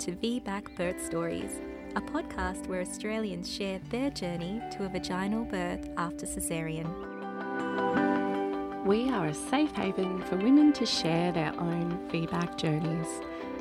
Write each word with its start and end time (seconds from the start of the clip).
to 0.00 0.12
VBAC 0.12 0.74
Birth 0.76 1.04
Stories, 1.04 1.60
a 1.94 2.00
podcast 2.00 2.66
where 2.68 2.80
Australians 2.80 3.54
share 3.54 3.78
their 3.90 4.08
journey 4.08 4.62
to 4.72 4.86
a 4.86 4.88
vaginal 4.88 5.44
birth 5.44 5.90
after 5.98 6.24
caesarean. 6.24 6.86
We 8.86 9.10
are 9.10 9.26
a 9.26 9.34
safe 9.34 9.72
haven 9.72 10.22
for 10.22 10.36
women 10.36 10.72
to 10.72 10.86
share 10.86 11.32
their 11.32 11.52
own 11.60 12.08
VBAC 12.08 12.56
journeys 12.56 13.06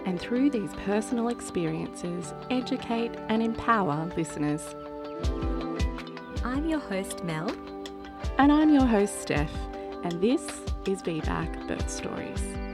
and 0.05 0.17
through 0.17 0.51
these 0.51 0.71
personal 0.85 1.27
experiences, 1.27 2.33
educate 2.49 3.11
and 3.27 3.43
empower 3.43 4.09
listeners. 4.15 4.75
I'm 6.45 6.65
your 6.69 6.79
host, 6.79 7.21
Mel. 7.25 7.51
And 8.37 8.49
I'm 8.49 8.73
your 8.73 8.85
host, 8.85 9.21
Steph, 9.21 9.53
and 10.05 10.21
this 10.21 10.41
is 10.87 11.01
VBAC 11.01 11.67
Birth 11.67 11.89
Stories. 11.89 12.68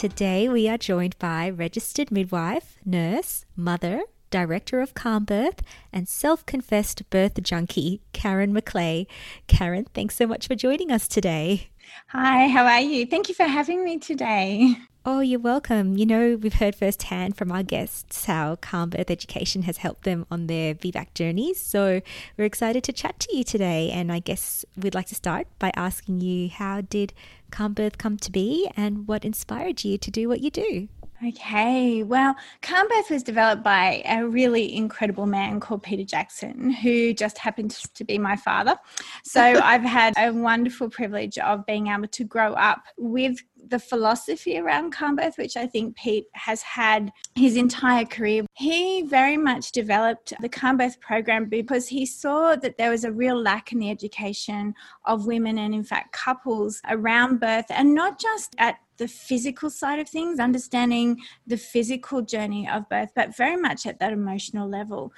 Today 0.00 0.48
we 0.48 0.66
are 0.66 0.78
joined 0.78 1.18
by 1.18 1.50
registered 1.50 2.10
midwife, 2.10 2.78
nurse, 2.86 3.44
mother, 3.54 4.00
director 4.30 4.80
of 4.80 4.94
Calmbirth, 4.94 5.58
and 5.92 6.08
self 6.08 6.46
confessed 6.46 7.10
birth 7.10 7.42
junkie, 7.42 8.00
Karen 8.14 8.54
McClay. 8.54 9.06
Karen, 9.46 9.84
thanks 9.92 10.16
so 10.16 10.26
much 10.26 10.46
for 10.46 10.54
joining 10.54 10.90
us 10.90 11.06
today. 11.06 11.68
Hi, 12.12 12.48
how 12.48 12.64
are 12.64 12.80
you? 12.80 13.04
Thank 13.04 13.28
you 13.28 13.34
for 13.34 13.44
having 13.44 13.84
me 13.84 13.98
today. 13.98 14.74
Oh, 15.02 15.20
you're 15.20 15.40
welcome. 15.40 15.96
You 15.96 16.04
know, 16.04 16.36
we've 16.36 16.52
heard 16.52 16.74
firsthand 16.74 17.34
from 17.34 17.50
our 17.50 17.62
guests 17.62 18.26
how 18.26 18.56
Calmbirth 18.56 19.10
Education 19.10 19.62
has 19.62 19.78
helped 19.78 20.02
them 20.02 20.26
on 20.30 20.46
their 20.46 20.74
VBAC 20.74 21.14
journeys. 21.14 21.58
So 21.58 22.02
we're 22.36 22.44
excited 22.44 22.84
to 22.84 22.92
chat 22.92 23.18
to 23.20 23.34
you 23.34 23.42
today. 23.42 23.90
And 23.90 24.12
I 24.12 24.18
guess 24.18 24.66
we'd 24.76 24.94
like 24.94 25.06
to 25.06 25.14
start 25.14 25.46
by 25.58 25.72
asking 25.74 26.20
you 26.20 26.50
how 26.50 26.82
did 26.82 27.14
Calmbirth 27.50 27.96
come 27.96 28.18
to 28.18 28.30
be 28.30 28.70
and 28.76 29.08
what 29.08 29.24
inspired 29.24 29.84
you 29.84 29.96
to 29.96 30.10
do 30.10 30.28
what 30.28 30.40
you 30.40 30.50
do? 30.50 30.88
Okay, 31.26 32.02
well, 32.02 32.34
Calmbirth 32.62 33.10
was 33.10 33.22
developed 33.22 33.62
by 33.62 34.02
a 34.06 34.26
really 34.26 34.74
incredible 34.74 35.26
man 35.26 35.60
called 35.60 35.82
Peter 35.82 36.04
Jackson, 36.04 36.70
who 36.70 37.12
just 37.12 37.36
happens 37.36 37.86
to 37.94 38.04
be 38.04 38.18
my 38.18 38.36
father. 38.36 38.78
So 39.22 39.40
I've 39.62 39.82
had 39.82 40.14
a 40.16 40.32
wonderful 40.32 40.88
privilege 40.88 41.36
of 41.36 41.66
being 41.66 41.88
able 41.88 42.08
to 42.08 42.24
grow 42.24 42.54
up 42.54 42.82
with 42.96 43.36
the 43.68 43.78
philosophy 43.78 44.58
around 44.58 44.94
Calmbirth, 44.94 45.36
which 45.36 45.58
I 45.58 45.66
think 45.66 45.94
Pete 45.96 46.26
has 46.32 46.62
had 46.62 47.12
his 47.34 47.56
entire 47.56 48.06
career. 48.06 48.46
He 48.54 49.02
very 49.02 49.36
much 49.36 49.72
developed 49.72 50.32
the 50.40 50.48
Calmbirth 50.48 51.00
program 51.00 51.50
because 51.50 51.86
he 51.88 52.06
saw 52.06 52.56
that 52.56 52.78
there 52.78 52.90
was 52.90 53.04
a 53.04 53.12
real 53.12 53.40
lack 53.40 53.72
in 53.72 53.78
the 53.78 53.90
education 53.90 54.74
of 55.04 55.26
women 55.26 55.58
and, 55.58 55.74
in 55.74 55.84
fact, 55.84 56.12
couples 56.12 56.80
around 56.88 57.40
birth, 57.40 57.66
and 57.68 57.94
not 57.94 58.18
just 58.18 58.54
at 58.58 58.76
the 59.00 59.08
physical 59.08 59.70
side 59.70 59.98
of 59.98 60.08
things, 60.08 60.38
understanding 60.38 61.18
the 61.46 61.56
physical 61.56 62.20
journey 62.20 62.68
of 62.68 62.86
birth, 62.90 63.10
but 63.16 63.34
very 63.34 63.56
much 63.56 63.86
at 63.86 63.98
that 63.98 64.12
emotional 64.12 64.68
level. 64.68 65.12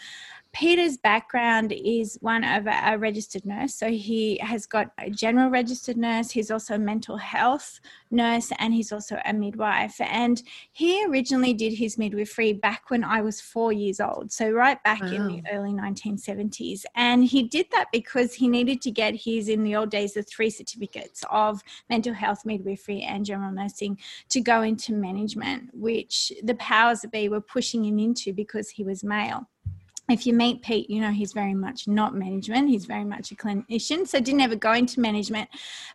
Peter's 0.53 0.99
background 0.99 1.73
is 1.73 2.19
one 2.21 2.45
of 2.45 2.67
a 2.67 2.99
registered 2.99 3.47
nurse. 3.47 3.75
So 3.75 3.89
he 3.89 4.37
has 4.39 4.67
got 4.67 4.93
a 4.99 5.09
general 5.09 5.49
registered 5.49 5.97
nurse, 5.97 6.31
he's 6.31 6.51
also 6.51 6.75
a 6.75 6.79
mental 6.79 7.17
health 7.17 7.81
nurse, 8.11 8.53
and 8.59 8.75
he's 8.75 8.93
also 8.93 9.19
a 9.25 9.33
midwife. 9.33 9.99
And 10.01 10.43
he 10.73 11.07
originally 11.07 11.55
did 11.55 11.73
his 11.73 11.97
midwifery 11.97 12.53
back 12.53 12.91
when 12.91 13.03
I 13.03 13.23
was 13.23 13.41
four 13.41 13.73
years 13.73 13.99
old. 13.99 14.31
So, 14.31 14.51
right 14.51 14.83
back 14.85 15.01
wow. 15.01 15.09
in 15.09 15.27
the 15.29 15.43
early 15.51 15.73
1970s. 15.73 16.83
And 16.95 17.25
he 17.25 17.45
did 17.45 17.67
that 17.73 17.87
because 17.91 18.35
he 18.35 18.47
needed 18.47 18.83
to 18.83 18.91
get 18.91 19.15
his, 19.15 19.49
in 19.49 19.63
the 19.63 19.75
old 19.75 19.91
days, 19.91 20.15
the 20.15 20.23
three 20.23 20.51
certificates 20.51 21.25
of 21.31 21.63
mental 21.89 22.13
health, 22.13 22.45
midwifery, 22.45 23.03
and 23.03 23.25
general 23.25 23.53
nursing 23.53 23.99
to 24.29 24.41
go 24.43 24.61
into 24.61 24.93
management, 24.93 25.71
which 25.73 26.31
the 26.43 26.55
powers 26.57 27.01
that 27.01 27.11
be 27.11 27.31
were 27.31 27.41
pushing 27.41 27.85
him 27.85 27.99
into 27.99 28.35
because 28.35 28.69
he 28.69 28.85
was 28.85 29.03
male 29.03 29.49
if 30.13 30.27
you 30.27 30.33
meet 30.33 30.63
Pete, 30.63 30.91
you 30.91 31.01
know 31.01 31.11
he's 31.11 31.33
very 31.33 31.55
much 31.55 31.89
not 31.89 32.15
management. 32.15 32.69
He's 32.69 32.85
very 32.85 33.05
much 33.05 33.33
a 33.33 33.35
clinician, 33.35 34.07
so 34.07 34.21
didn't 34.21 34.41
ever 34.41 34.57
go 34.57 34.73
into 34.73 35.01
management. 35.01 35.49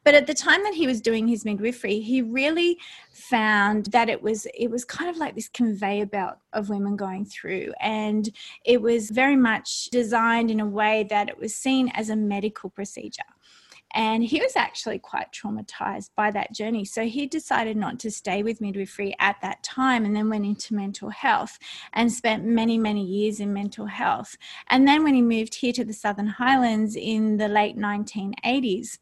But 0.04 0.16
at 0.16 0.28
the 0.28 0.34
time 0.34 0.64
that 0.64 0.74
he 0.74 0.88
was 0.88 1.02
doing 1.02 1.28
his 1.28 1.46
midwifery, 1.46 2.00
he 2.00 2.22
really 2.22 2.80
found 3.12 3.88
that 3.88 4.10
it 4.10 4.22
was 4.22 4.48
it 4.54 4.70
was 4.70 4.84
kind 4.84 5.10
of 5.10 5.18
like 5.18 5.36
this 5.36 5.50
conveyor 5.50 6.08
belt 6.08 6.36
of 6.54 6.70
women 6.70 6.96
going 6.96 7.26
through, 7.26 7.74
and 7.80 8.30
it 8.66 8.82
was 8.82 9.10
very 9.10 9.36
much 9.36 9.90
designed 9.92 10.52
in 10.52 10.60
a 10.60 10.66
way 10.66 11.06
that 11.10 11.30
it 11.30 11.38
was 11.38 11.54
seen 11.54 11.90
as 11.94 12.10
a 12.10 12.16
medical 12.16 12.70
procedure. 12.70 13.24
And 13.94 14.24
he 14.24 14.40
was 14.40 14.56
actually 14.56 15.00
quite 15.00 15.32
traumatized 15.32 16.12
by 16.16 16.32
that 16.32 16.54
journey. 16.54 16.86
So 16.86 17.06
he 17.06 17.26
decided 17.26 17.78
not 17.78 18.00
to 18.00 18.12
stay 18.12 18.44
with 18.44 18.62
midwifery 18.62 19.16
at 19.20 19.38
that 19.42 19.64
time 19.64 20.06
and 20.06 20.16
then 20.16 20.30
went 20.30 20.46
into 20.46 20.76
mental 20.76 21.10
health 21.10 21.58
and 21.94 22.12
spent 22.12 22.46
many, 22.46 22.78
many 22.78 23.04
years 23.04 23.40
in 23.40 23.54
mental 23.54 23.86
health. 23.86 24.38
And 24.70 24.88
then 24.88 25.04
when 25.04 25.16
he 25.16 25.22
moved 25.22 25.56
here 25.56 25.74
to 25.74 25.86
the 25.86 25.94
Southern 25.94 26.28
Highlands 26.28 26.96
in 26.96 27.38
the 27.38 27.48
late 27.48 27.78
1980s, 27.78 28.98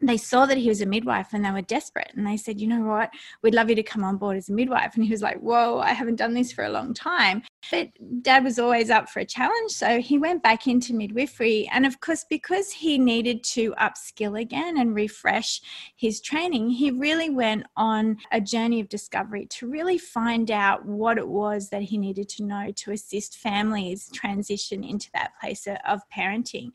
they 0.00 0.16
saw 0.16 0.46
that 0.46 0.58
he 0.58 0.68
was 0.68 0.80
a 0.80 0.86
midwife 0.86 1.28
and 1.32 1.44
they 1.44 1.50
were 1.50 1.62
desperate. 1.62 2.10
And 2.14 2.26
they 2.26 2.36
said 2.36 2.60
you 2.60 2.66
know 2.66 2.82
what? 2.82 3.10
We'd 3.42 3.54
love 3.54 3.68
you 3.68 3.76
to 3.76 3.82
come 3.82 4.04
on 4.04 4.16
board 4.16 4.36
as 4.36 4.48
a 4.48 4.52
midwife. 4.52 4.94
And 4.94 5.04
he 5.04 5.10
was 5.10 5.22
like 5.22 5.38
whoa 5.38 5.78
i 5.78 5.92
haven't 5.92 6.16
done 6.16 6.34
this 6.34 6.52
for 6.52 6.64
a 6.64 6.70
long 6.70 6.94
time. 6.94 7.42
But 7.70 7.88
dad 8.22 8.44
was 8.44 8.58
always 8.58 8.90
up 8.90 9.08
for 9.08 9.20
a 9.20 9.24
challenge 9.24 9.72
so 9.72 10.00
he 10.00 10.18
went 10.18 10.42
back 10.42 10.66
into 10.66 10.94
midwifery. 10.94 11.68
And 11.72 11.86
of 11.86 12.00
course 12.00 12.24
because 12.28 12.70
he 12.70 12.98
needed 12.98 13.44
to 13.44 13.72
upskill 13.74 14.40
again 14.40 14.78
and 14.78 14.94
refresh 14.94 15.60
his 15.96 16.20
training 16.20 16.70
he 16.70 16.90
really 16.90 17.30
went 17.30 17.66
on 17.76 18.16
a 18.32 18.40
journey 18.40 18.80
of 18.80 18.88
discovery 18.88 19.46
to 19.46 19.68
really 19.68 19.98
find 19.98 20.50
out 20.50 20.84
what 20.84 21.18
it 21.18 21.28
was 21.28 21.68
that 21.70 21.82
he 21.82 21.98
needed 21.98 22.28
to 22.28 22.44
know 22.44 22.72
to 22.76 22.92
assist 22.92 23.38
families 23.38 24.10
transition 24.12 24.84
into 24.84 25.10
that 25.12 25.32
place 25.40 25.66
of 25.86 26.00
parenting. 26.14 26.70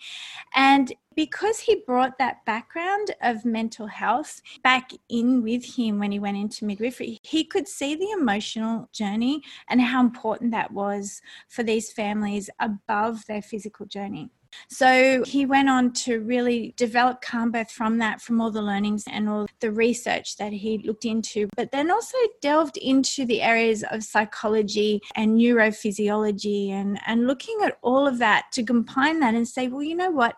And 0.54 0.94
because 1.16 1.60
he 1.60 1.84
brought 1.88 2.18
that 2.18 2.46
background 2.46 3.12
of 3.22 3.46
mental 3.46 3.88
health 3.88 4.42
back 4.64 4.92
in 5.10 5.42
with 5.42 5.78
him 5.78 6.00
when 6.00 6.12
he 6.12 6.20
went 6.20 6.38
into 6.38 6.66
midwifery, 6.66 7.20
he 7.24 7.44
could 7.44 7.68
see 7.68 7.96
the 7.96 8.12
emotional 8.12 8.90
journey 8.92 9.42
and 9.70 9.82
how 9.82 10.00
important 10.00 10.52
that 10.52 10.72
was 10.72 11.22
for 11.50 11.64
these 11.64 11.92
families 11.92 12.50
above 12.60 13.26
their 13.28 13.42
physical 13.42 13.86
journey. 13.86 14.30
So 14.70 15.24
he 15.26 15.46
went 15.46 15.70
on 15.70 15.94
to 15.94 16.20
really 16.22 16.74
develop 16.78 17.22
Calmbirth 17.22 17.72
from 17.72 17.98
that, 18.00 18.22
from 18.22 18.42
all 18.42 18.52
the 18.52 18.62
learnings 18.62 19.04
and 19.10 19.30
all 19.30 19.48
the 19.60 19.72
research 19.72 20.38
that 20.38 20.54
he 20.54 20.80
looked 20.80 21.06
into, 21.06 21.50
but 21.56 21.72
then 21.72 21.92
also 21.92 22.18
delved 22.42 22.78
into 22.78 23.26
the 23.26 23.42
areas 23.42 23.84
of 23.92 24.04
psychology 24.04 25.02
and 25.16 25.38
neurophysiology 25.38 26.70
and, 26.70 27.00
and 27.06 27.28
looking 27.28 27.58
at 27.64 27.78
all 27.82 28.08
of 28.08 28.18
that 28.20 28.46
to 28.54 28.64
combine 28.64 29.20
that 29.20 29.36
and 29.36 29.48
say, 29.48 29.68
well, 29.68 29.84
you 29.84 29.96
know 29.96 30.12
what? 30.12 30.36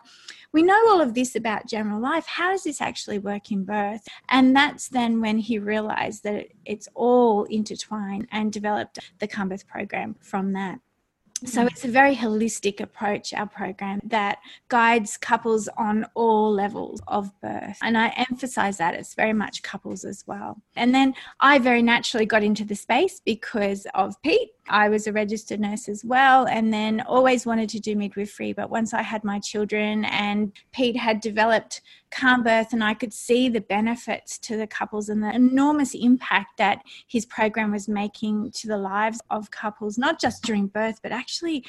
We 0.52 0.62
know 0.62 0.88
all 0.88 1.00
of 1.00 1.14
this 1.14 1.36
about 1.36 1.66
general 1.66 2.00
life. 2.00 2.26
How 2.26 2.52
does 2.52 2.64
this 2.64 2.80
actually 2.80 3.18
work 3.18 3.52
in 3.52 3.64
birth? 3.64 4.06
And 4.30 4.56
that's 4.56 4.88
then 4.88 5.20
when 5.20 5.38
he 5.38 5.58
realized 5.58 6.24
that 6.24 6.46
it's 6.64 6.88
all 6.94 7.44
intertwined 7.44 8.28
and 8.32 8.52
developed 8.52 8.98
the 9.18 9.28
Calmbirth 9.28 9.66
program 9.66 10.16
from 10.20 10.52
that. 10.54 10.80
So 11.44 11.66
it's 11.66 11.84
a 11.84 11.88
very 11.88 12.16
holistic 12.16 12.80
approach, 12.80 13.32
our 13.32 13.46
program, 13.46 14.00
that 14.04 14.38
guides 14.68 15.16
couples 15.16 15.68
on 15.78 16.04
all 16.14 16.52
levels 16.52 17.00
of 17.06 17.30
birth. 17.40 17.78
And 17.80 17.96
I 17.96 18.08
emphasize 18.16 18.78
that 18.78 18.94
it's 18.94 19.14
very 19.14 19.32
much 19.32 19.62
couples 19.62 20.04
as 20.04 20.24
well. 20.26 20.60
And 20.74 20.92
then 20.92 21.14
I 21.38 21.60
very 21.60 21.82
naturally 21.82 22.26
got 22.26 22.42
into 22.42 22.64
the 22.64 22.74
space 22.74 23.20
because 23.24 23.86
of 23.94 24.20
Pete 24.22 24.50
I 24.70 24.88
was 24.88 25.06
a 25.06 25.12
registered 25.12 25.60
nurse 25.60 25.88
as 25.88 26.04
well, 26.04 26.46
and 26.46 26.72
then 26.72 27.00
always 27.02 27.46
wanted 27.46 27.68
to 27.70 27.80
do 27.80 27.96
midwifery. 27.96 28.52
But 28.52 28.70
once 28.70 28.94
I 28.94 29.02
had 29.02 29.24
my 29.24 29.38
children, 29.38 30.04
and 30.06 30.52
Pete 30.72 30.96
had 30.96 31.20
developed 31.20 31.80
Calmbirth, 32.10 32.72
and 32.72 32.82
I 32.82 32.94
could 32.94 33.12
see 33.12 33.48
the 33.48 33.60
benefits 33.60 34.38
to 34.40 34.56
the 34.56 34.66
couples 34.66 35.08
and 35.08 35.22
the 35.22 35.34
enormous 35.34 35.94
impact 35.94 36.58
that 36.58 36.82
his 37.06 37.26
program 37.26 37.72
was 37.72 37.88
making 37.88 38.52
to 38.52 38.66
the 38.66 38.78
lives 38.78 39.20
of 39.30 39.50
couples, 39.50 39.98
not 39.98 40.20
just 40.20 40.42
during 40.44 40.66
birth, 40.66 41.00
but 41.02 41.12
actually 41.12 41.64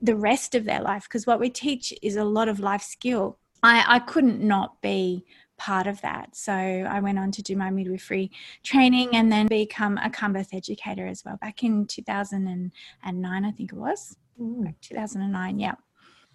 the 0.00 0.16
rest 0.16 0.54
of 0.54 0.64
their 0.64 0.80
life. 0.80 1.04
Because 1.04 1.26
what 1.26 1.40
we 1.40 1.50
teach 1.50 1.92
is 2.02 2.16
a 2.16 2.24
lot 2.24 2.48
of 2.48 2.60
life 2.60 2.82
skill. 2.82 3.38
I, 3.62 3.84
I 3.86 3.98
couldn't 3.98 4.40
not 4.40 4.82
be 4.82 5.24
part 5.56 5.86
of 5.86 6.00
that. 6.02 6.34
So 6.36 6.52
I 6.52 7.00
went 7.00 7.18
on 7.18 7.30
to 7.32 7.42
do 7.42 7.56
my 7.56 7.70
midwifery 7.70 8.30
training 8.62 9.14
and 9.14 9.30
then 9.30 9.46
become 9.46 9.98
a 9.98 10.10
Calmbirth 10.10 10.54
educator 10.54 11.06
as 11.06 11.24
well 11.24 11.36
back 11.36 11.62
in 11.62 11.86
2009, 11.86 13.44
I 13.44 13.50
think 13.52 13.72
it 13.72 13.76
was. 13.76 14.16
Mm. 14.40 14.74
2009, 14.80 15.58
yeah. 15.58 15.74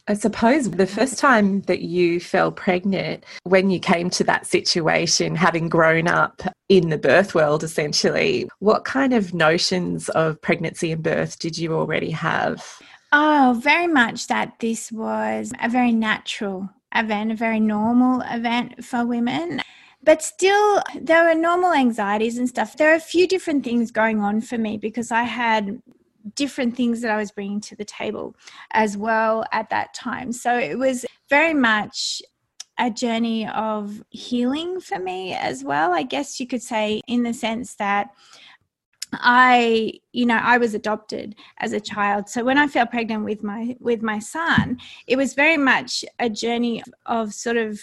I 0.08 0.16
suppose 0.16 0.72
the 0.72 0.88
first 0.88 1.20
time 1.20 1.62
that 1.64 1.82
you 1.82 2.20
fell 2.20 2.52
pregnant, 2.52 3.24
when 3.44 3.70
you 3.70 3.80
came 3.80 4.10
to 4.12 4.24
that 4.24 4.48
situation, 4.48 5.36
having 5.36 5.70
grown 5.70 6.08
up 6.08 6.42
in 6.68 6.90
the 6.90 6.98
birth 6.98 7.36
world 7.36 7.64
essentially, 7.64 8.50
what 8.58 8.86
kind 8.86 9.14
of 9.14 9.36
notions 9.36 10.10
of 10.10 10.42
pregnancy 10.42 10.92
and 10.92 11.04
birth 11.04 11.38
did 11.38 11.60
you 11.60 11.74
already 11.74 12.10
have? 12.10 12.82
Oh, 13.12 13.60
very 13.62 13.88
much 13.88 14.28
that 14.28 14.54
this 14.60 14.92
was 14.92 15.52
a 15.62 15.70
very 15.70 15.92
natural 15.92 16.70
event, 16.96 17.32
a 17.32 17.36
very 17.36 17.60
normal 17.60 18.22
event 18.22 18.84
for 18.84 19.06
women. 19.06 19.62
but 20.04 20.22
still, 20.22 20.82
there 20.96 21.26
were 21.26 21.36
normal 21.36 21.74
anxieties 21.74 22.38
and 22.38 22.48
stuff. 22.48 22.78
There 22.78 22.92
are 22.92 22.96
a 22.96 23.00
few 23.00 23.28
different 23.28 23.64
things 23.64 23.92
going 23.92 24.22
on 24.22 24.42
for 24.42 24.58
me 24.58 24.78
because 24.78 25.12
I 25.12 25.24
had 25.24 25.82
different 26.36 26.76
things 26.76 27.02
that 27.02 27.12
I 27.12 27.18
was 27.18 27.32
bringing 27.32 27.62
to 27.62 27.76
the 27.76 27.86
table 27.86 28.36
as 28.72 28.98
well 28.98 29.46
at 29.52 29.70
that 29.70 29.94
time. 29.94 30.32
So 30.32 30.58
it 30.58 30.78
was 30.78 31.06
very 31.30 31.54
much 31.54 32.22
a 32.78 32.90
journey 32.90 33.48
of 33.48 34.02
healing 34.10 34.80
for 34.80 35.00
me 35.00 35.34
as 35.34 35.64
well, 35.64 35.94
I 35.94 36.04
guess 36.04 36.40
you 36.40 36.48
could 36.48 36.64
say, 36.64 37.02
in 37.08 37.24
the 37.24 37.34
sense 37.34 37.76
that 37.76 38.10
I, 39.14 39.94
you 40.14 40.26
know, 40.26 40.40
I 40.42 40.58
was 40.58 40.74
adopted 40.74 41.36
as 41.60 41.74
a 41.74 41.80
child. 41.80 42.30
So 42.30 42.44
when 42.44 42.58
I 42.58 42.68
fell 42.68 42.86
pregnant 42.86 43.26
with 43.26 43.44
my 43.44 43.76
with 43.80 44.02
my 44.02 44.20
son, 44.20 44.80
it 45.08 45.18
was 45.18 45.34
very 45.34 45.58
much 45.58 46.06
a 46.20 46.30
journey 46.30 46.84
of 47.06 47.34
sort 47.34 47.58
of 47.58 47.80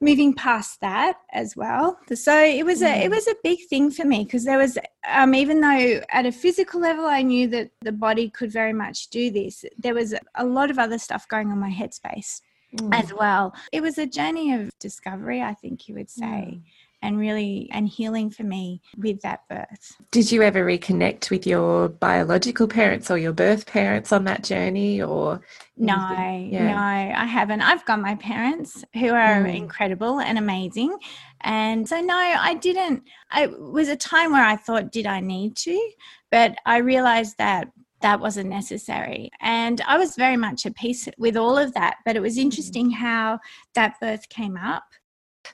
moving 0.00 0.34
past 0.34 0.80
that 0.80 1.18
as 1.32 1.56
well 1.56 1.98
so 2.12 2.44
it 2.44 2.64
was 2.64 2.82
a 2.82 3.04
it 3.04 3.08
mm. 3.08 3.14
was 3.14 3.26
a 3.28 3.34
big 3.42 3.58
thing 3.70 3.90
for 3.90 4.04
me 4.04 4.24
because 4.24 4.44
there 4.44 4.58
was 4.58 4.76
um, 5.08 5.34
even 5.34 5.60
though 5.60 6.00
at 6.10 6.26
a 6.26 6.32
physical 6.32 6.80
level 6.80 7.06
i 7.06 7.22
knew 7.22 7.46
that 7.46 7.70
the 7.80 7.92
body 7.92 8.28
could 8.28 8.52
very 8.52 8.72
much 8.72 9.08
do 9.08 9.30
this 9.30 9.64
there 9.78 9.94
was 9.94 10.12
a 10.34 10.44
lot 10.44 10.70
of 10.70 10.78
other 10.78 10.98
stuff 10.98 11.26
going 11.28 11.50
on 11.50 11.58
my 11.58 11.70
headspace 11.70 12.42
mm. 12.76 12.92
as 12.92 13.14
well 13.14 13.54
it 13.72 13.80
was 13.80 13.96
a 13.96 14.06
journey 14.06 14.52
of 14.52 14.68
discovery 14.78 15.40
i 15.40 15.54
think 15.54 15.88
you 15.88 15.94
would 15.94 16.10
say 16.10 16.24
mm 16.24 16.62
and 17.04 17.18
really 17.18 17.68
and 17.70 17.86
healing 17.86 18.30
for 18.30 18.44
me 18.44 18.80
with 18.96 19.20
that 19.20 19.40
birth. 19.48 19.96
Did 20.10 20.32
you 20.32 20.42
ever 20.42 20.64
reconnect 20.64 21.30
with 21.30 21.46
your 21.46 21.90
biological 21.90 22.66
parents 22.66 23.10
or 23.10 23.18
your 23.18 23.34
birth 23.34 23.66
parents 23.66 24.10
on 24.10 24.24
that 24.24 24.42
journey 24.42 25.02
or 25.02 25.42
no, 25.76 25.94
yeah. 25.94 26.68
no, 26.68 26.76
I 26.76 27.26
haven't. 27.26 27.60
I've 27.60 27.84
got 27.84 28.00
my 28.00 28.14
parents 28.14 28.84
who 28.94 29.10
are 29.10 29.44
mm. 29.44 29.54
incredible 29.54 30.20
and 30.20 30.38
amazing. 30.38 30.96
And 31.42 31.86
so 31.86 32.00
no, 32.00 32.16
I 32.16 32.54
didn't 32.54 33.02
it 33.36 33.60
was 33.60 33.88
a 33.88 33.96
time 33.96 34.32
where 34.32 34.44
I 34.44 34.56
thought 34.56 34.90
did 34.90 35.06
I 35.06 35.20
need 35.20 35.56
to? 35.56 35.90
But 36.30 36.56
I 36.64 36.78
realized 36.78 37.36
that 37.36 37.68
that 38.00 38.20
wasn't 38.20 38.48
necessary. 38.48 39.30
And 39.40 39.80
I 39.86 39.98
was 39.98 40.16
very 40.16 40.36
much 40.36 40.64
at 40.66 40.74
peace 40.74 41.08
with 41.18 41.36
all 41.36 41.58
of 41.58 41.74
that. 41.74 41.96
But 42.06 42.16
it 42.16 42.20
was 42.20 42.38
mm. 42.38 42.42
interesting 42.42 42.90
how 42.90 43.40
that 43.74 44.00
birth 44.00 44.26
came 44.30 44.56
up 44.56 44.84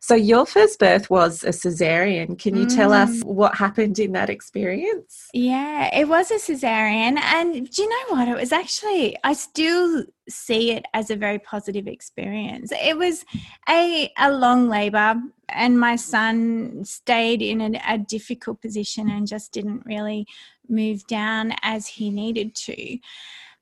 so, 0.03 0.15
your 0.15 0.47
first 0.47 0.79
birth 0.79 1.11
was 1.11 1.45
a 1.45 1.51
cesarean. 1.51 2.39
Can 2.39 2.57
you 2.57 2.65
mm. 2.65 2.75
tell 2.75 2.91
us 2.91 3.11
mm. 3.19 3.25
what 3.25 3.55
happened 3.55 3.99
in 3.99 4.13
that 4.13 4.31
experience? 4.31 5.29
Yeah, 5.35 5.95
it 5.95 6.09
was 6.09 6.31
a 6.31 6.37
cesarean. 6.37 7.19
And 7.19 7.71
do 7.71 7.83
you 7.83 7.89
know 7.89 8.17
what? 8.17 8.27
It 8.27 8.35
was 8.35 8.51
actually, 8.51 9.19
I 9.25 9.35
still 9.35 10.05
see 10.27 10.73
it 10.73 10.87
as 10.95 11.11
a 11.11 11.17
very 11.17 11.39
positive 11.39 11.87
experience. 11.87 12.73
It 12.73 12.97
was 12.97 13.27
a, 13.69 14.11
a 14.17 14.33
long 14.33 14.71
labor, 14.71 15.17
and 15.51 15.79
my 15.79 15.97
son 15.97 16.83
stayed 16.83 17.43
in 17.43 17.61
a, 17.61 17.81
a 17.87 17.99
difficult 17.99 18.63
position 18.63 19.11
and 19.11 19.27
just 19.27 19.53
didn't 19.53 19.85
really 19.85 20.27
move 20.67 21.07
down 21.09 21.53
as 21.63 21.87
he 21.87 22.09
needed 22.09 22.55
to. 22.55 22.99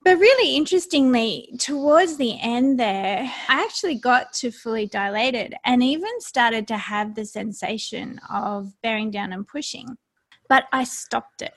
But 0.09 0.17
really 0.17 0.55
interestingly, 0.55 1.53
towards 1.59 2.17
the 2.17 2.35
end 2.41 2.79
there, 2.79 3.31
I 3.47 3.61
actually 3.61 3.93
got 3.93 4.33
to 4.33 4.49
fully 4.49 4.87
dilated 4.87 5.53
and 5.63 5.83
even 5.83 6.19
started 6.19 6.67
to 6.69 6.77
have 6.77 7.13
the 7.13 7.25
sensation 7.25 8.19
of 8.27 8.73
bearing 8.81 9.11
down 9.11 9.33
and 9.33 9.47
pushing. 9.47 9.99
But 10.47 10.63
I 10.73 10.85
stopped 10.85 11.43
it 11.43 11.53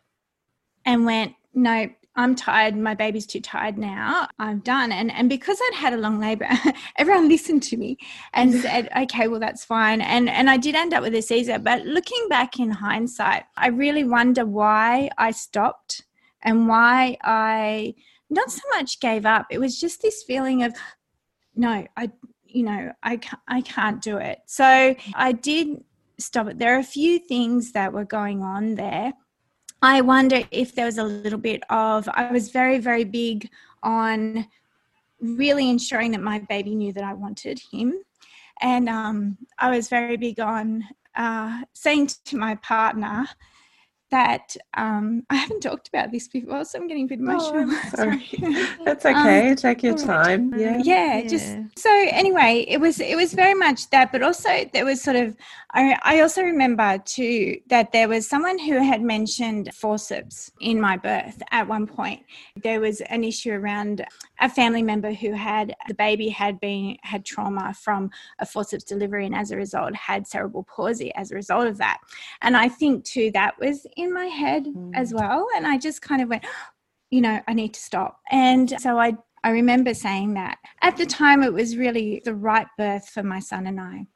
and 0.85 1.07
went, 1.07 1.33
no, 1.55 1.89
I'm 2.15 2.35
tired. 2.35 2.77
My 2.77 2.95
baby's 2.95 3.25
too 3.25 3.41
tired 3.41 3.79
now. 3.79 4.29
I'm 4.39 4.59
done. 4.59 4.93
And 4.93 5.11
and 5.11 5.31
because 5.31 5.59
I'd 5.59 5.77
had 5.77 5.95
a 5.95 5.97
long 5.97 6.21
labor, 6.21 6.49
everyone 6.99 7.31
listened 7.31 7.63
to 7.63 7.79
me 7.79 7.97
and 8.35 8.53
said, 8.61 8.91
okay, 8.95 9.29
well 9.29 9.41
that's 9.41 9.65
fine. 9.65 10.03
And 10.03 10.29
and 10.29 10.51
I 10.51 10.59
did 10.59 10.75
end 10.75 10.93
up 10.93 11.03
with 11.03 11.15
a 11.15 11.23
Caesar. 11.23 11.59
But 11.59 11.87
looking 11.87 12.29
back 12.29 12.61
in 12.61 12.71
hindsight, 12.71 13.45
I 13.57 13.69
really 13.69 14.05
wonder 14.05 14.45
why 14.45 15.09
I 15.17 15.31
stopped 15.31 16.05
and 16.43 16.69
why 16.69 17.17
I 17.23 17.95
not 18.33 18.51
so 18.51 18.63
much 18.71 19.01
gave 19.01 19.27
up. 19.27 19.47
It 19.51 19.59
was 19.59 19.79
just 19.79 20.03
this 20.03 20.23
feeling 20.23 20.63
of, 20.63 20.75
no, 21.55 21.87
I, 21.97 22.11
you 22.45 22.65
know, 22.65 22.93
I 23.03 23.19
can't, 23.19 23.43
I 23.47 23.61
can't 23.61 24.01
do 24.01 24.17
it. 24.17 24.39
So 24.47 24.95
I 25.15 25.33
did 25.33 25.85
stop 26.19 26.49
it. 26.49 26.59
There 26.59 26.75
are 26.75 26.81
a 26.81 26.85
few 26.85 27.19
things 27.19 27.73
that 27.73 27.93
were 27.93 28.05
going 28.05 28.43
on 28.43 28.75
there. 28.75 29.13
I 29.83 30.01
wonder 30.01 30.43
if 30.51 30.75
there 30.75 30.87
was 30.87 30.99
a 30.99 31.05
little 31.05 31.39
bit 31.39 31.63
of, 31.69 32.09
I 32.13 32.31
was 32.31 32.51
very, 32.51 32.79
very 32.79 33.05
big 33.05 33.51
on 33.83 34.47
really 35.21 35.69
ensuring 35.69 36.13
that 36.13 36.23
my 36.23 36.39
baby 36.39 36.75
knew 36.75 36.93
that 36.93 37.05
I 37.05 37.15
wanted 37.15 37.61
him. 37.73 37.95
And 38.61 38.89
um, 38.89 39.39
I 39.59 39.77
was 39.77 39.89
very 39.89 40.17
big 40.17 40.39
on 40.41 40.85
uh, 41.17 41.63
saying 41.73 42.11
to 42.27 42.37
my 42.37 42.55
partner, 42.57 43.27
that 44.13 44.57
um, 44.75 45.25
I 45.31 45.37
haven't 45.37 45.63
talked 45.63 45.89
about 45.89 46.13
this 46.13 46.29
before, 46.29 46.65
so 46.65 46.79
I'm 46.79 46.87
getting 46.87 47.07
a 47.07 47.09
bit 47.09 47.19
oh, 47.21 47.25
emotional. 47.25 47.65
Oh, 47.67 47.91
sorry. 47.97 48.67
That's 48.85 49.05
okay. 49.05 49.51
Um, 49.51 49.57
Take 49.57 49.83
your 49.83 49.97
time. 49.97 50.55
Yeah. 50.57 50.81
yeah. 50.85 51.17
yeah. 51.19 51.29
Just 51.29 51.57
so 51.77 51.91
anyway, 52.11 52.65
it 52.69 52.79
was 52.79 53.01
it 53.01 53.17
was 53.17 53.33
very 53.33 53.55
much 53.55 53.91
that, 53.91 54.13
but 54.13 54.23
also 54.23 54.51
there 54.73 54.85
was 54.85 55.03
sort 55.03 55.17
of 55.17 55.35
I, 55.75 55.97
I 56.03 56.21
also 56.21 56.43
remember 56.43 56.99
too 56.99 57.59
that 57.69 57.93
there 57.93 58.07
was 58.07 58.29
someone 58.29 58.59
who 58.59 58.75
had 58.83 59.01
mentioned 59.01 59.71
forceps 59.75 60.53
in 60.61 60.79
my 60.79 60.99
birth 60.99 61.43
at 61.51 61.67
one 61.67 61.87
point. 61.87 62.23
There 62.63 62.81
was 62.81 63.01
an 63.03 63.25
issue 63.25 63.53
around 63.53 64.05
a 64.41 64.51
family 64.51 64.83
member 64.83 65.13
who 65.13 65.33
had 65.33 65.75
the 65.89 65.95
baby 65.95 66.29
had 66.29 66.61
been 66.61 66.99
had 67.03 67.25
trauma 67.25 67.73
from 67.73 68.11
a 68.39 68.45
forceps 68.45 68.85
delivery 68.85 69.25
and 69.25 69.35
as 69.35 69.51
a 69.51 69.57
result 69.57 69.95
had 69.95 70.27
cerebral 70.27 70.65
palsy 70.65 71.15
as 71.15 71.31
a 71.31 71.35
result 71.35 71.67
of 71.67 71.79
that. 71.79 71.99
And 72.43 72.55
I 72.55 72.69
think 72.69 73.05
too 73.05 73.31
that 73.33 73.59
was 73.59 73.87
in 74.03 74.13
my 74.13 74.27
head 74.27 74.67
mm. 74.67 74.91
as 74.95 75.13
well. 75.15 75.47
And 75.57 75.67
I 75.67 75.79
just 75.79 76.03
kind 76.03 76.23
of 76.23 76.29
went, 76.29 76.45
you 77.11 77.21
know, 77.21 77.41
I 77.47 77.53
need 77.53 77.75
to 77.75 77.81
stop. 77.81 78.21
And 78.31 78.81
so 78.81 78.99
I 78.99 79.15
I 79.45 79.51
remember 79.51 79.93
saying 79.93 80.35
that. 80.35 80.59
At 80.83 80.97
the 80.97 81.07
time 81.07 81.43
it 81.43 81.53
was 81.53 81.77
really 81.77 82.23
the 82.25 82.35
right 82.35 82.67
birth 82.79 83.09
for 83.09 83.23
my 83.23 83.41
son 83.41 83.67
and 83.67 83.81
I. 83.81 84.07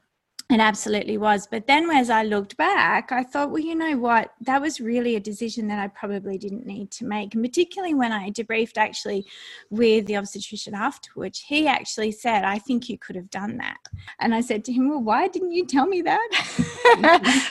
It 0.48 0.60
absolutely 0.60 1.18
was. 1.18 1.48
But 1.48 1.66
then 1.66 1.90
as 1.90 2.08
I 2.08 2.22
looked 2.22 2.56
back, 2.56 3.10
I 3.10 3.24
thought, 3.24 3.50
well, 3.50 3.62
you 3.62 3.74
know 3.74 3.96
what? 3.96 4.32
That 4.42 4.60
was 4.60 4.80
really 4.80 5.16
a 5.16 5.20
decision 5.20 5.66
that 5.68 5.80
I 5.80 5.88
probably 5.88 6.38
didn't 6.38 6.64
need 6.64 6.92
to 6.92 7.04
make. 7.04 7.34
And 7.34 7.42
particularly 7.42 7.94
when 7.94 8.12
I 8.12 8.30
debriefed 8.30 8.78
actually 8.78 9.26
with 9.70 10.06
the 10.06 10.16
obstetrician 10.16 10.72
afterwards, 10.72 11.40
he 11.40 11.66
actually 11.66 12.12
said, 12.12 12.44
I 12.44 12.60
think 12.60 12.88
you 12.88 12.96
could 12.96 13.16
have 13.16 13.28
done 13.28 13.56
that. 13.56 13.78
And 14.20 14.32
I 14.32 14.40
said 14.40 14.64
to 14.66 14.72
him, 14.72 14.88
well, 14.88 15.02
why 15.02 15.26
didn't 15.26 15.50
you 15.50 15.66
tell 15.66 15.86
me 15.86 16.00
that? 16.02 16.28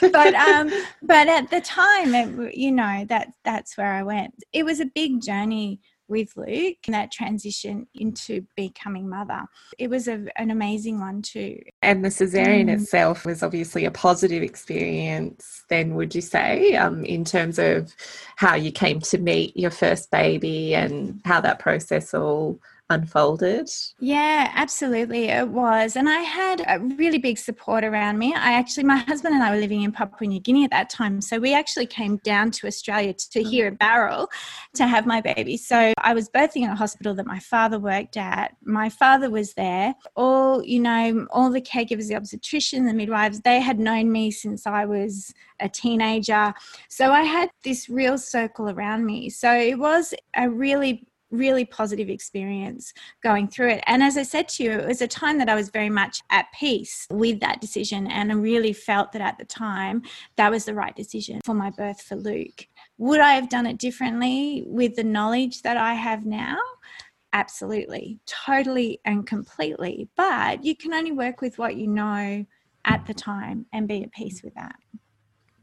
but 0.00 0.34
um, 0.34 0.70
but 1.02 1.28
at 1.28 1.50
the 1.50 1.60
time, 1.60 2.14
it, 2.14 2.56
you 2.56 2.72
know, 2.72 3.04
that 3.10 3.28
that's 3.44 3.76
where 3.76 3.92
I 3.92 4.04
went. 4.04 4.32
It 4.54 4.64
was 4.64 4.80
a 4.80 4.86
big 4.86 5.20
journey 5.20 5.80
with 6.08 6.36
Luke 6.36 6.76
and 6.86 6.94
that 6.94 7.10
transition 7.12 7.86
into 7.94 8.46
becoming 8.56 9.08
mother. 9.08 9.42
It 9.78 9.90
was 9.90 10.08
a, 10.08 10.26
an 10.36 10.50
amazing 10.50 11.00
one 11.00 11.22
too. 11.22 11.60
And 11.82 12.04
the 12.04 12.08
cesarean 12.08 12.66
mm. 12.66 12.80
itself 12.80 13.24
was 13.24 13.42
obviously 13.42 13.84
a 13.84 13.90
positive 13.90 14.42
experience, 14.42 15.64
then, 15.68 15.94
would 15.94 16.14
you 16.14 16.20
say, 16.20 16.74
um, 16.76 17.04
in 17.04 17.24
terms 17.24 17.58
of 17.58 17.94
how 18.36 18.54
you 18.54 18.72
came 18.72 19.00
to 19.00 19.18
meet 19.18 19.56
your 19.56 19.70
first 19.70 20.10
baby 20.10 20.74
and 20.74 21.20
how 21.24 21.40
that 21.40 21.58
process 21.58 22.14
all 22.14 22.60
unfolded? 22.90 23.68
Yeah, 23.98 24.52
absolutely. 24.54 25.28
It 25.28 25.48
was. 25.48 25.96
And 25.96 26.08
I 26.08 26.20
had 26.20 26.64
a 26.66 26.78
really 26.96 27.18
big 27.18 27.38
support 27.38 27.84
around 27.84 28.18
me. 28.18 28.34
I 28.34 28.52
actually, 28.52 28.84
my 28.84 28.96
husband 28.96 29.34
and 29.34 29.42
I 29.42 29.50
were 29.50 29.60
living 29.60 29.82
in 29.82 29.92
Papua 29.92 30.28
New 30.28 30.40
Guinea 30.40 30.64
at 30.64 30.70
that 30.70 30.90
time. 30.90 31.20
So 31.20 31.38
we 31.38 31.54
actually 31.54 31.86
came 31.86 32.18
down 32.18 32.50
to 32.52 32.66
Australia 32.66 33.12
to 33.12 33.42
hear 33.42 33.68
a 33.68 33.72
barrel 33.72 34.28
to 34.74 34.86
have 34.86 35.06
my 35.06 35.20
baby. 35.20 35.56
So 35.56 35.92
I 35.98 36.14
was 36.14 36.28
birthing 36.28 36.62
in 36.62 36.70
a 36.70 36.76
hospital 36.76 37.14
that 37.14 37.26
my 37.26 37.40
father 37.40 37.78
worked 37.78 38.16
at. 38.16 38.56
My 38.62 38.88
father 38.88 39.30
was 39.30 39.54
there. 39.54 39.94
All, 40.14 40.62
you 40.62 40.80
know, 40.80 41.26
all 41.30 41.50
the 41.50 41.60
caregivers, 41.60 42.08
the 42.08 42.16
obstetrician, 42.16 42.86
the 42.86 42.94
midwives, 42.94 43.40
they 43.40 43.60
had 43.60 43.80
known 43.80 44.12
me 44.12 44.30
since 44.30 44.66
I 44.66 44.84
was 44.84 45.34
a 45.60 45.68
teenager. 45.68 46.54
So 46.88 47.10
I 47.10 47.22
had 47.22 47.50
this 47.64 47.88
real 47.88 48.18
circle 48.18 48.70
around 48.70 49.04
me. 49.04 49.30
So 49.30 49.52
it 49.52 49.78
was 49.78 50.14
a 50.36 50.48
really 50.48 51.06
really 51.30 51.64
positive 51.64 52.08
experience 52.08 52.92
going 53.22 53.48
through 53.48 53.70
it. 53.70 53.84
And 53.86 54.02
as 54.02 54.16
I 54.16 54.22
said 54.22 54.48
to 54.50 54.64
you, 54.64 54.72
it 54.72 54.86
was 54.86 55.02
a 55.02 55.08
time 55.08 55.38
that 55.38 55.48
I 55.48 55.54
was 55.54 55.70
very 55.70 55.90
much 55.90 56.20
at 56.30 56.46
peace 56.58 57.06
with 57.10 57.40
that 57.40 57.60
decision. 57.60 58.06
And 58.06 58.30
I 58.30 58.34
really 58.34 58.72
felt 58.72 59.12
that 59.12 59.22
at 59.22 59.38
the 59.38 59.44
time 59.44 60.02
that 60.36 60.50
was 60.50 60.64
the 60.64 60.74
right 60.74 60.94
decision 60.94 61.40
for 61.44 61.54
my 61.54 61.70
birth 61.70 62.00
for 62.00 62.16
Luke. 62.16 62.66
Would 62.98 63.20
I 63.20 63.32
have 63.32 63.48
done 63.48 63.66
it 63.66 63.78
differently 63.78 64.64
with 64.66 64.96
the 64.96 65.04
knowledge 65.04 65.62
that 65.62 65.76
I 65.76 65.94
have 65.94 66.24
now? 66.24 66.58
Absolutely, 67.32 68.18
totally 68.26 69.00
and 69.04 69.26
completely. 69.26 70.08
But 70.16 70.64
you 70.64 70.76
can 70.76 70.94
only 70.94 71.12
work 71.12 71.40
with 71.40 71.58
what 71.58 71.76
you 71.76 71.86
know 71.86 72.46
at 72.84 73.04
the 73.06 73.14
time 73.14 73.66
and 73.72 73.88
be 73.88 74.04
at 74.04 74.12
peace 74.12 74.42
with 74.42 74.54
that. 74.54 74.76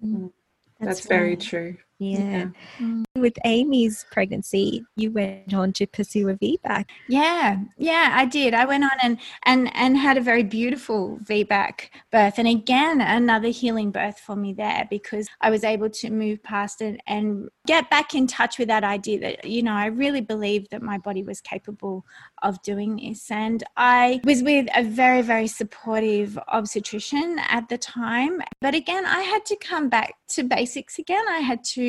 Mm. 0.04 0.32
That's, 0.80 1.00
That's 1.00 1.08
very 1.08 1.38
true. 1.38 1.78
Yeah. 2.00 2.20
yeah. 2.20 2.48
Mm. 2.80 3.04
With 3.16 3.34
Amy's 3.46 4.06
pregnancy, 4.12 4.84
you 4.96 5.12
went 5.12 5.54
on 5.54 5.72
to 5.74 5.88
pursue 5.88 6.30
a 6.30 6.36
VBAC. 6.36 6.86
Yeah, 7.08 7.60
yeah, 7.78 8.10
I 8.14 8.26
did. 8.26 8.54
I 8.54 8.66
went 8.66 8.84
on 8.84 8.92
and 9.02 9.20
and 9.46 9.72
and 9.76 9.98
had 9.98 10.18
a 10.18 10.22
very 10.22 10.44
beautiful 10.44 11.20
VBAC 11.24 11.90
birth, 12.12 12.40
and 12.40 12.48
again 12.48 13.02
another 13.02 13.50
healing 13.50 13.92
birth 13.92 14.20
for 14.20 14.36
me 14.36 14.54
there 14.54 14.88
because 14.90 15.28
I 15.42 15.50
was 15.50 15.64
able 15.64 15.90
to 15.90 16.10
move 16.10 16.42
past 16.44 16.82
it 16.82 17.00
and 17.08 17.50
get 17.68 17.90
back 17.90 18.16
in 18.16 18.28
touch 18.28 18.58
with 18.58 18.68
that 18.68 18.84
idea 18.84 19.20
that 19.20 19.46
you 19.46 19.64
know 19.64 19.74
I 19.74 19.86
really 19.86 20.22
believed 20.22 20.72
that 20.72 20.82
my 20.82 20.98
body 20.98 21.24
was 21.24 21.40
capable 21.42 22.06
of 22.42 22.62
doing 22.64 22.98
this, 22.98 23.30
and 23.32 23.64
I 23.78 24.20
was 24.24 24.44
with 24.44 24.68
a 24.76 24.84
very 24.84 25.22
very 25.22 25.48
supportive 25.48 26.38
obstetrician 26.48 27.40
at 27.48 27.70
the 27.70 27.78
time. 27.78 28.42
But 28.60 28.76
again, 28.76 29.06
I 29.06 29.22
had 29.22 29.46
to 29.46 29.56
come 29.56 29.90
back 29.90 30.16
to 30.30 30.44
basics 30.44 30.98
again. 31.00 31.24
I 31.30 31.40
had 31.40 31.64
to, 31.76 31.83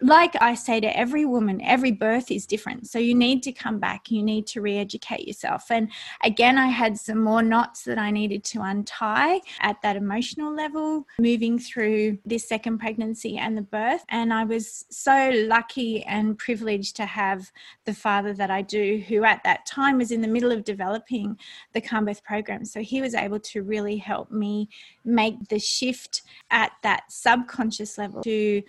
like 0.00 0.34
I 0.40 0.54
say 0.54 0.80
to 0.80 0.96
every 0.96 1.24
woman, 1.24 1.60
every 1.62 1.92
birth 1.92 2.30
is 2.30 2.46
different. 2.46 2.88
So 2.88 2.98
you 2.98 3.14
need 3.14 3.42
to 3.44 3.52
come 3.52 3.78
back, 3.78 4.10
you 4.10 4.22
need 4.22 4.46
to 4.48 4.60
re 4.60 4.78
educate 4.78 5.26
yourself. 5.26 5.70
And 5.70 5.90
again, 6.24 6.58
I 6.58 6.68
had 6.68 6.98
some 6.98 7.18
more 7.18 7.42
knots 7.42 7.84
that 7.84 7.98
I 7.98 8.10
needed 8.10 8.44
to 8.44 8.62
untie 8.62 9.40
at 9.60 9.80
that 9.82 9.96
emotional 9.96 10.54
level, 10.54 11.06
moving 11.18 11.58
through 11.58 12.18
this 12.24 12.48
second 12.48 12.78
pregnancy 12.78 13.38
and 13.38 13.56
the 13.56 13.62
birth. 13.62 14.04
And 14.08 14.32
I 14.32 14.44
was 14.44 14.84
so 14.90 15.30
lucky 15.46 16.02
and 16.04 16.38
privileged 16.38 16.96
to 16.96 17.06
have 17.06 17.50
the 17.84 17.94
father 17.94 18.34
that 18.34 18.50
I 18.50 18.62
do, 18.62 19.02
who 19.08 19.24
at 19.24 19.44
that 19.44 19.66
time 19.66 19.98
was 19.98 20.10
in 20.10 20.20
the 20.20 20.28
middle 20.28 20.52
of 20.52 20.64
developing 20.64 21.38
the 21.72 21.80
Calmbirth 21.80 22.22
program. 22.22 22.64
So 22.64 22.80
he 22.80 23.00
was 23.00 23.14
able 23.14 23.40
to 23.40 23.62
really 23.62 23.96
help 23.96 24.30
me 24.30 24.68
make 25.04 25.48
the 25.48 25.58
shift 25.58 26.22
at 26.50 26.72
that 26.82 27.04
subconscious 27.08 27.98
level 27.98 28.22
to 28.22 28.62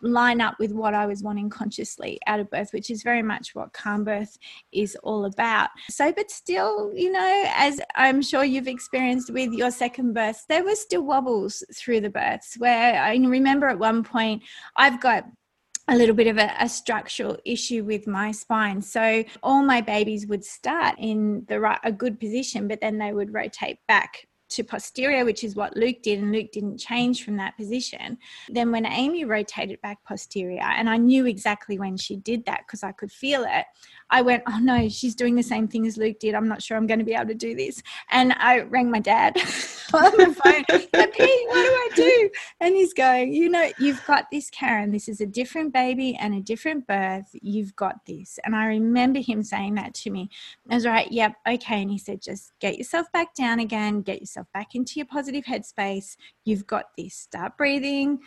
line 0.00 0.40
up 0.40 0.56
with 0.58 0.72
what 0.72 0.94
I 0.94 1.06
was 1.06 1.22
wanting 1.22 1.50
consciously 1.50 2.18
out 2.26 2.40
of 2.40 2.50
birth, 2.50 2.72
which 2.72 2.90
is 2.90 3.02
very 3.02 3.22
much 3.22 3.54
what 3.54 3.72
Calmbirth 3.72 4.36
is 4.72 4.96
all 5.02 5.24
about. 5.24 5.70
So, 5.88 6.12
but 6.12 6.30
still, 6.30 6.92
you 6.94 7.12
know, 7.12 7.44
as 7.48 7.80
I'm 7.94 8.22
sure 8.22 8.44
you've 8.44 8.68
experienced 8.68 9.32
with 9.32 9.52
your 9.52 9.70
second 9.70 10.14
birth, 10.14 10.44
there 10.48 10.64
were 10.64 10.76
still 10.76 11.02
wobbles 11.02 11.64
through 11.74 12.00
the 12.00 12.10
births 12.10 12.56
where 12.58 13.00
I 13.00 13.14
remember 13.16 13.68
at 13.68 13.78
one 13.78 14.02
point 14.02 14.42
I've 14.76 15.00
got 15.00 15.24
a 15.88 15.96
little 15.96 16.14
bit 16.14 16.28
of 16.28 16.38
a, 16.38 16.50
a, 16.58 16.68
structural 16.68 17.36
issue 17.44 17.84
with 17.84 18.06
my 18.06 18.32
spine. 18.32 18.80
So 18.80 19.22
all 19.42 19.62
my 19.62 19.82
babies 19.82 20.26
would 20.26 20.44
start 20.44 20.94
in 20.98 21.44
the 21.46 21.60
right, 21.60 21.78
a 21.84 21.92
good 21.92 22.18
position, 22.18 22.68
but 22.68 22.80
then 22.80 22.96
they 22.96 23.12
would 23.12 23.34
rotate 23.34 23.78
back 23.86 24.26
to 24.54 24.64
posterior, 24.64 25.24
which 25.24 25.44
is 25.44 25.54
what 25.54 25.76
Luke 25.76 26.02
did, 26.02 26.20
and 26.20 26.32
Luke 26.32 26.52
didn't 26.52 26.78
change 26.78 27.24
from 27.24 27.36
that 27.36 27.56
position. 27.56 28.18
Then 28.48 28.70
when 28.70 28.86
Amy 28.86 29.24
rotated 29.24 29.80
back 29.80 30.02
posterior, 30.04 30.62
and 30.62 30.88
I 30.88 30.96
knew 30.96 31.26
exactly 31.26 31.78
when 31.78 31.96
she 31.96 32.16
did 32.16 32.44
that 32.46 32.62
because 32.66 32.82
I 32.82 32.92
could 32.92 33.12
feel 33.12 33.44
it, 33.48 33.66
I 34.10 34.22
went, 34.22 34.42
oh 34.46 34.58
no, 34.58 34.88
she's 34.88 35.14
doing 35.14 35.34
the 35.34 35.42
same 35.42 35.66
thing 35.66 35.86
as 35.86 35.96
Luke 35.96 36.18
did. 36.20 36.34
I'm 36.34 36.48
not 36.48 36.62
sure 36.62 36.76
I'm 36.76 36.86
going 36.86 36.98
to 36.98 37.04
be 37.04 37.14
able 37.14 37.28
to 37.28 37.34
do 37.34 37.54
this. 37.54 37.82
And 38.10 38.32
I 38.34 38.60
rang 38.60 38.90
my 38.90 39.00
dad 39.00 39.36
on 39.92 40.12
the 40.16 40.34
phone. 40.42 40.64
Pete, 40.64 41.48
what 41.48 41.54
do 41.54 41.72
I 41.72 41.90
do? 41.94 42.30
And 42.60 42.74
he's 42.74 42.92
going, 42.92 43.32
you 43.32 43.48
know, 43.48 43.70
you've 43.78 44.04
got 44.06 44.26
this, 44.30 44.50
Karen. 44.50 44.90
This 44.90 45.08
is 45.08 45.20
a 45.20 45.26
different 45.26 45.72
baby 45.72 46.16
and 46.16 46.34
a 46.34 46.40
different 46.40 46.86
birth. 46.86 47.28
You've 47.32 47.74
got 47.76 48.04
this. 48.06 48.38
And 48.44 48.54
I 48.54 48.66
remember 48.66 49.20
him 49.20 49.42
saying 49.42 49.74
that 49.76 49.94
to 49.94 50.10
me. 50.10 50.30
I 50.70 50.74
was 50.74 50.86
right, 50.86 51.10
yep, 51.10 51.34
okay. 51.48 51.82
And 51.82 51.90
he 51.90 51.98
said, 51.98 52.20
just 52.22 52.52
get 52.60 52.78
yourself 52.78 53.10
back 53.12 53.34
down 53.34 53.60
again, 53.60 54.02
get 54.02 54.20
yourself 54.20 54.43
back 54.52 54.74
into 54.74 54.94
your 54.96 55.06
positive 55.06 55.44
headspace. 55.44 56.16
You've 56.44 56.66
got 56.66 56.86
this. 56.96 57.14
Start 57.14 57.56
breathing 57.56 58.18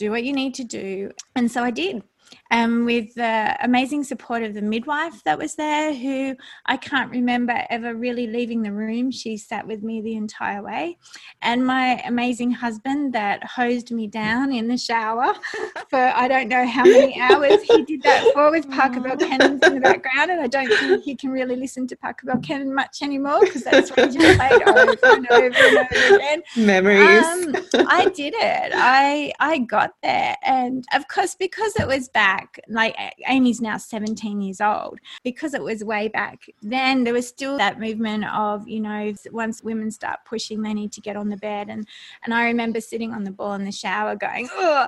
do 0.00 0.10
what 0.10 0.24
you 0.24 0.32
need 0.32 0.54
to 0.54 0.64
do. 0.64 1.10
And 1.36 1.50
so 1.50 1.62
I 1.62 1.70
did 1.70 2.02
um, 2.50 2.84
with 2.84 3.14
the 3.14 3.56
amazing 3.62 4.04
support 4.04 4.42
of 4.42 4.54
the 4.54 4.62
midwife 4.62 5.22
that 5.24 5.38
was 5.38 5.54
there, 5.54 5.94
who 5.94 6.36
I 6.66 6.76
can't 6.76 7.10
remember 7.10 7.64
ever 7.70 7.94
really 7.94 8.26
leaving 8.26 8.62
the 8.62 8.72
room. 8.72 9.10
She 9.10 9.36
sat 9.36 9.66
with 9.66 9.82
me 9.82 10.00
the 10.00 10.16
entire 10.16 10.62
way, 10.62 10.98
and 11.42 11.66
my 11.66 12.00
amazing 12.06 12.50
husband 12.50 13.12
that 13.12 13.44
hosed 13.44 13.92
me 13.92 14.06
down 14.06 14.52
in 14.52 14.68
the 14.68 14.76
shower 14.76 15.34
for 15.90 15.98
I 15.98 16.26
don't 16.28 16.48
know 16.48 16.66
how 16.66 16.84
many 16.84 17.20
hours. 17.20 17.62
He 17.62 17.84
did 17.84 18.02
that 18.02 18.30
for 18.34 18.50
with 18.50 18.70
Parker 18.70 19.00
Bell 19.00 19.16
Belkenen 19.16 19.64
in 19.64 19.74
the 19.74 19.80
background, 19.80 20.30
and 20.30 20.40
I 20.40 20.46
don't 20.46 20.68
think 20.68 21.04
he 21.04 21.14
can 21.14 21.30
really 21.30 21.56
listen 21.56 21.86
to 21.88 21.96
Parker 21.96 22.26
Belkenen 22.26 22.72
much 22.72 23.02
anymore 23.02 23.40
because 23.40 23.62
that's 23.62 23.90
what 23.90 24.10
he 24.10 24.18
just 24.18 24.38
played 24.38 24.62
over 24.62 24.96
and 25.04 25.30
over 25.30 25.46
and 25.46 25.56
over 25.56 26.16
again. 26.16 26.42
Memories. 26.56 27.24
Um, 27.24 27.86
I 27.88 28.06
did 28.14 28.34
it. 28.36 28.72
I 28.74 29.32
I 29.38 29.58
got 29.58 29.94
there, 30.02 30.36
and 30.42 30.84
of 30.94 31.06
course 31.08 31.34
because 31.34 31.76
it 31.76 31.86
was 31.86 32.09
back, 32.12 32.60
like 32.68 32.96
Amy's 33.26 33.60
now 33.60 33.76
17 33.76 34.40
years 34.40 34.60
old, 34.60 34.98
because 35.24 35.54
it 35.54 35.62
was 35.62 35.84
way 35.84 36.08
back 36.08 36.44
then, 36.62 37.04
there 37.04 37.14
was 37.14 37.28
still 37.28 37.56
that 37.58 37.80
movement 37.80 38.24
of, 38.26 38.68
you 38.68 38.80
know, 38.80 39.12
once 39.32 39.62
women 39.62 39.90
start 39.90 40.20
pushing, 40.24 40.62
they 40.62 40.74
need 40.74 40.92
to 40.92 41.00
get 41.00 41.16
on 41.16 41.28
the 41.28 41.36
bed. 41.36 41.68
And, 41.68 41.86
and 42.24 42.34
I 42.34 42.44
remember 42.44 42.80
sitting 42.80 43.12
on 43.12 43.24
the 43.24 43.30
ball 43.30 43.54
in 43.54 43.64
the 43.64 43.72
shower 43.72 44.16
going, 44.16 44.48
oh, 44.52 44.86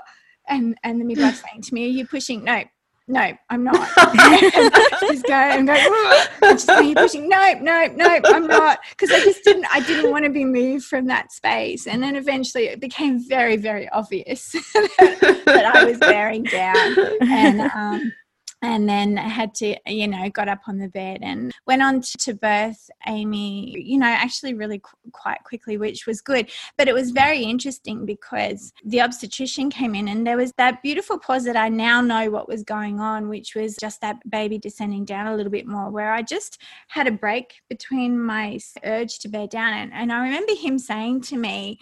and, 0.48 0.76
and 0.82 1.00
the 1.00 1.04
midwife 1.04 1.42
saying 1.48 1.62
to 1.62 1.74
me, 1.74 1.86
Are 1.86 1.88
you 1.88 2.06
pushing? 2.06 2.44
No, 2.44 2.62
no, 3.08 3.32
I'm 3.50 3.64
not. 3.64 3.88
she's 5.00 5.22
going 5.22 5.68
and 5.68 5.70
and 5.70 6.60
she's 6.60 6.64
going, 6.66 6.94
pushing, 6.94 7.28
no, 7.28 7.54
no, 7.60 7.86
no, 7.86 8.20
I'm 8.24 8.46
not. 8.46 8.78
Because 8.90 9.10
I 9.10 9.20
just 9.20 9.42
didn't, 9.44 9.66
I 9.70 9.80
didn't 9.80 10.10
want 10.10 10.24
to 10.24 10.30
be 10.30 10.44
moved 10.44 10.84
from 10.84 11.06
that 11.06 11.32
space. 11.32 11.86
And 11.86 12.02
then 12.02 12.16
eventually 12.16 12.66
it 12.66 12.80
became 12.80 13.18
very, 13.28 13.56
very 13.56 13.88
obvious 13.88 14.52
that, 14.52 15.42
that 15.46 15.72
I 15.74 15.84
was 15.84 15.98
bearing 15.98 16.44
down. 16.44 16.96
And, 17.20 17.60
um, 17.60 18.12
and 18.62 18.88
then 18.88 19.16
had 19.16 19.54
to 19.54 19.76
you 19.86 20.06
know 20.06 20.30
got 20.30 20.48
up 20.48 20.60
on 20.68 20.78
the 20.78 20.88
bed 20.88 21.18
and 21.22 21.52
went 21.66 21.82
on 21.82 22.00
to 22.00 22.32
birth 22.32 22.88
amy 23.06 23.76
you 23.78 23.98
know 23.98 24.06
actually 24.06 24.54
really 24.54 24.78
qu- 24.78 24.96
quite 25.12 25.42
quickly 25.44 25.76
which 25.76 26.06
was 26.06 26.20
good 26.20 26.50
but 26.78 26.88
it 26.88 26.94
was 26.94 27.10
very 27.10 27.42
interesting 27.42 28.06
because 28.06 28.72
the 28.84 29.00
obstetrician 29.00 29.68
came 29.68 29.94
in 29.94 30.08
and 30.08 30.26
there 30.26 30.36
was 30.36 30.52
that 30.56 30.82
beautiful 30.82 31.18
pause 31.18 31.44
that 31.44 31.56
i 31.56 31.68
now 31.68 32.00
know 32.00 32.30
what 32.30 32.48
was 32.48 32.62
going 32.62 33.00
on 33.00 33.28
which 33.28 33.54
was 33.54 33.76
just 33.76 34.00
that 34.00 34.18
baby 34.30 34.58
descending 34.58 35.04
down 35.04 35.26
a 35.26 35.36
little 35.36 35.52
bit 35.52 35.66
more 35.66 35.90
where 35.90 36.12
i 36.12 36.22
just 36.22 36.62
had 36.88 37.06
a 37.06 37.12
break 37.12 37.60
between 37.68 38.20
my 38.20 38.58
urge 38.84 39.18
to 39.18 39.28
bear 39.28 39.46
down 39.46 39.72
and, 39.72 39.92
and 39.92 40.12
i 40.12 40.22
remember 40.22 40.54
him 40.54 40.78
saying 40.78 41.20
to 41.20 41.36
me 41.36 41.78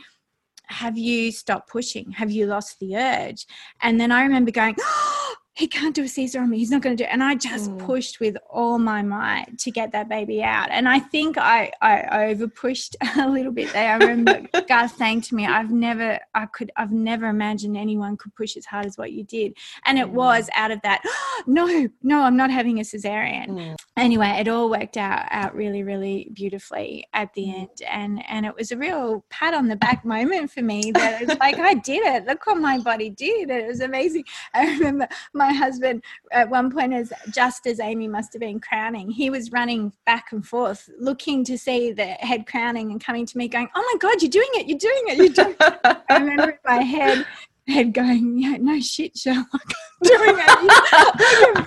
have 0.70 0.96
you 0.96 1.32
stopped 1.32 1.68
pushing? 1.68 2.12
Have 2.12 2.30
you 2.30 2.46
lost 2.46 2.78
the 2.78 2.96
urge? 2.96 3.44
And 3.82 4.00
then 4.00 4.12
I 4.12 4.22
remember 4.22 4.52
going, 4.52 4.76
oh, 4.80 5.19
he 5.60 5.66
can't 5.66 5.94
do 5.94 6.04
a 6.04 6.08
Caesar 6.08 6.40
on 6.40 6.48
me. 6.48 6.56
He's 6.56 6.70
not 6.70 6.80
going 6.80 6.96
to 6.96 7.04
do 7.04 7.06
it. 7.06 7.12
And 7.12 7.22
I 7.22 7.34
just 7.34 7.70
mm. 7.70 7.78
pushed 7.80 8.18
with 8.18 8.34
all 8.48 8.78
my 8.78 9.02
might 9.02 9.58
to 9.58 9.70
get 9.70 9.92
that 9.92 10.08
baby 10.08 10.42
out. 10.42 10.70
And 10.70 10.88
I 10.88 11.00
think 11.00 11.36
I, 11.36 11.70
I 11.82 12.30
over 12.30 12.48
pushed 12.48 12.96
a 13.18 13.28
little 13.28 13.52
bit 13.52 13.70
there. 13.74 13.92
I 13.92 13.96
remember 13.98 14.48
Garth 14.68 14.96
saying 14.96 15.20
to 15.22 15.34
me, 15.34 15.44
I've 15.44 15.70
never, 15.70 16.18
I 16.34 16.46
could, 16.46 16.70
I've 16.76 16.92
never 16.92 17.26
imagined 17.26 17.76
anyone 17.76 18.16
could 18.16 18.34
push 18.34 18.56
as 18.56 18.64
hard 18.64 18.86
as 18.86 18.96
what 18.96 19.12
you 19.12 19.22
did. 19.22 19.54
And 19.84 19.98
it 19.98 20.06
mm. 20.06 20.12
was 20.12 20.48
out 20.56 20.70
of 20.70 20.80
that, 20.80 21.02
oh, 21.04 21.42
no, 21.46 21.88
no, 22.02 22.22
I'm 22.22 22.38
not 22.38 22.50
having 22.50 22.78
a 22.80 22.82
cesarean. 22.82 23.48
Mm. 23.48 23.76
Anyway, 24.00 24.28
it 24.28 24.48
all 24.48 24.70
worked 24.70 24.96
out, 24.96 25.26
out 25.30 25.54
really, 25.54 25.82
really 25.82 26.30
beautifully 26.32 27.06
at 27.12 27.32
the 27.34 27.44
mm. 27.44 27.54
end. 27.54 27.82
And, 27.88 28.24
and 28.28 28.46
it 28.46 28.54
was 28.56 28.72
a 28.72 28.76
real 28.76 29.24
pat 29.28 29.52
on 29.52 29.68
the 29.68 29.76
back 29.76 30.04
moment 30.04 30.50
for 30.50 30.62
me 30.62 30.90
that 30.94 31.22
it's 31.22 31.38
like, 31.38 31.58
I 31.58 31.74
did 31.74 32.06
it. 32.06 32.24
Look 32.26 32.46
what 32.46 32.56
my 32.56 32.78
body 32.78 33.10
did. 33.10 33.50
It 33.50 33.66
was 33.66 33.80
amazing. 33.80 34.24
I 34.54 34.72
remember 34.72 35.06
my 35.34 35.50
my 35.50 35.56
husband 35.58 36.02
at 36.32 36.48
one 36.48 36.70
point 36.70 36.92
as 36.92 37.12
just 37.30 37.66
as 37.66 37.80
Amy 37.80 38.08
must 38.08 38.32
have 38.32 38.40
been 38.40 38.60
crowning, 38.60 39.10
he 39.10 39.30
was 39.30 39.50
running 39.52 39.92
back 40.06 40.32
and 40.32 40.46
forth 40.46 40.88
looking 40.98 41.44
to 41.44 41.58
see 41.58 41.92
the 41.92 42.04
head 42.04 42.46
crowning 42.46 42.90
and 42.92 43.02
coming 43.02 43.26
to 43.26 43.36
me 43.36 43.48
going, 43.48 43.68
Oh 43.74 43.90
my 43.92 43.98
God, 43.98 44.22
you're 44.22 44.30
doing 44.30 44.48
it, 44.54 44.66
you're 44.68 44.78
doing 44.78 45.02
it, 45.08 45.16
you're 45.18 45.44
doing 45.44 45.56
it. 45.60 46.02
I 46.08 46.18
remember 46.18 46.50
in 46.50 46.58
my 46.64 46.82
head 46.82 47.26
head 47.68 47.94
going, 47.94 48.38
yeah, 48.38 48.56
no 48.58 48.80
shit, 48.80 49.16
Sherlock. 49.16 49.72
doing 50.02 50.20
it. 50.20 50.44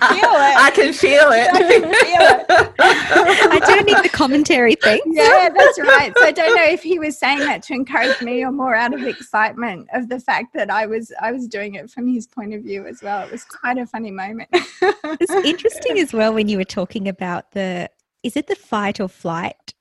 can 0.00 0.12
feel 0.12 0.30
it. 0.34 0.56
I 0.56 0.70
can 0.74 0.92
feel 0.92 1.30
it. 1.30 1.48
I 1.52 1.60
can 1.60 1.82
feel 1.82 2.22
it. 2.22 2.74
I 2.78 3.58
don't 3.60 3.86
need 3.86 4.02
the 4.02 4.08
commentary 4.08 4.74
thing. 4.74 5.00
Yeah, 5.06 5.50
that's 5.56 5.78
right. 5.78 6.12
So 6.16 6.24
I 6.24 6.32
don't 6.32 6.54
know 6.56 6.64
if 6.64 6.82
he 6.82 6.98
was 6.98 7.18
saying 7.18 7.40
that 7.40 7.62
to 7.64 7.74
encourage 7.74 8.20
me 8.22 8.44
or 8.44 8.50
more 8.50 8.74
out 8.74 8.92
of 8.92 9.02
excitement 9.02 9.88
of 9.92 10.08
the 10.08 10.18
fact 10.18 10.52
that 10.54 10.70
I 10.70 10.86
was 10.86 11.12
I 11.20 11.32
was 11.32 11.46
doing 11.46 11.76
it 11.76 11.90
from 11.90 12.06
his 12.08 12.26
point 12.26 12.54
of 12.54 12.62
view 12.62 12.86
as 12.86 13.02
well. 13.02 13.24
It 13.24 13.30
was 13.30 13.44
quite 13.44 13.78
a 13.78 13.86
funny 13.86 14.10
moment. 14.10 14.48
it's 14.52 15.32
interesting 15.46 15.98
as 15.98 16.12
well 16.12 16.34
when 16.34 16.48
you 16.48 16.58
were 16.58 16.64
talking 16.64 17.08
about 17.08 17.52
the 17.52 17.88
is 18.22 18.36
it 18.36 18.46
the 18.46 18.56
fight 18.56 19.00
or 19.00 19.08
flight 19.08 19.74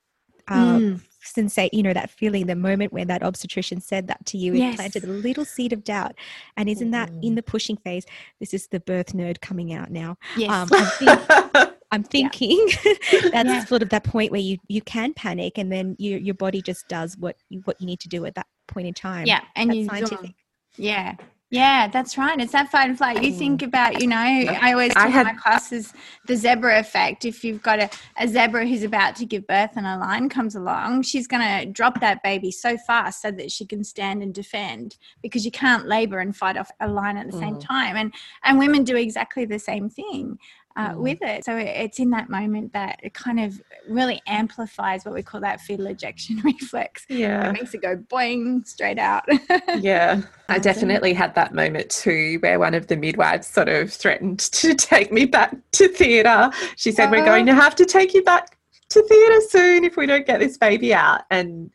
um, 0.47 0.81
mm 0.81 1.01
sensate, 1.23 1.69
you 1.73 1.83
know, 1.83 1.93
that 1.93 2.09
feeling, 2.09 2.47
the 2.47 2.55
moment 2.55 2.93
when 2.93 3.07
that 3.07 3.23
obstetrician 3.23 3.81
said 3.81 4.07
that 4.07 4.25
to 4.27 4.37
you, 4.37 4.53
yes. 4.53 4.73
it 4.73 4.77
planted 4.77 5.03
a 5.03 5.07
little 5.07 5.45
seed 5.45 5.73
of 5.73 5.83
doubt. 5.83 6.15
And 6.57 6.69
isn't 6.69 6.91
that 6.91 7.09
in 7.09 7.33
mm. 7.33 7.35
the 7.35 7.43
pushing 7.43 7.77
phase? 7.77 8.05
This 8.39 8.53
is 8.53 8.67
the 8.67 8.79
birth 8.79 9.13
nerd 9.13 9.41
coming 9.41 9.73
out 9.73 9.91
now. 9.91 10.17
Yes. 10.37 10.51
Um, 10.51 10.69
I'm, 10.71 10.85
think, 10.85 11.73
I'm, 11.91 12.03
thinking 12.03 12.67
yeah. 12.85 12.93
that's 13.31 13.49
yeah. 13.49 13.65
sort 13.65 13.81
of 13.81 13.89
that 13.89 14.03
point 14.03 14.31
where 14.31 14.41
you 14.41 14.57
you 14.67 14.81
can 14.81 15.13
panic, 15.13 15.57
and 15.57 15.71
then 15.71 15.95
you, 15.97 16.17
your 16.17 16.35
body 16.35 16.61
just 16.61 16.87
does 16.87 17.17
what 17.17 17.37
you, 17.49 17.61
what 17.65 17.79
you 17.79 17.87
need 17.87 17.99
to 18.01 18.09
do 18.09 18.25
at 18.25 18.35
that 18.35 18.47
point 18.67 18.87
in 18.87 18.93
time. 18.93 19.25
Yeah, 19.25 19.41
and 19.55 19.69
that's 19.69 19.77
you 19.77 19.85
scientific. 19.85 20.35
Yeah, 20.75 21.15
Yeah, 21.53 21.87
that's 21.87 22.17
right. 22.17 22.39
It's 22.41 22.53
that 22.53 22.71
fight 22.71 22.89
and 22.89 22.97
flight. 22.97 23.21
You 23.21 23.31
think 23.31 23.61
mm. 23.61 23.67
about, 23.67 24.01
you 24.01 24.07
know, 24.07 24.17
I 24.17 24.71
always 24.71 24.91
tell 24.91 25.07
had, 25.07 25.27
my 25.27 25.35
classes 25.35 25.93
the 26.25 26.35
zebra 26.35 26.79
effect. 26.79 27.25
If 27.25 27.43
you've 27.43 27.61
got 27.61 27.79
a, 27.79 27.91
a 28.17 28.27
zebra 28.27 28.65
who's 28.65 28.81
about 28.81 29.15
to 29.17 29.25
give 29.27 29.45
birth 29.45 29.69
and 29.75 29.85
a 29.85 29.99
lion 29.99 30.29
comes 30.29 30.55
along, 30.55 31.03
she's 31.03 31.27
going 31.27 31.43
to 31.43 31.71
drop 31.71 31.99
that 31.99 32.23
baby 32.23 32.49
so 32.49 32.75
fast 32.75 33.21
so 33.21 33.29
that 33.29 33.51
she 33.51 33.67
can 33.67 33.83
stand 33.83 34.23
and 34.23 34.33
defend 34.33 34.97
because 35.21 35.45
you 35.45 35.51
can't 35.51 35.85
labor 35.85 36.17
and 36.17 36.35
fight 36.35 36.57
off 36.57 36.71
a 36.79 36.87
lion 36.87 37.17
at 37.17 37.29
the 37.29 37.37
mm. 37.37 37.41
same 37.41 37.59
time. 37.59 37.97
And 37.97 38.15
and 38.43 38.57
women 38.57 38.83
do 38.83 38.95
exactly 38.95 39.45
the 39.45 39.59
same 39.59 39.91
thing 39.91 40.39
uh, 40.75 40.89
mm. 40.89 40.97
with 40.97 41.19
it. 41.21 41.45
So 41.45 41.55
it's 41.55 41.99
in 41.99 42.09
that 42.11 42.29
moment 42.29 42.73
that 42.73 42.99
it 43.03 43.13
kind 43.13 43.39
of 43.39 43.61
really 43.87 44.21
amplifies 44.27 45.05
what 45.05 45.13
we 45.13 45.21
call 45.21 45.41
that 45.41 45.61
fetal 45.61 45.87
ejection 45.87 46.37
reflex. 46.43 47.05
Yeah. 47.09 47.49
It 47.49 47.53
makes 47.53 47.73
it 47.73 47.81
go 47.81 47.97
boing 47.97 48.65
straight 48.65 48.99
out. 48.99 49.23
yeah. 49.79 50.21
I 50.49 50.59
definitely 50.59 51.13
had 51.13 51.35
that 51.35 51.53
moment 51.53 51.89
too 51.89 52.37
where 52.41 52.59
one 52.59 52.73
of 52.73 52.87
the 52.87 52.97
midwives 52.97 53.47
sort 53.47 53.69
of 53.69 53.91
threatened 53.91 54.39
to 54.53 54.73
take 54.73 55.11
me 55.11 55.25
back 55.25 55.55
to 55.73 55.87
theatre. 55.87 56.49
She 56.75 56.91
said, 56.91 57.11
We're 57.11 57.25
going 57.25 57.45
to 57.45 57.55
have 57.55 57.75
to 57.75 57.85
take 57.85 58.13
you 58.13 58.23
back 58.23 58.57
to 58.89 59.01
theatre 59.03 59.41
soon 59.49 59.83
if 59.83 59.97
we 59.97 60.05
don't 60.05 60.25
get 60.25 60.39
this 60.39 60.57
baby 60.57 60.93
out. 60.93 61.21
And 61.29 61.71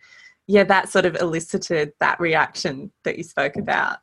yeah, 0.47 0.65
that 0.65 0.89
sort 0.89 1.05
of 1.05 1.17
elicited 1.17 1.93
that 2.01 2.19
reaction 2.19 2.91
that 3.05 3.19
you 3.19 3.25
spoke 3.25 3.57
about. 3.57 3.99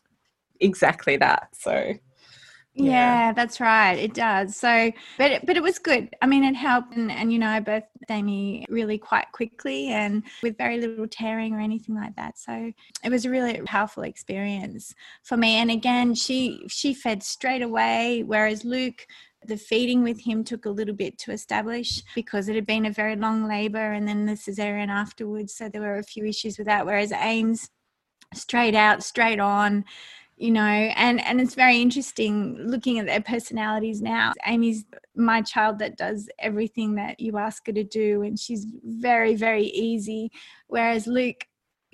Exactly 0.59 1.17
that. 1.17 1.49
So 1.53 1.95
yeah. 2.75 3.27
yeah. 3.27 3.33
that's 3.33 3.59
right. 3.59 3.93
It 3.93 4.13
does. 4.13 4.55
So, 4.55 4.91
but 5.17 5.31
it, 5.31 5.45
but 5.45 5.55
it 5.57 5.63
was 5.63 5.79
good. 5.79 6.09
I 6.21 6.27
mean, 6.27 6.43
it 6.43 6.55
helped, 6.55 6.95
and, 6.95 7.11
and 7.11 7.31
you 7.31 7.39
know, 7.39 7.49
I 7.49 7.61
birthed 7.61 7.83
Amy 8.09 8.65
really 8.69 8.97
quite 8.97 9.31
quickly 9.31 9.87
and 9.87 10.23
with 10.43 10.57
very 10.57 10.79
little 10.79 11.07
tearing 11.07 11.53
or 11.53 11.59
anything 11.59 11.95
like 11.95 12.15
that. 12.17 12.37
So 12.37 12.71
it 13.03 13.09
was 13.09 13.25
a 13.25 13.29
really 13.29 13.61
powerful 13.61 14.03
experience 14.03 14.93
for 15.23 15.37
me. 15.37 15.55
And 15.55 15.71
again, 15.71 16.15
she 16.15 16.65
she 16.67 16.93
fed 16.93 17.23
straight 17.23 17.61
away, 17.61 18.23
whereas 18.25 18.63
Luke. 18.65 19.07
The 19.47 19.57
feeding 19.57 20.01
with 20.01 20.19
him 20.21 20.43
took 20.43 20.65
a 20.65 20.71
little 20.71 20.95
bit 20.95 21.19
to 21.19 21.31
establish 21.31 22.01
because 22.15 22.49
it 22.49 22.55
had 22.55 22.65
been 22.65 22.87
a 22.87 22.91
very 22.91 23.15
long 23.15 23.47
labor 23.47 23.91
and 23.91 24.07
then 24.07 24.25
the 24.25 24.31
cesarean 24.31 24.87
afterwards. 24.87 25.53
So 25.53 25.69
there 25.69 25.81
were 25.81 25.99
a 25.99 26.03
few 26.03 26.25
issues 26.25 26.57
with 26.57 26.65
that. 26.65 26.83
Whereas 26.83 27.11
Ames, 27.11 27.69
straight 28.33 28.73
out, 28.73 29.03
straight 29.03 29.39
on, 29.39 29.85
you 30.37 30.51
know 30.51 30.61
and 30.61 31.23
and 31.23 31.39
it's 31.39 31.55
very 31.55 31.81
interesting 31.81 32.57
looking 32.57 32.99
at 32.99 33.05
their 33.05 33.21
personalities 33.21 34.01
now. 34.01 34.33
Amy's 34.45 34.85
my 35.15 35.41
child 35.41 35.79
that 35.79 35.97
does 35.97 36.29
everything 36.39 36.95
that 36.95 37.19
you 37.19 37.37
ask 37.37 37.65
her 37.67 37.73
to 37.73 37.83
do 37.83 38.21
and 38.21 38.39
she's 38.39 38.65
very 38.83 39.35
very 39.35 39.65
easy. 39.65 40.31
Whereas 40.67 41.07
luke 41.07 41.45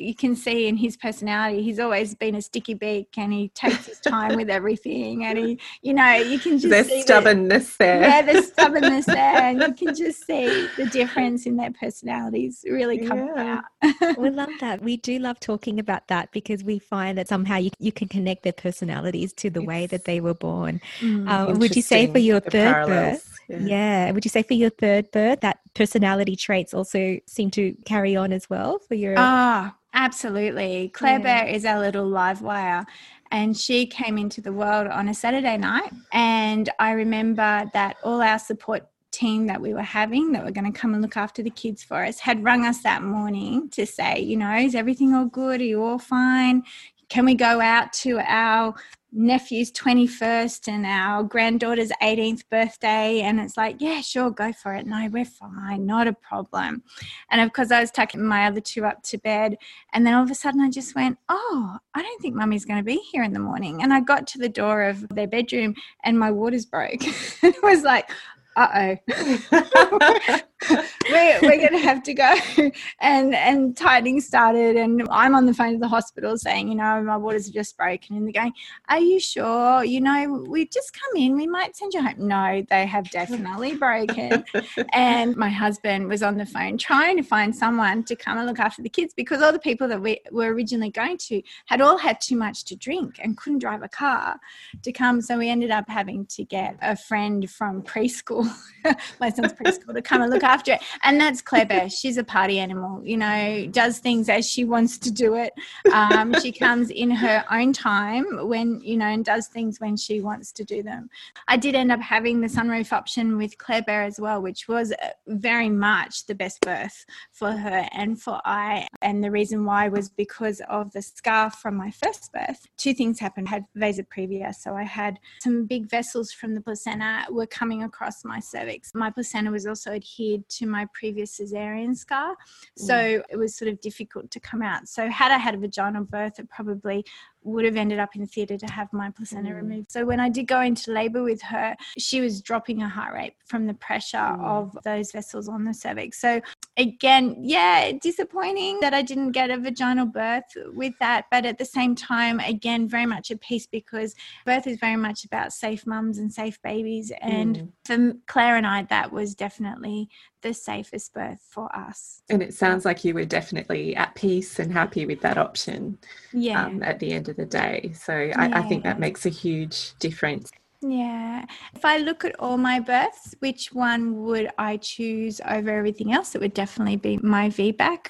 you 0.02 0.16
can 0.16 0.36
see 0.36 0.68
in 0.68 0.76
his 0.76 0.98
personality 0.98 1.62
he's 1.62 1.80
always 1.80 2.16
been 2.16 2.36
a 2.36 2.42
sticky 2.42 2.74
beak 2.74 3.10
and 3.18 3.32
he 3.32 3.50
takes 3.50 3.86
his 3.86 4.00
time 4.00 4.36
with 4.36 4.50
everything 4.50 5.24
and 5.26 5.38
he 5.38 5.60
you 5.82 5.94
know 5.94 6.14
you 6.14 6.40
can 6.40 6.58
just 6.58 6.70
there's 6.70 6.88
see 6.88 7.02
stubbornness 7.02 7.78
the, 7.78 7.84
there 7.86 8.02
yeah 8.02 8.22
there's 8.22 8.48
stubbornness 8.48 9.06
there 9.06 9.42
and 9.42 9.62
you 9.62 9.74
can 9.74 9.96
just 9.96 10.26
see 10.26 10.68
the 10.78 10.86
difference 10.88 11.46
in 11.46 11.56
their 11.56 11.72
personalities 11.72 12.66
really 12.70 12.98
come 12.98 13.20
yeah. 13.20 13.62
out 13.84 14.18
we 14.18 14.30
love 14.30 14.50
that 14.60 14.82
we 14.82 14.98
do 14.98 15.20
love 15.20 15.40
talking 15.40 15.80
about 15.80 16.08
that 16.08 16.32
because 16.32 16.64
we 16.64 16.80
find 16.80 17.18
that 17.18 17.28
somehow 17.28 17.58
you, 17.58 17.72
you 17.80 17.92
can 17.92 18.08
connect 18.08 18.44
their 18.44 18.54
personalities 18.54 19.34
to 19.34 19.50
the 19.50 19.62
way 19.62 19.86
that 19.86 20.06
they 20.06 20.20
were 20.20 20.34
born 20.34 20.82
mm, 21.00 21.30
um, 21.30 21.60
would 21.60 21.76
you 21.76 21.82
say 21.82 22.08
for 22.08 22.20
your 22.20 22.40
third 22.40 22.74
parallels. 22.74 23.20
birth 23.20 23.32
yeah. 23.52 24.06
yeah. 24.06 24.12
Would 24.12 24.26
you 24.26 24.30
say 24.30 24.44
for 24.44 24.54
your 24.54 24.70
third 24.70 25.12
birth 25.12 25.42
that 25.42 25.60
personality 25.74 26.36
traits 26.36 26.74
also 26.74 27.20
seem 27.26 27.52
to 27.52 27.74
carry 27.86 28.16
on 28.16 28.32
as 28.32 28.50
well 28.50 28.80
for 28.80 28.96
your? 28.96 29.16
Ah, 29.18 29.76
Absolutely. 29.94 30.90
Claire 30.90 31.20
yeah. 31.20 31.44
Bear 31.44 31.48
is 31.48 31.66
our 31.66 31.80
little 31.80 32.08
live 32.08 32.42
wire. 32.42 32.86
And 33.32 33.58
she 33.58 33.86
came 33.86 34.18
into 34.18 34.42
the 34.42 34.52
world 34.52 34.88
on 34.88 35.08
a 35.08 35.14
Saturday 35.14 35.58
night. 35.58 35.92
And 36.12 36.70
I 36.80 36.92
remember 36.92 37.70
that 37.74 37.98
all 38.04 38.22
our 38.22 38.40
support 38.40 38.88
team 39.12 39.48
that 39.48 39.62
we 39.62 39.74
were 39.74 39.82
having 39.82 40.32
that 40.32 40.44
were 40.44 40.52
going 40.52 40.72
to 40.72 40.78
come 40.78 40.94
and 40.94 41.02
look 41.02 41.18
after 41.18 41.44
the 41.44 41.50
kids 41.50 41.84
for 41.84 42.04
us 42.04 42.20
had 42.20 42.44
rung 42.44 42.66
us 42.66 42.82
that 42.84 43.04
morning 43.04 43.70
to 43.70 43.86
say, 43.86 44.20
you 44.20 44.38
know, 44.38 44.56
is 44.56 44.76
everything 44.76 45.14
all 45.14 45.26
good? 45.26 45.62
Are 45.62 45.66
you 45.66 45.84
all 45.84 46.00
fine? 46.00 46.64
Can 47.10 47.26
we 47.26 47.36
go 47.36 47.60
out 47.60 47.92
to 47.94 48.20
our 48.20 48.74
nephew's 49.12 49.72
21st 49.72 50.68
and 50.68 50.86
our 50.86 51.24
granddaughter's 51.24 51.92
18th 52.02 52.44
birthday 52.50 53.22
and 53.22 53.40
it's 53.40 53.58
like 53.58 53.76
yeah 53.80 54.00
sure 54.02 54.32
go 54.32 54.54
for 54.54 54.74
it. 54.74 54.86
No 54.86 55.08
we're 55.12 55.26
fine. 55.26 55.86
Not 55.86 56.08
a 56.08 56.14
problem. 56.14 56.84
And 57.30 57.42
of 57.42 57.52
course 57.54 57.72
i 57.72 57.82
was 57.82 57.92
tucking 57.92 58.24
my 58.24 58.48
other 58.48 58.62
two 58.62 58.86
up 58.86 59.04
to 59.04 59.18
bed 59.18 59.58
and 59.94 60.06
then 60.06 60.14
all 60.14 60.24
of 60.24 60.32
a 60.32 60.36
sudden 60.36 60.62
i 60.62 60.70
just 60.70 60.96
went 60.96 61.18
oh 61.30 61.78
i 61.94 62.02
don't 62.02 62.22
think 62.22 62.36
mummy's 62.36 62.66
going 62.66 62.80
to 62.80 62.84
be 62.84 63.02
here 63.12 63.24
in 63.24 63.34
the 63.34 63.40
morning. 63.40 63.84
And 63.84 63.94
i 63.94 64.00
got 64.00 64.28
to 64.28 64.38
the 64.38 64.50
door 64.50 64.84
of 64.84 65.08
their 65.10 65.28
bedroom 65.28 65.76
and 66.04 66.18
my 66.18 66.32
waters 66.32 66.66
broke. 66.66 67.02
It 67.44 67.62
was 67.64 67.84
like 67.84 68.10
uh 68.56 68.96
oh, 69.10 70.40
we're, 70.70 71.40
we're 71.42 71.58
going 71.58 71.74
to 71.74 71.80
have 71.80 72.04
to 72.04 72.14
go. 72.14 72.36
And 73.00 73.34
and 73.34 73.76
tightening 73.76 74.22
started, 74.22 74.76
and 74.76 75.08
I'm 75.10 75.34
on 75.34 75.46
the 75.46 75.54
phone 75.54 75.74
to 75.74 75.80
the 75.80 75.88
hospital 75.88 76.38
saying, 76.38 76.68
you 76.68 76.76
know, 76.76 77.02
my 77.02 77.18
waters 77.18 77.50
are 77.50 77.52
just 77.52 77.76
broken. 77.76 78.16
And 78.16 78.26
they're 78.26 78.42
going, 78.42 78.54
Are 78.90 79.00
you 79.00 79.20
sure? 79.20 79.84
You 79.84 80.02
know, 80.02 80.46
we've 80.48 80.70
just 80.70 80.94
come 80.94 81.22
in. 81.22 81.36
We 81.36 81.48
might 81.48 81.76
send 81.76 81.94
you 81.94 82.02
home. 82.04 82.28
No, 82.28 82.64
they 82.70 82.86
have 82.86 83.10
definitely 83.10 83.76
broken. 83.76 84.44
and 84.94 85.36
my 85.36 85.50
husband 85.50 86.08
was 86.08 86.22
on 86.22 86.38
the 86.38 86.46
phone 86.46 86.78
trying 86.78 87.18
to 87.18 87.24
find 87.24 87.56
someone 87.56 88.04
to 88.04 88.16
come 88.16 88.38
and 88.38 88.48
look 88.48 88.60
after 88.60 88.82
the 88.82 88.90
kids 88.90 89.14
because 89.16 89.42
all 89.42 89.52
the 89.52 89.60
people 89.60 89.88
that 89.88 90.02
we 90.02 90.20
were 90.32 90.54
originally 90.54 90.92
going 90.92 91.18
to 91.18 91.42
had 91.66 91.82
all 91.82 91.98
had 91.98 92.22
too 92.22 92.36
much 92.36 92.66
to 92.66 92.76
drink 92.76 93.20
and 93.22 93.36
couldn't 93.38 93.60
drive 93.60 93.82
a 93.82 93.90
car 93.90 94.40
to 94.84 94.92
come. 94.92 95.22
So 95.22 95.38
we 95.38 95.50
ended 95.50 95.72
up 95.72 95.86
having 95.88 96.26
to 96.28 96.44
get 96.44 96.78
a 96.82 96.96
friend 96.96 97.50
from 97.50 97.82
preschool, 97.82 98.48
my 99.20 99.30
son's 99.30 99.54
preschool, 99.54 99.94
to 99.94 100.02
come 100.02 100.22
and 100.22 100.32
look 100.32 100.44
after 100.44 100.51
it. 100.68 100.82
And 101.04 101.20
that's 101.20 101.42
Claire 101.52 101.66
Bear. 101.66 101.90
She's 101.90 102.18
a 102.18 102.24
party 102.24 102.60
animal, 102.60 103.02
you 103.06 103.18
know, 103.18 103.68
does 103.72 104.00
things 104.00 104.30
as 104.30 104.50
she 104.50 104.66
wants 104.66 104.98
to 105.00 105.12
do 105.12 105.36
it. 105.36 105.54
Um, 105.94 106.34
she 106.42 106.52
comes 106.66 106.90
in 106.90 107.12
her 107.12 107.44
own 107.52 107.74
time 107.74 108.48
when, 108.48 108.82
you 108.82 108.98
know, 108.98 109.06
and 109.06 109.26
does 109.26 109.48
things 109.48 109.80
when 109.80 109.98
she 109.98 110.22
wants 110.22 110.52
to 110.54 110.64
do 110.64 110.84
them. 110.84 111.10
I 111.48 111.58
did 111.58 111.76
end 111.76 111.92
up 111.92 112.02
having 112.02 112.42
the 112.42 112.48
sunroof 112.48 112.94
option 112.94 113.38
with 113.38 113.58
Claire 113.58 113.84
Bear 113.84 114.04
as 114.04 114.20
well, 114.20 114.42
which 114.42 114.68
was 114.68 114.92
uh, 114.92 115.10
very 115.28 115.70
much 115.70 116.26
the 116.26 116.36
best 116.36 116.62
birth 116.62 117.06
for 117.32 117.52
her 117.52 117.88
and 117.92 118.22
for 118.22 118.42
I. 118.46 118.88
And 119.02 119.24
the 119.24 119.32
reason 119.32 119.66
why 119.66 119.88
was 119.88 120.10
because 120.10 120.62
of 120.70 120.92
the 120.92 121.02
scar 121.02 121.50
from 121.50 121.76
my 121.76 121.92
first 121.92 122.32
birth. 122.34 122.68
Two 122.78 122.94
things 122.94 123.20
happened. 123.20 123.48
I 123.48 123.52
had 123.52 123.66
vasa 123.76 124.04
previa, 124.04 124.54
so 124.54 124.76
I 124.76 124.84
had 124.84 125.20
some 125.42 125.66
big 125.66 125.90
vessels 125.90 126.32
from 126.32 126.56
the 126.56 126.62
placenta 126.62 127.26
were 127.30 127.46
coming 127.46 127.84
across 127.84 128.24
my 128.24 128.40
cervix. 128.40 128.92
My 128.94 129.10
placenta 129.10 129.52
was 129.52 129.66
also 129.66 129.92
adhered 129.92 130.41
to 130.50 130.66
my 130.66 130.88
previous 130.94 131.40
cesarean 131.40 131.96
scar. 131.96 132.36
So 132.78 132.94
mm. 132.94 133.24
it 133.30 133.38
was 133.38 133.56
sort 133.56 133.70
of 133.70 133.80
difficult 133.82 134.32
to 134.32 134.40
come 134.40 134.62
out. 134.62 134.88
So 134.88 135.10
had 135.10 135.32
I 135.32 135.38
had 135.38 135.56
a 135.56 135.58
vaginal 135.58 136.04
birth, 136.04 136.40
it 136.40 136.50
probably 136.50 137.06
would 137.44 137.66
have 137.66 137.76
ended 137.76 138.00
up 138.00 138.16
in 138.16 138.26
theatre 138.28 138.58
to 138.58 138.68
have 138.68 138.92
my 138.94 139.10
placenta 139.10 139.50
mm. 139.50 139.56
removed. 139.56 139.92
So 139.92 140.06
when 140.06 140.20
I 140.20 140.30
did 140.30 140.48
go 140.48 140.62
into 140.62 140.92
labour 140.92 141.24
with 141.24 141.42
her, 141.42 141.76
she 141.98 142.22
was 142.22 142.42
dropping 142.42 142.80
her 142.80 142.88
heart 142.88 143.14
rate 143.14 143.34
from 143.46 143.66
the 143.66 143.74
pressure 143.74 144.18
mm. 144.18 144.44
of 144.44 144.78
those 144.84 145.12
vessels 145.12 145.48
on 145.48 145.64
the 145.64 145.74
cervix. 145.74 146.20
So 146.20 146.42
again, 146.78 147.36
yeah, 147.40 147.92
disappointing 148.00 148.80
that 148.82 148.94
I 148.94 149.02
didn't 149.02 149.32
get 149.32 149.50
a 149.50 149.58
vaginal 149.58 150.06
birth 150.06 150.44
with 150.68 150.94
that, 151.00 151.26
but 151.32 151.46
at 151.46 151.58
the 151.58 151.66
same 151.66 151.96
time, 151.96 152.40
again, 152.40 152.88
very 152.88 153.06
much 153.06 153.32
at 153.32 153.42
peace 153.42 153.66
because 153.66 154.16
birth 154.46 154.68
is 154.68 154.78
very 154.78 154.98
much 154.98 155.26
about 155.26 155.54
safe 155.54 155.88
mums 155.88 156.18
and 156.20 156.32
safe 156.32 156.62
babies. 156.62 157.12
And 157.22 157.58
mm. 157.58 157.72
for 157.86 158.18
Claire 158.28 158.58
and 158.58 158.68
I, 158.68 158.84
that 158.84 159.12
was 159.12 159.34
definitely 159.34 160.10
the 160.42 160.54
safest 160.54 161.14
birth 161.14 161.42
for 161.50 161.74
us. 161.76 162.22
And 162.30 162.42
it 162.42 162.54
sounds 162.54 162.86
like 162.86 163.04
you 163.04 163.14
were 163.14 163.26
definitely 163.26 163.96
at 163.96 164.16
peace 164.16 164.60
and 164.60 164.72
happy 164.72 165.06
with 165.06 165.22
that 165.22 165.38
option. 165.38 165.98
Yeah. 166.34 166.66
Um, 166.66 166.84
at 166.84 167.00
the 167.00 167.12
end 167.12 167.30
of 167.30 167.38
the 167.38 167.46
day. 167.46 167.92
So 167.96 168.14
I, 168.14 168.26
yeah. 168.26 168.60
I 168.60 168.62
think 168.64 168.84
that 168.84 169.00
makes 169.00 169.26
a 169.26 169.30
huge 169.30 169.98
difference. 170.00 170.52
Yeah. 170.82 171.46
If 171.76 171.86
I 171.86 171.98
look 171.98 172.26
at 172.26 172.40
all 172.40 172.58
my 172.58 172.80
births, 172.80 173.36
which 173.40 173.72
one 173.72 174.24
would 174.24 174.50
I 174.58 174.78
choose 174.78 175.40
over 175.48 175.70
everything 175.70 176.12
else? 176.12 176.34
It 176.34 176.42
would 176.42 176.54
definitely 176.54 176.96
be 176.96 177.18
my 177.18 177.50
VBAC 177.50 178.08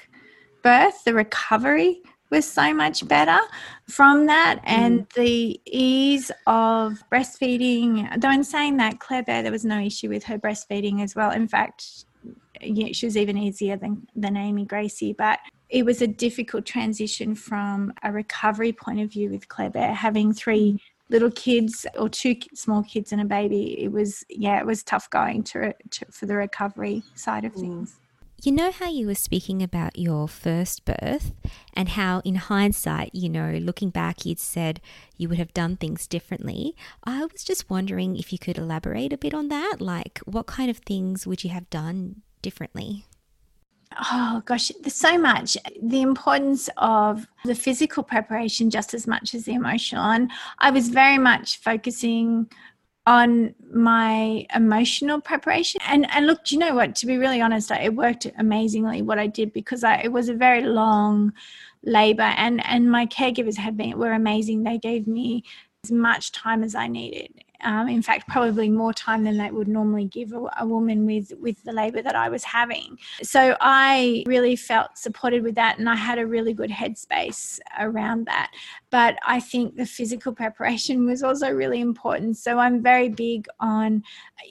birth. 0.62 1.04
The 1.04 1.12
recovery 1.14 2.02
was 2.30 2.50
so 2.50 2.72
much 2.72 3.06
better 3.06 3.38
from 3.88 4.26
that 4.26 4.58
and 4.64 5.06
mm. 5.06 5.12
the 5.12 5.60
ease 5.66 6.30
of 6.46 7.04
breastfeeding. 7.12 8.20
Though 8.20 8.30
in 8.30 8.42
saying 8.42 8.78
that, 8.78 9.00
Claire 9.00 9.22
Bear, 9.22 9.42
there 9.42 9.52
was 9.52 9.66
no 9.66 9.78
issue 9.78 10.08
with 10.08 10.24
her 10.24 10.38
breastfeeding 10.38 11.02
as 11.02 11.14
well. 11.14 11.30
In 11.30 11.46
fact, 11.46 12.06
yeah, 12.62 12.92
she 12.92 13.06
was 13.06 13.16
even 13.16 13.36
easier 13.36 13.76
than, 13.76 14.06
than 14.14 14.36
Amy 14.36 14.64
Gracie, 14.64 15.12
but 15.12 15.40
it 15.68 15.84
was 15.84 16.02
a 16.02 16.06
difficult 16.06 16.66
transition 16.66 17.34
from 17.34 17.92
a 18.02 18.12
recovery 18.12 18.72
point 18.72 19.00
of 19.00 19.10
view 19.10 19.30
with 19.30 19.48
Claire 19.48 19.70
Bear, 19.70 19.94
having 19.94 20.32
three 20.32 20.80
little 21.08 21.30
kids 21.30 21.86
or 21.98 22.08
two 22.08 22.36
small 22.54 22.82
kids 22.82 23.12
and 23.12 23.20
a 23.20 23.24
baby. 23.24 23.82
It 23.82 23.92
was, 23.92 24.24
yeah, 24.28 24.58
it 24.58 24.66
was 24.66 24.82
tough 24.82 25.08
going 25.10 25.42
to, 25.44 25.74
to 25.90 26.06
for 26.10 26.26
the 26.26 26.36
recovery 26.36 27.02
side 27.14 27.44
of 27.44 27.52
mm. 27.54 27.60
things. 27.60 27.98
You 28.42 28.50
know 28.50 28.72
how 28.72 28.90
you 28.90 29.06
were 29.06 29.14
speaking 29.14 29.62
about 29.62 29.96
your 29.96 30.26
first 30.26 30.84
birth 30.84 31.32
and 31.74 31.90
how, 31.90 32.22
in 32.24 32.34
hindsight, 32.34 33.14
you 33.14 33.28
know, 33.28 33.52
looking 33.52 33.90
back, 33.90 34.26
you'd 34.26 34.40
said 34.40 34.80
you 35.16 35.28
would 35.28 35.38
have 35.38 35.54
done 35.54 35.76
things 35.76 36.08
differently. 36.08 36.74
I 37.04 37.24
was 37.26 37.44
just 37.44 37.70
wondering 37.70 38.16
if 38.16 38.32
you 38.32 38.40
could 38.40 38.58
elaborate 38.58 39.12
a 39.12 39.16
bit 39.16 39.32
on 39.32 39.46
that. 39.48 39.76
Like, 39.78 40.18
what 40.24 40.46
kind 40.46 40.70
of 40.70 40.78
things 40.78 41.24
would 41.24 41.44
you 41.44 41.50
have 41.50 41.70
done 41.70 42.22
differently? 42.42 43.06
Oh 44.10 44.42
gosh, 44.44 44.70
there's 44.80 44.94
so 44.94 45.18
much. 45.18 45.56
The 45.82 46.02
importance 46.02 46.68
of 46.78 47.26
the 47.44 47.54
physical 47.54 48.02
preparation 48.02 48.70
just 48.70 48.94
as 48.94 49.06
much 49.06 49.34
as 49.34 49.44
the 49.44 49.54
emotional. 49.54 50.04
And 50.04 50.30
I 50.58 50.70
was 50.70 50.88
very 50.88 51.18
much 51.18 51.58
focusing 51.58 52.48
on 53.06 53.54
my 53.72 54.46
emotional 54.54 55.20
preparation 55.20 55.80
and 55.88 56.08
and 56.12 56.26
look 56.26 56.44
do 56.44 56.54
you 56.54 56.58
know 56.60 56.74
what 56.74 56.94
to 56.94 57.04
be 57.04 57.16
really 57.16 57.40
honest 57.40 57.70
it 57.72 57.94
worked 57.96 58.28
amazingly 58.38 59.02
what 59.02 59.18
i 59.18 59.26
did 59.26 59.52
because 59.52 59.82
I, 59.82 59.96
it 59.96 60.12
was 60.12 60.28
a 60.28 60.34
very 60.34 60.62
long 60.62 61.32
labor 61.82 62.22
and 62.22 62.64
and 62.64 62.88
my 62.88 63.06
caregivers 63.06 63.56
had 63.56 63.76
been 63.76 63.98
were 63.98 64.12
amazing 64.12 64.62
they 64.62 64.78
gave 64.78 65.08
me 65.08 65.42
as 65.82 65.90
much 65.90 66.30
time 66.30 66.62
as 66.62 66.76
i 66.76 66.86
needed 66.86 67.42
um, 67.62 67.88
in 67.88 68.02
fact, 68.02 68.28
probably 68.28 68.68
more 68.68 68.92
time 68.92 69.24
than 69.24 69.38
they 69.38 69.50
would 69.50 69.68
normally 69.68 70.06
give 70.06 70.32
a, 70.32 70.50
a 70.58 70.66
woman 70.66 71.06
with 71.06 71.32
with 71.40 71.62
the 71.64 71.72
labour 71.72 72.02
that 72.02 72.16
I 72.16 72.28
was 72.28 72.44
having. 72.44 72.98
So 73.22 73.56
I 73.60 74.24
really 74.26 74.56
felt 74.56 74.98
supported 74.98 75.42
with 75.42 75.54
that, 75.54 75.78
and 75.78 75.88
I 75.88 75.94
had 75.94 76.18
a 76.18 76.26
really 76.26 76.52
good 76.52 76.70
headspace 76.70 77.60
around 77.78 78.26
that. 78.26 78.50
But 78.90 79.18
I 79.26 79.40
think 79.40 79.76
the 79.76 79.86
physical 79.86 80.32
preparation 80.42 81.06
was 81.06 81.22
also 81.22 81.50
really 81.50 81.80
important. 81.80 82.36
So 82.36 82.58
I'm 82.58 82.82
very 82.82 83.08
big 83.08 83.46
on, 83.60 84.02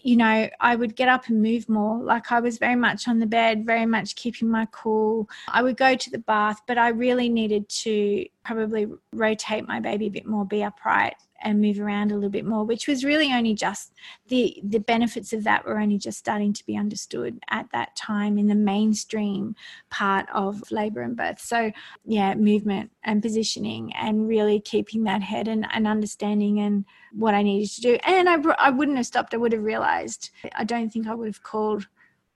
you 0.03 0.15
know, 0.15 0.49
I 0.59 0.75
would 0.75 0.95
get 0.95 1.09
up 1.09 1.27
and 1.27 1.41
move 1.41 1.67
more. 1.69 2.01
Like 2.01 2.31
I 2.31 2.39
was 2.39 2.57
very 2.57 2.75
much 2.75 3.07
on 3.07 3.19
the 3.19 3.25
bed, 3.25 3.65
very 3.65 3.85
much 3.85 4.15
keeping 4.15 4.49
my 4.49 4.67
cool. 4.71 5.29
I 5.47 5.61
would 5.61 5.77
go 5.77 5.95
to 5.95 6.09
the 6.09 6.19
bath, 6.19 6.61
but 6.67 6.77
I 6.77 6.89
really 6.89 7.29
needed 7.29 7.67
to 7.69 8.25
probably 8.43 8.87
rotate 9.13 9.67
my 9.67 9.79
baby 9.79 10.07
a 10.07 10.11
bit 10.11 10.25
more, 10.25 10.45
be 10.45 10.63
upright 10.63 11.15
and 11.43 11.61
move 11.61 11.79
around 11.79 12.11
a 12.11 12.15
little 12.15 12.29
bit 12.29 12.45
more 12.45 12.63
which 12.63 12.87
was 12.87 13.03
really 13.03 13.31
only 13.33 13.53
just 13.53 13.93
the 14.27 14.61
the 14.63 14.79
benefits 14.79 15.33
of 15.33 15.43
that 15.43 15.65
were 15.65 15.79
only 15.79 15.97
just 15.97 16.17
starting 16.17 16.53
to 16.53 16.65
be 16.65 16.77
understood 16.77 17.39
at 17.49 17.67
that 17.71 17.95
time 17.95 18.37
in 18.37 18.47
the 18.47 18.55
mainstream 18.55 19.55
part 19.89 20.27
of 20.33 20.71
labor 20.71 21.01
and 21.01 21.15
birth. 21.15 21.39
So 21.39 21.71
yeah 22.05 22.35
movement 22.35 22.91
and 23.03 23.21
positioning 23.21 23.93
and 23.95 24.27
really 24.27 24.59
keeping 24.59 25.03
that 25.03 25.21
head 25.21 25.47
and, 25.47 25.67
and 25.71 25.87
understanding 25.87 26.59
and 26.59 26.85
what 27.13 27.33
i 27.33 27.41
needed 27.41 27.69
to 27.75 27.81
do. 27.81 27.97
And 28.05 28.29
I, 28.29 28.37
I 28.57 28.69
wouldn't 28.69 28.97
have 28.97 29.05
stopped 29.05 29.33
i 29.33 29.37
would 29.37 29.53
have 29.53 29.63
realized 29.63 30.31
i 30.55 30.63
don't 30.63 30.89
think 30.91 31.07
i 31.07 31.13
would 31.13 31.27
have 31.27 31.43
called 31.43 31.87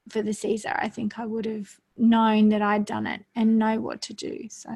for 0.09 0.21
the 0.21 0.33
caesar. 0.33 0.75
I 0.77 0.89
think 0.89 1.19
i 1.19 1.25
would 1.25 1.45
have 1.45 1.79
known 1.97 2.49
that 2.49 2.61
i'd 2.61 2.85
done 2.85 3.07
it 3.07 3.23
and 3.35 3.57
know 3.57 3.79
what 3.79 4.01
to 4.03 4.13
do. 4.13 4.47
So 4.49 4.69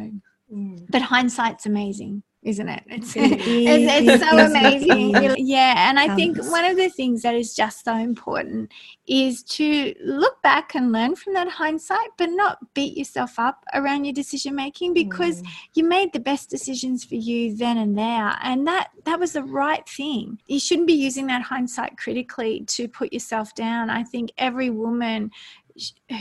mm. 0.54 0.86
but 0.90 1.02
hindsight's 1.02 1.66
amazing 1.66 2.24
isn't 2.44 2.70
it? 2.70 2.84
It's, 2.90 3.16
it's, 3.16 4.08
it's, 4.08 4.24
so 4.24 4.38
amazing. 4.38 5.36
yeah. 5.38 5.90
And 5.90 6.00
I 6.00 6.16
think 6.16 6.38
one 6.38 6.66
of 6.66 6.78
the 6.78 6.90
things 6.90 7.22
that 7.24 7.36
is 7.36 7.54
just 7.54 7.84
so 7.84 7.96
important 7.96 8.72
is 9.08 9.44
to 9.44 9.94
look 10.04 10.42
back 10.42 10.76
and 10.76 10.92
learn 10.92 11.16
from 11.16 11.34
that 11.34 11.50
hindsight, 11.50 12.10
but 12.18 12.30
not 12.30 12.58
beat 12.74 12.98
yourself 12.98 13.38
up 13.40 13.64
around 13.74 14.06
your 14.06 14.14
decision 14.14 14.56
making 14.56 14.94
because 14.94 15.42
mm. 15.42 15.48
you 15.74 15.84
made 15.84 16.14
the 16.14 16.20
best 16.20 16.50
decisions 16.50 17.04
for 17.04 17.16
you 17.16 17.56
then 17.56 17.78
and 17.78 17.98
there. 17.98 18.38
And 18.42 18.66
that, 18.68 18.90
that 19.06 19.20
was 19.20 19.34
the 19.34 19.44
right 19.44 19.88
thing. 19.88 20.40
You 20.48 20.60
shouldn't 20.60 20.88
be 20.88 20.94
using 20.94 21.28
that 21.28 21.42
hindsight 21.42 21.98
critically 21.98 22.64
to 22.68 22.88
put 22.88 23.12
yourself 23.12 23.54
down. 23.56 23.90
I 23.90 24.04
think 24.04 24.32
every 24.38 24.70
woman 24.70 25.32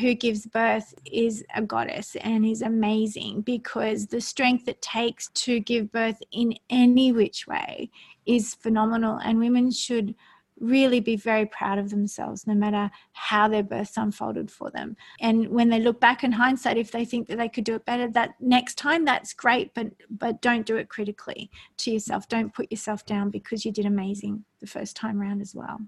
who 0.00 0.14
gives 0.14 0.46
birth 0.46 0.94
is 1.10 1.44
a 1.54 1.62
goddess 1.62 2.16
and 2.16 2.44
is 2.44 2.62
amazing 2.62 3.42
because 3.42 4.06
the 4.06 4.20
strength 4.20 4.68
it 4.68 4.80
takes 4.82 5.28
to 5.34 5.60
give 5.60 5.92
birth 5.92 6.20
in 6.32 6.54
any 6.70 7.12
which 7.12 7.46
way 7.46 7.90
is 8.26 8.54
phenomenal. 8.54 9.18
And 9.18 9.38
women 9.38 9.70
should 9.70 10.14
really 10.60 11.00
be 11.00 11.16
very 11.16 11.46
proud 11.46 11.78
of 11.78 11.90
themselves 11.90 12.46
no 12.46 12.54
matter 12.54 12.90
how 13.12 13.48
their 13.48 13.62
births 13.62 13.96
unfolded 13.96 14.50
for 14.50 14.70
them. 14.70 14.96
And 15.20 15.48
when 15.48 15.68
they 15.68 15.80
look 15.80 16.00
back 16.00 16.24
in 16.24 16.32
hindsight 16.32 16.76
if 16.76 16.90
they 16.90 17.04
think 17.04 17.28
that 17.28 17.38
they 17.38 17.48
could 17.48 17.64
do 17.64 17.74
it 17.76 17.84
better 17.84 18.08
that 18.08 18.34
next 18.40 18.76
time 18.76 19.04
that's 19.04 19.32
great 19.32 19.72
but 19.74 19.86
but 20.10 20.40
don't 20.40 20.66
do 20.66 20.76
it 20.76 20.88
critically 20.88 21.50
to 21.78 21.90
yourself. 21.92 22.28
Don't 22.28 22.52
put 22.54 22.70
yourself 22.70 23.06
down 23.06 23.30
because 23.30 23.64
you 23.64 23.72
did 23.72 23.86
amazing 23.86 24.44
the 24.60 24.66
first 24.66 24.96
time 24.96 25.20
around 25.20 25.40
as 25.40 25.54
well. 25.54 25.80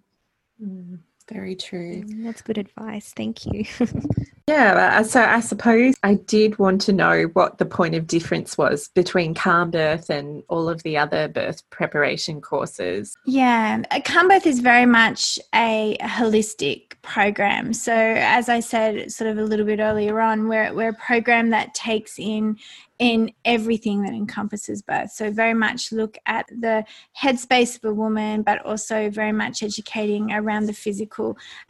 Mm. 0.62 1.00
Very 1.28 1.54
true. 1.54 2.02
Mm, 2.02 2.24
that's 2.24 2.42
good 2.42 2.58
advice. 2.58 3.12
Thank 3.14 3.46
you. 3.46 3.64
yeah, 4.48 4.98
uh, 4.98 5.04
so 5.04 5.22
I 5.22 5.40
suppose 5.40 5.94
I 6.02 6.14
did 6.14 6.58
want 6.58 6.80
to 6.82 6.92
know 6.92 7.24
what 7.34 7.58
the 7.58 7.66
point 7.66 7.94
of 7.94 8.06
difference 8.06 8.58
was 8.58 8.88
between 8.94 9.34
Calmbirth 9.34 10.10
and 10.10 10.42
all 10.48 10.68
of 10.68 10.82
the 10.82 10.96
other 10.98 11.28
birth 11.28 11.68
preparation 11.70 12.40
courses. 12.40 13.16
Yeah, 13.26 13.82
Calmbirth 14.04 14.46
is 14.46 14.58
very 14.60 14.86
much 14.86 15.38
a 15.54 15.96
holistic 16.00 16.94
program. 17.02 17.72
So, 17.72 17.94
as 17.94 18.48
I 18.48 18.60
said 18.60 19.12
sort 19.12 19.30
of 19.30 19.38
a 19.38 19.44
little 19.44 19.66
bit 19.66 19.78
earlier 19.78 20.20
on, 20.20 20.48
we're, 20.48 20.72
we're 20.74 20.90
a 20.90 20.94
program 20.94 21.50
that 21.50 21.74
takes 21.74 22.18
in 22.18 22.58
in 22.98 23.32
everything 23.46 24.02
that 24.02 24.12
encompasses 24.12 24.82
birth. 24.82 25.10
So, 25.10 25.30
very 25.30 25.54
much 25.54 25.92
look 25.92 26.18
at 26.26 26.46
the 26.48 26.84
headspace 27.18 27.76
of 27.76 27.84
a 27.84 27.94
woman, 27.94 28.42
but 28.42 28.64
also 28.64 29.10
very 29.10 29.32
much 29.32 29.62
educating 29.62 30.32
around 30.32 30.66
the 30.66 30.72
physical 30.72 31.19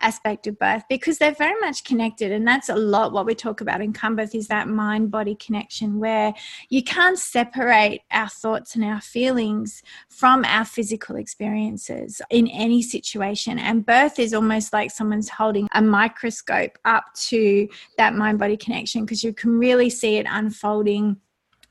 aspect 0.01 0.47
of 0.47 0.59
birth 0.59 0.83
because 0.89 1.19
they're 1.19 1.33
very 1.33 1.59
much 1.61 1.85
connected. 1.85 2.33
And 2.33 2.47
that's 2.47 2.69
a 2.69 2.75
lot 2.75 3.13
what 3.13 3.27
we 3.27 3.35
talk 3.35 3.61
about 3.61 3.81
in 3.81 3.93
Birth 3.93 4.35
is 4.35 4.49
that 4.49 4.69
mind 4.69 5.11
body 5.11 5.35
connection 5.35 6.01
where 6.01 6.33
you 6.69 6.83
can't 6.83 7.19
separate 7.19 8.03
our 8.11 8.29
thoughts 8.29 8.75
and 8.75 8.85
our 8.85 9.01
feelings 9.01 9.83
from 10.09 10.45
our 10.45 10.65
physical 10.65 11.17
experiences 11.17 12.21
in 12.31 12.49
any 12.49 12.83
situation. 12.83 13.59
And 13.59 13.87
birth 13.87 14.19
is 14.19 14.35
almost 14.35 14.73
like 14.73 14.91
someone's 14.91 15.29
holding 15.29 15.69
a 15.75 15.83
microscope 15.83 16.79
up 16.85 17.05
to 17.29 17.69
that 17.99 18.15
mind 18.15 18.39
body 18.39 18.57
connection 18.57 19.05
because 19.05 19.23
you 19.23 19.33
can 19.33 19.59
really 19.59 19.91
see 19.91 20.17
it 20.17 20.27
unfolding 20.29 21.17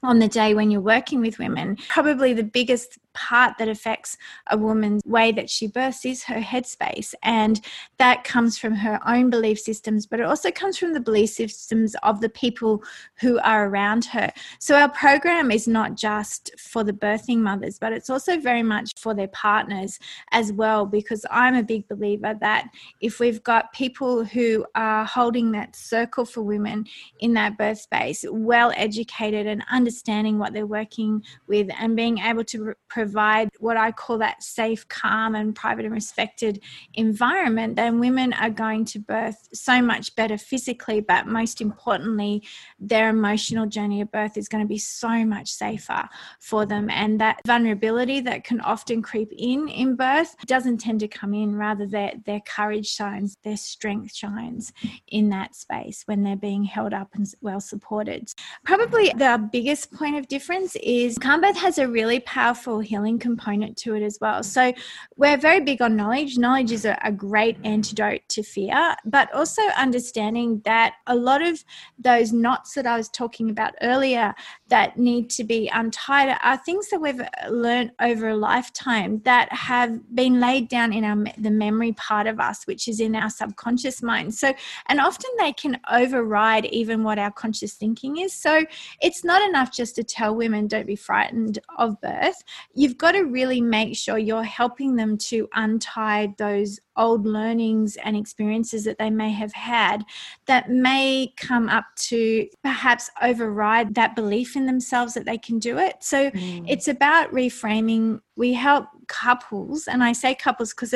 on 0.04 0.20
the 0.20 0.28
day 0.28 0.54
when 0.54 0.72
you're 0.72 0.82
working 0.82 1.20
with 1.20 1.40
women. 1.40 1.78
Probably 1.90 2.34
the 2.34 2.44
biggest 2.44 2.98
part 3.14 3.58
that 3.58 3.68
affects 3.68 4.18
a 4.50 4.58
woman's 4.58 5.02
way 5.06 5.32
that 5.32 5.50
she 5.50 5.68
births 5.68 6.06
is 6.06 6.24
her 6.24 6.40
headspace. 6.40 7.14
And 7.24 7.60
that 7.98 8.24
comes 8.24 8.58
from 8.58 8.76
her 8.76 9.00
own 9.08 9.30
belief 9.30 9.60
systems, 9.60 10.06
but 10.06 10.20
it 10.20 10.26
also 10.26 10.52
comes 10.52 10.78
from 10.78 10.94
the 10.94 11.00
belief 11.00 11.32
systems 11.32 11.96
of 12.04 12.22
the 12.22 12.30
people 12.30 12.84
who 13.20 13.40
are 13.40 13.68
around 13.68 14.06
her. 14.06 14.32
So 14.60 14.76
our 14.76 14.90
program 14.90 15.52
is 15.52 15.68
not 15.68 15.96
just 15.96 16.52
for 16.58 16.84
the 16.84 16.94
birthing 16.94 17.38
mothers, 17.40 17.80
but 17.80 17.94
it's 17.94 18.10
also 18.10 18.40
very 18.40 18.64
much 18.64 18.92
for 18.98 19.14
their 19.14 19.28
partners 19.30 20.00
as 20.32 20.52
well, 20.54 20.86
because 20.86 21.26
I'm 21.32 21.56
a 21.56 21.64
big 21.64 21.88
believer 21.88 22.36
that 22.42 22.70
if 23.02 23.20
we've 23.20 23.44
got 23.44 23.74
people 23.74 24.24
who 24.24 24.66
are 24.76 25.06
holding 25.06 25.52
that 25.52 25.76
circle 25.76 26.26
for 26.26 26.42
women 26.42 26.86
in 27.20 27.34
that 27.34 27.58
birth 27.58 27.80
space, 27.80 28.26
well 28.30 28.72
educated 28.76 29.48
and 29.48 29.64
understanding 29.72 30.38
what 30.38 30.54
they're 30.54 30.66
working 30.66 31.24
with 31.48 31.70
and 31.80 31.96
being 31.96 32.20
able 32.20 32.44
to 32.46 32.74
provide 33.00 33.50
what 33.60 33.78
I 33.78 33.94
call 33.94 34.18
that 34.18 34.44
safe, 34.44 34.86
calm, 34.90 35.34
and 35.34 35.56
private 35.56 35.86
and 35.86 35.94
respected 35.94 36.62
environment, 36.96 37.78
then 37.78 37.98
women 37.98 38.34
are 38.34 38.50
going 38.50 38.84
to 38.86 39.00
birth 39.00 39.48
so 39.54 39.82
much 39.82 40.14
better 40.18 40.38
physically, 40.38 41.00
but 41.00 41.26
most 41.26 41.62
importantly, 41.62 42.44
their 42.78 43.08
emotional 43.08 43.66
journey 43.68 44.02
of 44.02 44.12
birth 44.12 44.36
is 44.36 44.50
going 44.50 44.62
to 44.62 44.68
be 44.68 44.78
so 44.78 45.24
much 45.24 45.50
safer 45.50 46.10
for 46.42 46.66
them. 46.66 46.90
And 46.90 47.22
that 47.22 47.40
vulnerability 47.48 48.20
that 48.22 48.44
can 48.44 48.60
often 48.60 49.02
creep 49.02 49.32
in 49.38 49.70
in 49.70 49.96
birth 49.96 50.36
doesn't 50.46 50.80
tend 50.80 51.00
to 51.00 51.08
come 51.08 51.34
in, 51.34 51.56
rather, 51.56 51.88
their, 51.88 52.12
their 52.26 52.42
courage 52.42 52.90
shines, 52.90 53.38
their 53.46 53.56
strength 53.56 54.14
shines 54.14 54.74
in 55.08 55.30
that 55.30 55.56
space 55.56 56.04
when 56.06 56.24
they're 56.24 56.36
being 56.36 56.66
held 56.66 56.94
up 56.94 57.08
and 57.14 57.34
well 57.40 57.62
supported. 57.62 58.30
Probably 58.66 59.14
the 59.16 59.48
biggest 59.54 59.94
point 59.94 60.18
of 60.18 60.28
difference 60.28 60.76
is 60.84 61.18
Calmbirth 61.18 61.56
has 61.56 61.78
a 61.78 61.88
really 61.88 62.20
powerful 62.20 62.82
healing 62.90 63.20
component 63.20 63.78
to 63.78 63.96
it 63.96 64.04
as 64.04 64.18
well. 64.20 64.42
So 64.44 64.74
we're 65.16 65.38
very 65.38 65.62
big 65.62 65.82
on 65.82 65.96
knowledge. 65.96 66.38
Knowledge 66.38 66.72
is 66.72 66.86
a, 66.86 66.98
a 67.04 67.12
great 67.12 67.58
antidote 67.64 68.22
to 68.30 68.42
fear, 68.44 68.96
but 69.06 69.32
also 69.34 69.62
understanding 69.78 70.62
that 70.66 70.96
a 71.06 71.16
lot 71.16 71.42
of 71.42 71.64
those 71.98 72.34
knots 72.34 72.74
that 72.74 72.88
I 72.88 72.98
was 72.98 73.10
talking 73.10 73.50
about 73.50 73.76
earlier 73.82 74.34
that 74.70 74.98
need 74.98 75.30
to 75.32 75.44
be 75.44 75.70
untied 75.74 76.38
are 76.44 76.58
things 76.58 76.90
that 76.90 77.02
we've 77.02 77.22
learned 77.50 77.92
over 78.02 78.30
a 78.30 78.36
lifetime 78.36 79.22
that 79.26 79.52
have 79.52 80.16
been 80.16 80.40
laid 80.40 80.70
down 80.70 80.94
in 80.94 81.04
our 81.04 81.18
the 81.38 81.52
memory 81.52 81.94
part 81.94 82.28
of 82.28 82.40
us, 82.40 82.66
which 82.66 82.88
is 82.88 83.00
in 83.00 83.16
our 83.16 83.30
subconscious 83.30 84.02
mind. 84.02 84.34
So, 84.34 84.54
and 84.88 85.00
often 85.00 85.30
they 85.40 85.54
can 85.54 85.80
override 85.92 86.66
even 86.66 87.04
what 87.04 87.20
our 87.20 87.32
conscious 87.32 87.74
thinking 87.74 88.18
is. 88.18 88.34
So, 88.34 88.66
it's 89.02 89.24
not 89.24 89.48
enough 89.48 89.72
just 89.72 89.96
to 89.96 90.04
tell 90.04 90.36
women 90.36 90.68
don't 90.68 90.88
be 90.88 90.96
frightened 90.96 91.60
of 91.78 92.00
birth 92.02 92.44
you've 92.74 92.98
got 92.98 93.12
to 93.14 93.24
really 93.24 93.62
make 93.62 93.96
sure 93.96 94.18
you're 94.18 94.44
helping 94.44 94.96
them 94.96 95.18
to 95.18 95.48
untie 95.56 96.34
those 96.38 96.80
old 97.00 97.26
learnings 97.26 97.96
and 98.04 98.16
experiences 98.16 98.84
that 98.84 99.00
they 99.00 99.10
may 99.10 99.32
have 99.32 99.54
had 99.54 100.04
that 100.46 100.70
may 100.70 101.34
come 101.38 101.70
up 101.70 101.86
to 101.96 102.48
perhaps 102.62 103.10
override 103.22 103.96
that 103.96 104.16
belief 104.16 104.56
in 104.56 104.66
themselves 104.66 105.14
that 105.16 105.26
they 105.26 105.38
can 105.38 105.58
do 105.58 105.78
it. 105.78 105.96
So 106.02 106.30
mm. 106.30 106.66
it's 106.68 106.88
about 106.88 107.32
reframing. 107.32 108.20
We 108.36 108.54
help 108.54 108.86
couples, 109.10 109.90
and 109.90 110.02
I 110.02 110.14
say 110.14 110.34
couples 110.34 110.74
because 110.74 110.96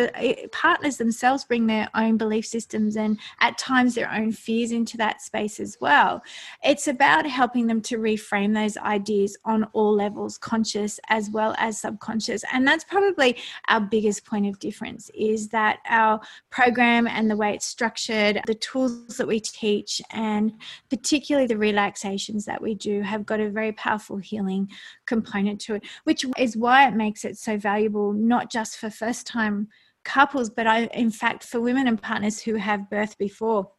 partners 0.53 0.95
themselves 0.95 1.43
bring 1.43 1.67
their 1.67 1.89
own 1.93 2.15
belief 2.15 2.45
systems 2.45 2.95
and 2.95 3.19
at 3.41 3.57
times 3.57 3.95
their 3.95 4.09
own 4.09 4.31
fears 4.31 4.71
into 4.71 4.95
that 4.97 5.21
space 5.21 5.59
as 5.59 5.77
well. 5.81 6.23
It's 6.63 6.87
about 6.87 7.25
helping 7.25 7.67
them 7.67 7.81
to 7.81 7.97
reframe 7.97 8.53
those 8.53 8.77
ideas 8.77 9.35
on 9.43 9.65
all 9.73 9.93
levels, 9.93 10.37
conscious 10.37 10.99
as 11.09 11.29
well 11.29 11.55
as 11.57 11.81
subconscious. 11.81 12.45
And 12.53 12.65
that's 12.65 12.85
probably 12.85 13.35
our 13.67 13.81
biggest 13.81 14.25
point 14.25 14.45
of 14.45 14.59
difference 14.59 15.09
is 15.13 15.49
that 15.49 15.79
our 15.89 16.21
program 16.51 17.07
and 17.07 17.29
the 17.29 17.35
way 17.35 17.53
it's 17.55 17.65
structured, 17.65 18.39
the 18.45 18.53
tools 18.53 19.17
that 19.17 19.27
we 19.27 19.39
teach, 19.39 20.01
and 20.11 20.53
particularly 20.89 21.47
the 21.47 21.57
relaxations 21.57 22.45
that 22.45 22.61
we 22.61 22.75
do 22.75 23.01
have 23.01 23.25
got 23.25 23.39
a 23.39 23.49
very 23.49 23.71
powerful 23.71 24.17
healing 24.17 24.69
component 25.07 25.59
to 25.61 25.75
it, 25.75 25.83
which 26.03 26.23
is 26.37 26.55
why 26.55 26.87
it 26.87 26.93
makes 26.93 27.25
it 27.25 27.37
so 27.37 27.57
valuable, 27.57 28.02
not 28.11 28.51
just 28.51 28.77
for 28.77 28.89
first 28.89 29.25
time 29.27 29.69
couples, 30.03 30.49
but 30.49 30.67
I, 30.67 30.85
in 30.87 31.11
fact, 31.11 31.43
for 31.43 31.61
women 31.61 31.87
and 31.87 32.01
partners 32.01 32.41
who 32.41 32.55
have 32.55 32.89
birth 32.89 33.17
before. 33.17 33.71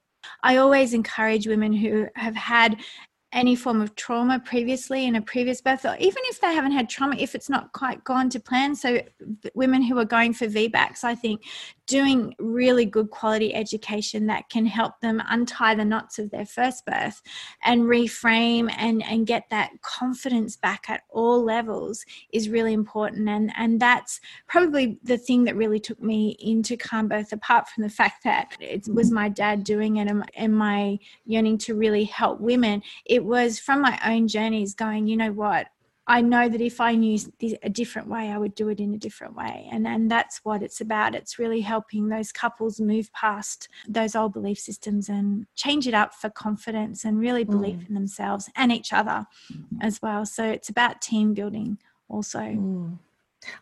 I 0.43 0.57
always 0.57 0.95
encourage 0.95 1.47
women 1.47 1.73
who 1.73 2.07
have 2.17 2.35
had 2.35 2.81
any 3.35 3.55
form 3.57 3.83
of 3.83 3.95
trauma 3.97 4.39
previously 4.39 5.05
in 5.05 5.17
a 5.17 5.21
previous 5.21 5.61
birth, 5.61 5.85
or 5.85 5.97
even 5.99 6.23
if 6.27 6.41
they 6.41 6.55
haven't 6.55 6.73
had 6.73 6.89
trauma, 6.89 7.17
if 7.19 7.35
it's 7.35 7.51
not 7.51 7.73
quite 7.73 8.03
gone 8.05 8.31
to 8.31 8.41
plan. 8.41 8.75
So, 8.75 9.03
women 9.55 9.83
who 9.83 9.99
are 9.99 10.05
going 10.05 10.33
for 10.33 10.47
VBACs, 10.47 11.05
I 11.05 11.15
think 11.15 11.43
doing 11.87 12.35
really 12.39 12.87
good 12.87 13.11
quality 13.11 13.55
education 13.55 14.27
that 14.27 14.49
can 14.49 14.65
help 14.65 14.99
them 15.01 15.23
untie 15.29 15.75
the 15.75 15.85
knots 15.85 16.19
of 16.19 16.31
their 16.31 16.47
first 16.47 16.87
birth 16.87 17.21
and 17.63 17.83
reframe 17.83 18.73
and, 18.79 19.05
and 19.05 19.27
get 19.27 19.45
that 19.51 19.71
confidence 19.83 20.57
back 20.57 20.89
at 20.89 21.03
all 21.11 21.45
levels 21.45 22.05
is 22.33 22.49
really 22.49 22.73
important. 22.73 23.29
And, 23.29 23.53
and 23.57 23.79
that's 23.81 24.21
probably 24.47 24.99
the 25.03 25.19
thing 25.19 25.45
that 25.45 25.57
really 25.57 25.81
took 25.81 26.01
me 26.01 26.37
into 26.41 26.77
Calmbirth, 26.77 27.33
apart 27.33 27.69
from 27.69 27.83
the 27.83 27.91
fact 27.91 28.25
that 28.25 28.57
it 28.61 28.89
was 28.89 29.11
my 29.11 29.29
dad 29.29 29.65
doing 29.65 29.97
it 29.97 30.09
and, 30.09 30.25
and 30.35 30.57
my 30.57 30.99
yearning 31.27 31.59
to 31.59 31.75
really 31.75 32.05
help 32.05 32.41
women. 32.41 32.83
It 33.05 33.24
was 33.25 33.59
from 33.59 33.81
my 33.81 33.99
own 34.05 34.29
journeys 34.29 34.75
going, 34.75 35.07
you 35.07 35.17
know 35.17 35.33
what? 35.33 35.69
I 36.07 36.21
know 36.21 36.51
that 36.51 36.61
if 36.61 36.83
I 36.83 36.95
knew 36.95 37.19
a 37.63 37.71
different 37.71 38.09
way, 38.09 38.31
I 38.31 38.37
would 38.37 38.55
do 38.55 38.69
it 38.69 38.79
in 38.79 38.93
a 38.93 38.99
different 38.99 39.35
way. 39.35 39.67
And, 39.73 39.87
and 39.87 40.11
that's 40.11 40.41
what 40.45 40.63
it's 40.63 40.83
about. 40.83 41.15
It's 41.15 41.39
really 41.39 41.63
helping 41.63 42.09
those 42.09 42.31
couples 42.31 42.79
move 42.79 43.11
past 43.15 43.69
those 43.89 44.15
old 44.15 44.35
belief 44.35 44.59
systems 44.59 45.09
and 45.09 45.47
change 45.55 45.89
it 45.89 45.95
up 45.95 46.15
for 46.15 46.29
confidence 46.29 47.07
and 47.07 47.19
really 47.19 47.45
belief 47.45 47.77
mm. 47.77 47.89
in 47.89 47.95
themselves 47.95 48.51
and 48.55 48.71
each 48.71 48.93
other 48.93 49.25
mm. 49.51 49.65
as 49.81 50.03
well. 50.03 50.27
So 50.27 50.45
it's 50.45 50.69
about 50.69 51.01
team 51.01 51.33
building 51.33 51.79
also. 52.09 52.41
Mm. 52.41 52.99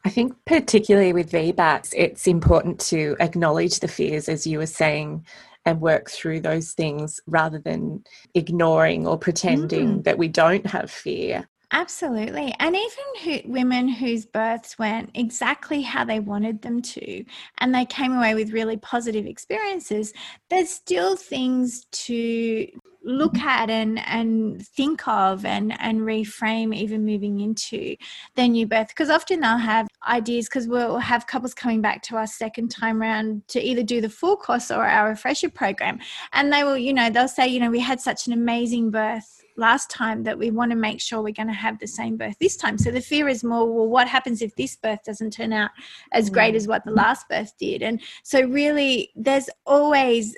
I 0.04 0.10
think, 0.10 0.36
particularly 0.44 1.12
with 1.12 1.30
VBACs, 1.30 1.92
it's 1.96 2.26
important 2.26 2.80
to 2.80 3.16
acknowledge 3.20 3.80
the 3.80 3.88
fears, 3.88 4.28
as 4.28 4.46
you 4.46 4.58
were 4.58 4.66
saying, 4.66 5.26
and 5.64 5.80
work 5.80 6.10
through 6.10 6.40
those 6.40 6.72
things 6.72 7.20
rather 7.26 7.58
than 7.58 8.04
ignoring 8.34 9.06
or 9.06 9.18
pretending 9.18 9.98
mm. 9.98 10.04
that 10.04 10.18
we 10.18 10.28
don't 10.28 10.66
have 10.66 10.90
fear. 10.90 11.48
Absolutely. 11.74 12.54
And 12.58 12.76
even 12.76 13.42
who, 13.42 13.50
women 13.50 13.88
whose 13.88 14.26
births 14.26 14.78
went 14.78 15.10
exactly 15.14 15.80
how 15.80 16.04
they 16.04 16.20
wanted 16.20 16.60
them 16.60 16.82
to, 16.82 17.24
and 17.58 17.74
they 17.74 17.86
came 17.86 18.12
away 18.12 18.34
with 18.34 18.52
really 18.52 18.76
positive 18.76 19.24
experiences, 19.24 20.12
there's 20.50 20.68
still 20.68 21.16
things 21.16 21.86
to 21.92 22.68
look 23.04 23.34
mm-hmm. 23.34 23.48
at 23.48 23.70
and 23.70 23.98
and 24.06 24.66
think 24.68 25.06
of 25.06 25.44
and 25.44 25.78
and 25.80 26.00
reframe 26.00 26.74
even 26.74 27.04
moving 27.04 27.40
into 27.40 27.96
their 28.34 28.48
new 28.48 28.66
birth 28.66 28.88
because 28.88 29.10
often 29.10 29.40
they'll 29.40 29.56
have 29.56 29.88
ideas 30.08 30.48
because 30.48 30.68
we'll 30.68 30.98
have 30.98 31.26
couples 31.26 31.54
coming 31.54 31.80
back 31.80 32.02
to 32.02 32.16
us 32.16 32.34
second 32.34 32.68
time 32.68 33.00
around 33.00 33.46
to 33.48 33.60
either 33.60 33.82
do 33.82 34.00
the 34.00 34.08
full 34.08 34.36
course 34.36 34.70
or 34.70 34.84
our 34.84 35.10
refresher 35.10 35.48
program 35.48 35.98
and 36.32 36.52
they 36.52 36.64
will 36.64 36.78
you 36.78 36.92
know 36.92 37.10
they'll 37.10 37.28
say 37.28 37.46
you 37.46 37.60
know 37.60 37.70
we 37.70 37.80
had 37.80 38.00
such 38.00 38.26
an 38.26 38.32
amazing 38.32 38.90
birth 38.90 39.42
last 39.56 39.90
time 39.90 40.22
that 40.22 40.38
we 40.38 40.50
want 40.50 40.70
to 40.70 40.76
make 40.76 41.00
sure 41.00 41.22
we're 41.22 41.32
going 41.32 41.46
to 41.46 41.52
have 41.52 41.78
the 41.78 41.86
same 41.86 42.16
birth 42.16 42.36
this 42.40 42.56
time. 42.56 42.78
So 42.78 42.90
the 42.90 43.00
fear 43.00 43.28
is 43.28 43.44
more, 43.44 43.70
well, 43.70 43.88
what 43.88 44.08
happens 44.08 44.42
if 44.42 44.54
this 44.56 44.76
birth 44.76 45.00
doesn't 45.04 45.32
turn 45.32 45.52
out 45.52 45.70
as 46.12 46.30
great 46.30 46.50
mm-hmm. 46.50 46.56
as 46.56 46.68
what 46.68 46.84
the 46.84 46.90
last 46.92 47.28
birth 47.28 47.52
did? 47.58 47.82
And 47.82 48.00
so, 48.22 48.42
really, 48.42 49.10
there's 49.14 49.50
always 49.66 50.34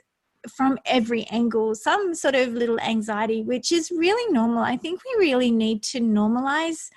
from 0.49 0.79
every 0.87 1.25
angle 1.31 1.75
some 1.75 2.15
sort 2.15 2.35
of 2.35 2.53
little 2.53 2.81
anxiety, 2.81 3.43
which 3.43 3.73
is 3.73 3.91
really 3.91 4.33
normal. 4.33 4.63
I 4.63 4.77
think 4.77 5.01
we 5.05 5.27
really 5.27 5.51
need 5.51 5.83
to 5.85 6.01
normalize 6.01 6.91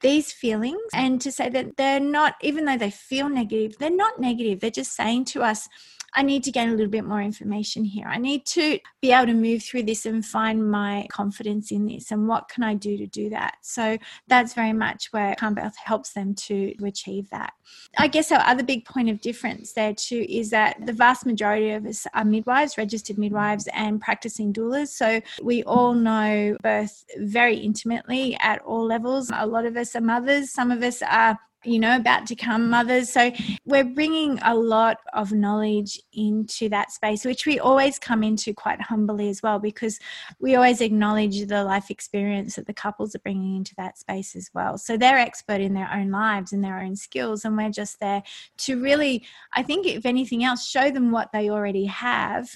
these 0.00 0.32
feelings 0.32 0.80
and 0.94 1.20
to 1.20 1.30
say 1.30 1.48
that 1.50 1.76
they're 1.76 2.00
not, 2.00 2.34
even 2.40 2.64
though 2.64 2.78
they 2.78 2.90
feel 2.90 3.28
negative, 3.28 3.76
they're 3.78 3.94
not 3.94 4.18
negative. 4.18 4.60
They're 4.60 4.70
just 4.70 4.94
saying 4.94 5.26
to 5.26 5.42
us, 5.42 5.68
I 6.14 6.22
need 6.22 6.44
to 6.44 6.52
gain 6.52 6.68
a 6.68 6.72
little 6.72 6.88
bit 6.88 7.04
more 7.04 7.22
information 7.22 7.84
here. 7.84 8.06
I 8.06 8.18
need 8.18 8.46
to 8.46 8.78
be 9.00 9.12
able 9.12 9.26
to 9.26 9.34
move 9.34 9.62
through 9.62 9.84
this 9.84 10.06
and 10.06 10.24
find 10.24 10.70
my 10.70 11.06
confidence 11.10 11.70
in 11.70 11.86
this. 11.86 12.10
And 12.10 12.28
what 12.28 12.48
can 12.48 12.62
I 12.62 12.74
do 12.74 12.96
to 12.96 13.06
do 13.06 13.30
that? 13.30 13.56
So 13.62 13.98
that's 14.28 14.54
very 14.54 14.72
much 14.72 15.08
where 15.12 15.34
Calm 15.36 15.56
helps 15.84 16.12
them 16.12 16.34
to 16.34 16.74
achieve 16.84 17.28
that. 17.30 17.52
I 17.98 18.08
guess 18.08 18.32
our 18.32 18.40
other 18.40 18.62
big 18.62 18.84
point 18.84 19.08
of 19.08 19.20
difference 19.20 19.72
there 19.72 19.94
too 19.94 20.26
is 20.28 20.50
that 20.50 20.84
the 20.86 20.92
vast 20.92 21.26
majority 21.26 21.70
of 21.70 21.86
us 21.86 22.06
are 22.14 22.24
midwives, 22.24 22.78
registered 22.78 23.18
midwives, 23.18 23.68
and 23.72 24.00
practicing 24.00 24.52
doulas. 24.52 24.88
So 24.88 25.20
we 25.42 25.62
all 25.64 25.94
know 25.94 26.56
birth 26.62 27.04
very 27.18 27.56
intimately 27.56 28.36
at 28.40 28.60
all 28.62 28.84
levels. 28.84 29.30
A 29.34 29.46
lot 29.46 29.66
of 29.66 29.76
us 29.76 29.94
are 29.94 30.00
mothers, 30.00 30.52
some 30.52 30.70
of 30.70 30.82
us 30.82 31.02
are 31.02 31.38
you 31.64 31.78
know, 31.78 31.96
about 31.96 32.26
to 32.26 32.34
come 32.34 32.70
mothers. 32.70 33.10
So 33.10 33.30
we're 33.64 33.84
bringing 33.84 34.38
a 34.44 34.54
lot 34.54 34.98
of 35.12 35.32
knowledge 35.32 36.00
into 36.12 36.68
that 36.70 36.90
space, 36.90 37.24
which 37.24 37.46
we 37.46 37.58
always 37.58 37.98
come 37.98 38.22
into 38.22 38.54
quite 38.54 38.80
humbly 38.80 39.28
as 39.28 39.42
well, 39.42 39.58
because 39.58 39.98
we 40.38 40.56
always 40.56 40.80
acknowledge 40.80 41.46
the 41.46 41.62
life 41.64 41.90
experience 41.90 42.56
that 42.56 42.66
the 42.66 42.74
couples 42.74 43.14
are 43.14 43.20
bringing 43.20 43.56
into 43.56 43.74
that 43.76 43.98
space 43.98 44.34
as 44.34 44.50
well. 44.54 44.78
So 44.78 44.96
they're 44.96 45.18
expert 45.18 45.60
in 45.60 45.74
their 45.74 45.90
own 45.92 46.10
lives 46.10 46.52
and 46.52 46.64
their 46.64 46.80
own 46.80 46.96
skills, 46.96 47.44
and 47.44 47.56
we're 47.56 47.70
just 47.70 48.00
there 48.00 48.22
to 48.58 48.82
really, 48.82 49.26
I 49.52 49.62
think, 49.62 49.86
if 49.86 50.06
anything 50.06 50.44
else, 50.44 50.66
show 50.66 50.90
them 50.90 51.10
what 51.10 51.30
they 51.32 51.50
already 51.50 51.84
have 51.86 52.50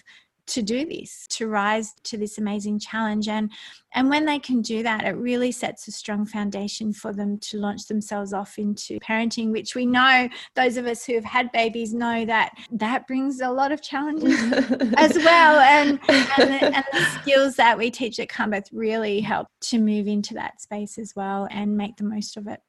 to 0.46 0.62
do 0.62 0.84
this 0.84 1.26
to 1.28 1.48
rise 1.48 1.94
to 2.04 2.16
this 2.16 2.38
amazing 2.38 2.78
challenge. 2.78 3.28
And 3.28 3.50
and 3.94 4.10
when 4.10 4.24
they 4.24 4.38
can 4.38 4.60
do 4.60 4.82
that 4.82 5.04
it 5.04 5.16
really 5.16 5.52
sets 5.52 5.86
a 5.86 5.92
strong 5.92 6.26
foundation 6.26 6.92
for 6.92 7.12
them 7.12 7.38
to 7.38 7.58
launch 7.58 7.86
themselves 7.86 8.32
off 8.32 8.58
into 8.58 8.98
parenting 8.98 9.52
which 9.52 9.76
we 9.76 9.86
know 9.86 10.28
those 10.56 10.76
of 10.76 10.86
us 10.86 11.04
who 11.04 11.14
have 11.14 11.24
had 11.24 11.52
babies 11.52 11.94
know 11.94 12.24
that 12.24 12.52
that 12.72 13.06
brings 13.06 13.40
a 13.40 13.48
lot 13.48 13.70
of 13.70 13.82
challenges 13.82 14.40
as 14.96 15.16
well. 15.16 15.60
And 15.60 16.00
and 16.08 16.52
the, 16.52 16.76
and 16.76 16.84
the 16.92 17.04
skills 17.20 17.56
that 17.56 17.78
we 17.78 17.90
teach 17.90 18.18
at 18.18 18.28
Birth 18.50 18.68
really 18.72 19.20
help 19.20 19.48
to 19.62 19.78
move 19.78 20.06
into 20.06 20.34
that 20.34 20.60
space 20.60 20.98
as 20.98 21.14
well 21.16 21.48
and 21.50 21.76
make 21.76 21.96
the 21.96 22.04
most 22.04 22.36
of 22.36 22.46
it 22.46 22.60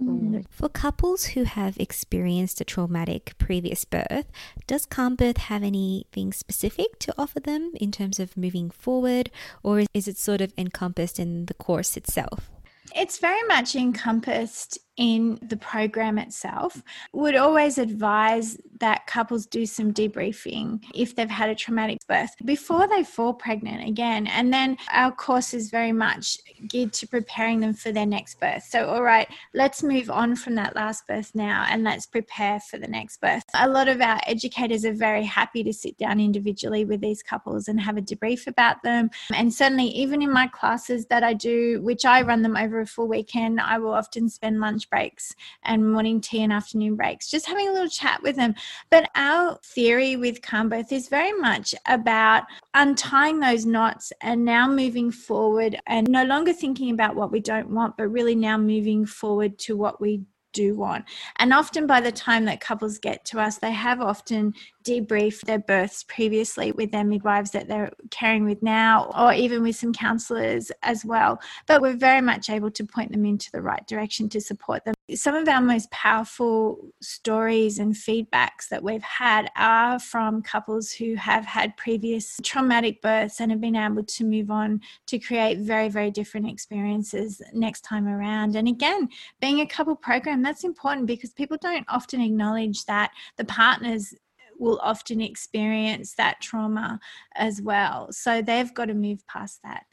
Mm. 0.00 0.44
For 0.50 0.68
couples 0.68 1.26
who 1.26 1.44
have 1.44 1.78
experienced 1.78 2.60
a 2.60 2.64
traumatic 2.64 3.34
previous 3.38 3.84
birth, 3.84 4.26
does 4.66 4.86
Calmbirth 4.86 5.38
have 5.38 5.62
anything 5.62 6.32
specific 6.32 6.98
to 7.00 7.14
offer 7.16 7.40
them 7.40 7.72
in 7.74 7.92
terms 7.92 8.20
of 8.20 8.36
moving 8.36 8.70
forward, 8.70 9.30
or 9.62 9.84
is 9.94 10.06
it 10.06 10.18
sort 10.18 10.40
of 10.40 10.52
encompassed 10.58 11.18
in 11.18 11.46
the 11.46 11.54
course 11.54 11.96
itself? 11.96 12.50
It's 12.94 13.18
very 13.18 13.42
much 13.48 13.74
encompassed 13.74 14.78
in 14.96 15.38
the 15.42 15.56
program 15.56 16.18
itself. 16.18 16.82
Would 17.12 17.36
always 17.36 17.78
advise 17.78 18.58
that 18.80 19.06
couples 19.06 19.46
do 19.46 19.64
some 19.66 19.92
debriefing 19.92 20.82
if 20.94 21.14
they've 21.14 21.30
had 21.30 21.48
a 21.48 21.54
traumatic 21.54 21.98
birth 22.08 22.34
before 22.44 22.86
they 22.86 23.02
fall 23.02 23.32
pregnant 23.32 23.86
again. 23.88 24.26
And 24.26 24.52
then 24.52 24.76
our 24.92 25.12
course 25.12 25.54
is 25.54 25.70
very 25.70 25.92
much 25.92 26.38
geared 26.68 26.92
to 26.94 27.06
preparing 27.06 27.60
them 27.60 27.72
for 27.72 27.92
their 27.92 28.06
next 28.06 28.38
birth. 28.40 28.64
So, 28.64 28.88
all 28.88 29.02
right, 29.02 29.28
let's 29.54 29.82
move 29.82 30.10
on 30.10 30.36
from 30.36 30.54
that 30.56 30.76
last 30.76 31.06
birth 31.06 31.32
now 31.34 31.66
and 31.70 31.84
let's 31.84 32.06
prepare 32.06 32.60
for 32.60 32.78
the 32.78 32.88
next 32.88 33.20
birth. 33.20 33.42
A 33.54 33.68
lot 33.68 33.88
of 33.88 34.00
our 34.00 34.20
educators 34.26 34.84
are 34.84 34.92
very 34.92 35.24
happy 35.24 35.62
to 35.64 35.72
sit 35.72 35.96
down 35.98 36.20
individually 36.20 36.84
with 36.84 37.00
these 37.00 37.22
couples 37.22 37.68
and 37.68 37.80
have 37.80 37.96
a 37.96 38.02
debrief 38.02 38.46
about 38.46 38.82
them. 38.82 39.10
And 39.34 39.52
certainly, 39.52 39.86
even 39.88 40.22
in 40.22 40.32
my 40.32 40.46
classes 40.48 41.06
that 41.06 41.22
I 41.22 41.34
do, 41.34 41.80
which 41.82 42.04
I 42.04 42.22
run 42.22 42.42
them 42.42 42.56
over 42.56 42.80
a 42.80 42.86
full 42.86 43.08
weekend, 43.08 43.60
I 43.60 43.78
will 43.78 43.94
often 43.94 44.28
spend 44.28 44.60
lunch 44.60 44.85
breaks 44.90 45.34
and 45.64 45.92
morning 45.92 46.20
tea 46.20 46.42
and 46.42 46.52
afternoon 46.52 46.96
breaks 46.96 47.30
just 47.30 47.46
having 47.46 47.68
a 47.68 47.72
little 47.72 47.88
chat 47.88 48.22
with 48.22 48.36
them. 48.36 48.54
But 48.90 49.10
our 49.14 49.58
theory 49.64 50.16
with 50.16 50.42
Calmbirth 50.42 50.92
is 50.92 51.08
very 51.08 51.32
much 51.32 51.74
about 51.86 52.44
untying 52.74 53.40
those 53.40 53.66
knots 53.66 54.12
and 54.20 54.44
now 54.44 54.68
moving 54.68 55.10
forward 55.10 55.78
and 55.86 56.08
no 56.08 56.24
longer 56.24 56.52
thinking 56.52 56.90
about 56.90 57.16
what 57.16 57.32
we 57.32 57.40
don't 57.40 57.70
want, 57.70 57.96
but 57.96 58.08
really 58.08 58.34
now 58.34 58.58
moving 58.58 59.06
forward 59.06 59.58
to 59.60 59.76
what 59.76 60.00
we 60.00 60.22
do 60.56 60.74
want. 60.74 61.04
And 61.36 61.52
often 61.52 61.86
by 61.86 62.00
the 62.00 62.10
time 62.10 62.46
that 62.46 62.60
couples 62.60 62.98
get 62.98 63.24
to 63.26 63.38
us, 63.38 63.58
they 63.58 63.72
have 63.72 64.00
often 64.00 64.54
debriefed 64.84 65.42
their 65.42 65.58
births 65.58 66.04
previously 66.04 66.72
with 66.72 66.90
their 66.90 67.04
midwives 67.04 67.50
that 67.50 67.68
they're 67.68 67.92
caring 68.10 68.44
with 68.46 68.62
now, 68.62 69.12
or 69.16 69.34
even 69.34 69.62
with 69.62 69.76
some 69.76 69.92
counselors 69.92 70.72
as 70.82 71.04
well. 71.04 71.38
But 71.66 71.82
we're 71.82 71.96
very 71.96 72.22
much 72.22 72.48
able 72.48 72.70
to 72.70 72.84
point 72.84 73.12
them 73.12 73.26
into 73.26 73.50
the 73.52 73.60
right 73.60 73.86
direction 73.86 74.28
to 74.30 74.40
support 74.40 74.84
them. 74.84 74.95
Some 75.14 75.36
of 75.36 75.48
our 75.48 75.60
most 75.60 75.88
powerful 75.92 76.92
stories 77.00 77.78
and 77.78 77.94
feedbacks 77.94 78.68
that 78.70 78.82
we've 78.82 79.04
had 79.04 79.48
are 79.56 80.00
from 80.00 80.42
couples 80.42 80.90
who 80.90 81.14
have 81.14 81.44
had 81.44 81.76
previous 81.76 82.36
traumatic 82.42 83.00
births 83.02 83.40
and 83.40 83.52
have 83.52 83.60
been 83.60 83.76
able 83.76 84.02
to 84.02 84.24
move 84.24 84.50
on 84.50 84.80
to 85.06 85.20
create 85.20 85.58
very, 85.58 85.88
very 85.88 86.10
different 86.10 86.48
experiences 86.48 87.40
next 87.52 87.82
time 87.82 88.08
around. 88.08 88.56
And 88.56 88.66
again, 88.66 89.08
being 89.40 89.60
a 89.60 89.66
couple 89.66 89.94
program, 89.94 90.42
that's 90.42 90.64
important 90.64 91.06
because 91.06 91.30
people 91.30 91.56
don't 91.60 91.86
often 91.88 92.20
acknowledge 92.20 92.84
that 92.86 93.12
the 93.36 93.44
partners 93.44 94.12
will 94.58 94.80
often 94.82 95.20
experience 95.20 96.14
that 96.14 96.40
trauma 96.40 96.98
as 97.36 97.62
well. 97.62 98.10
So 98.10 98.42
they've 98.42 98.74
got 98.74 98.86
to 98.86 98.94
move 98.94 99.24
past 99.28 99.60
that. 99.62 99.84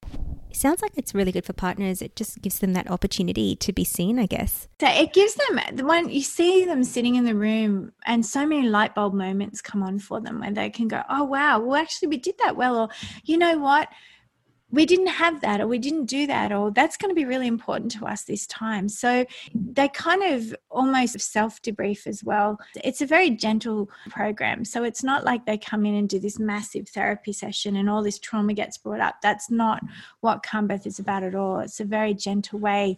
Sounds 0.56 0.82
like 0.82 0.92
it's 0.96 1.13
really 1.13 1.32
good 1.32 1.46
for 1.46 1.54
partners. 1.54 2.02
It 2.02 2.16
just 2.16 2.42
gives 2.42 2.60
them 2.60 2.74
that 2.74 2.89
opportunity 2.89 3.56
to 3.56 3.74
be 3.74 3.84
seen, 3.84 4.20
I 4.20 4.26
guess. 4.26 4.68
So 4.80 4.88
it 4.88 5.13
gives 5.13 5.36
them 5.36 5.86
when 5.86 6.10
you 6.10 6.22
see 6.22 6.66
them 6.66 6.84
sitting 6.84 7.16
in 7.16 7.26
the 7.26 7.36
room 7.36 7.92
and 8.06 8.26
so 8.26 8.46
many 8.46 8.68
light 8.68 8.96
bulb 8.96 9.13
moments 9.13 9.62
come 9.62 9.84
on 9.84 10.00
for 10.00 10.22
them 10.22 10.39
where 10.39 10.52
they 10.52 10.70
can 10.70 10.88
go, 10.88 11.02
Oh 11.10 11.24
wow, 11.24 11.60
well 11.60 11.82
actually 11.82 12.10
we 12.10 12.18
did 12.18 12.36
that 12.44 12.56
well 12.56 12.78
or 12.78 12.89
you 13.24 13.38
know 13.38 13.58
what? 13.58 13.89
We 14.73 14.86
didn't 14.86 15.07
have 15.07 15.39
that 15.41 15.62
or 15.62 15.67
we 15.67 15.79
didn't 15.79 16.05
do 16.05 16.27
that 16.27 16.51
or 16.51 16.71
that's 16.71 16.97
going 16.97 17.09
to 17.09 17.15
be 17.15 17.25
really 17.25 17.47
important 17.47 17.91
to 17.93 18.05
us 18.05 18.23
this 18.23 18.45
time. 18.47 18.89
So 18.89 19.23
mm-hmm. 19.23 19.73
they 19.73 19.88
kind 19.88 20.23
of 20.23 20.55
almost 20.69 21.19
self 21.21 21.62
debrief 21.62 22.07
as 22.07 22.23
well. 22.23 22.57
It's 22.83 22.99
a 22.99 23.05
very 23.05 23.29
gentle 23.29 23.89
program 24.09 24.65
so 24.65 24.83
it's 24.83 25.03
not 25.03 25.23
like 25.23 25.45
they 25.45 25.57
come 25.57 25.86
in 25.86 25.95
and 25.95 26.09
do 26.09 26.19
this 26.19 26.39
massive 26.39 26.89
therapy 26.89 27.31
session 27.31 27.75
and 27.75 27.89
all 27.89 28.03
this 28.03 28.19
trauma 28.19 28.53
gets 28.53 28.77
brought 28.77 28.99
up. 28.99 29.15
That's 29.21 29.49
not 29.49 29.77
mm-hmm. 29.77 29.93
what 30.21 30.43
Calmbirth 30.43 30.88
is 30.88 30.99
about 30.99 31.23
at 31.23 31.36
all. 31.36 31.59
It's 31.59 31.79
a 31.79 31.86
very 31.86 32.13
gentle 32.13 32.59
way 32.59 32.97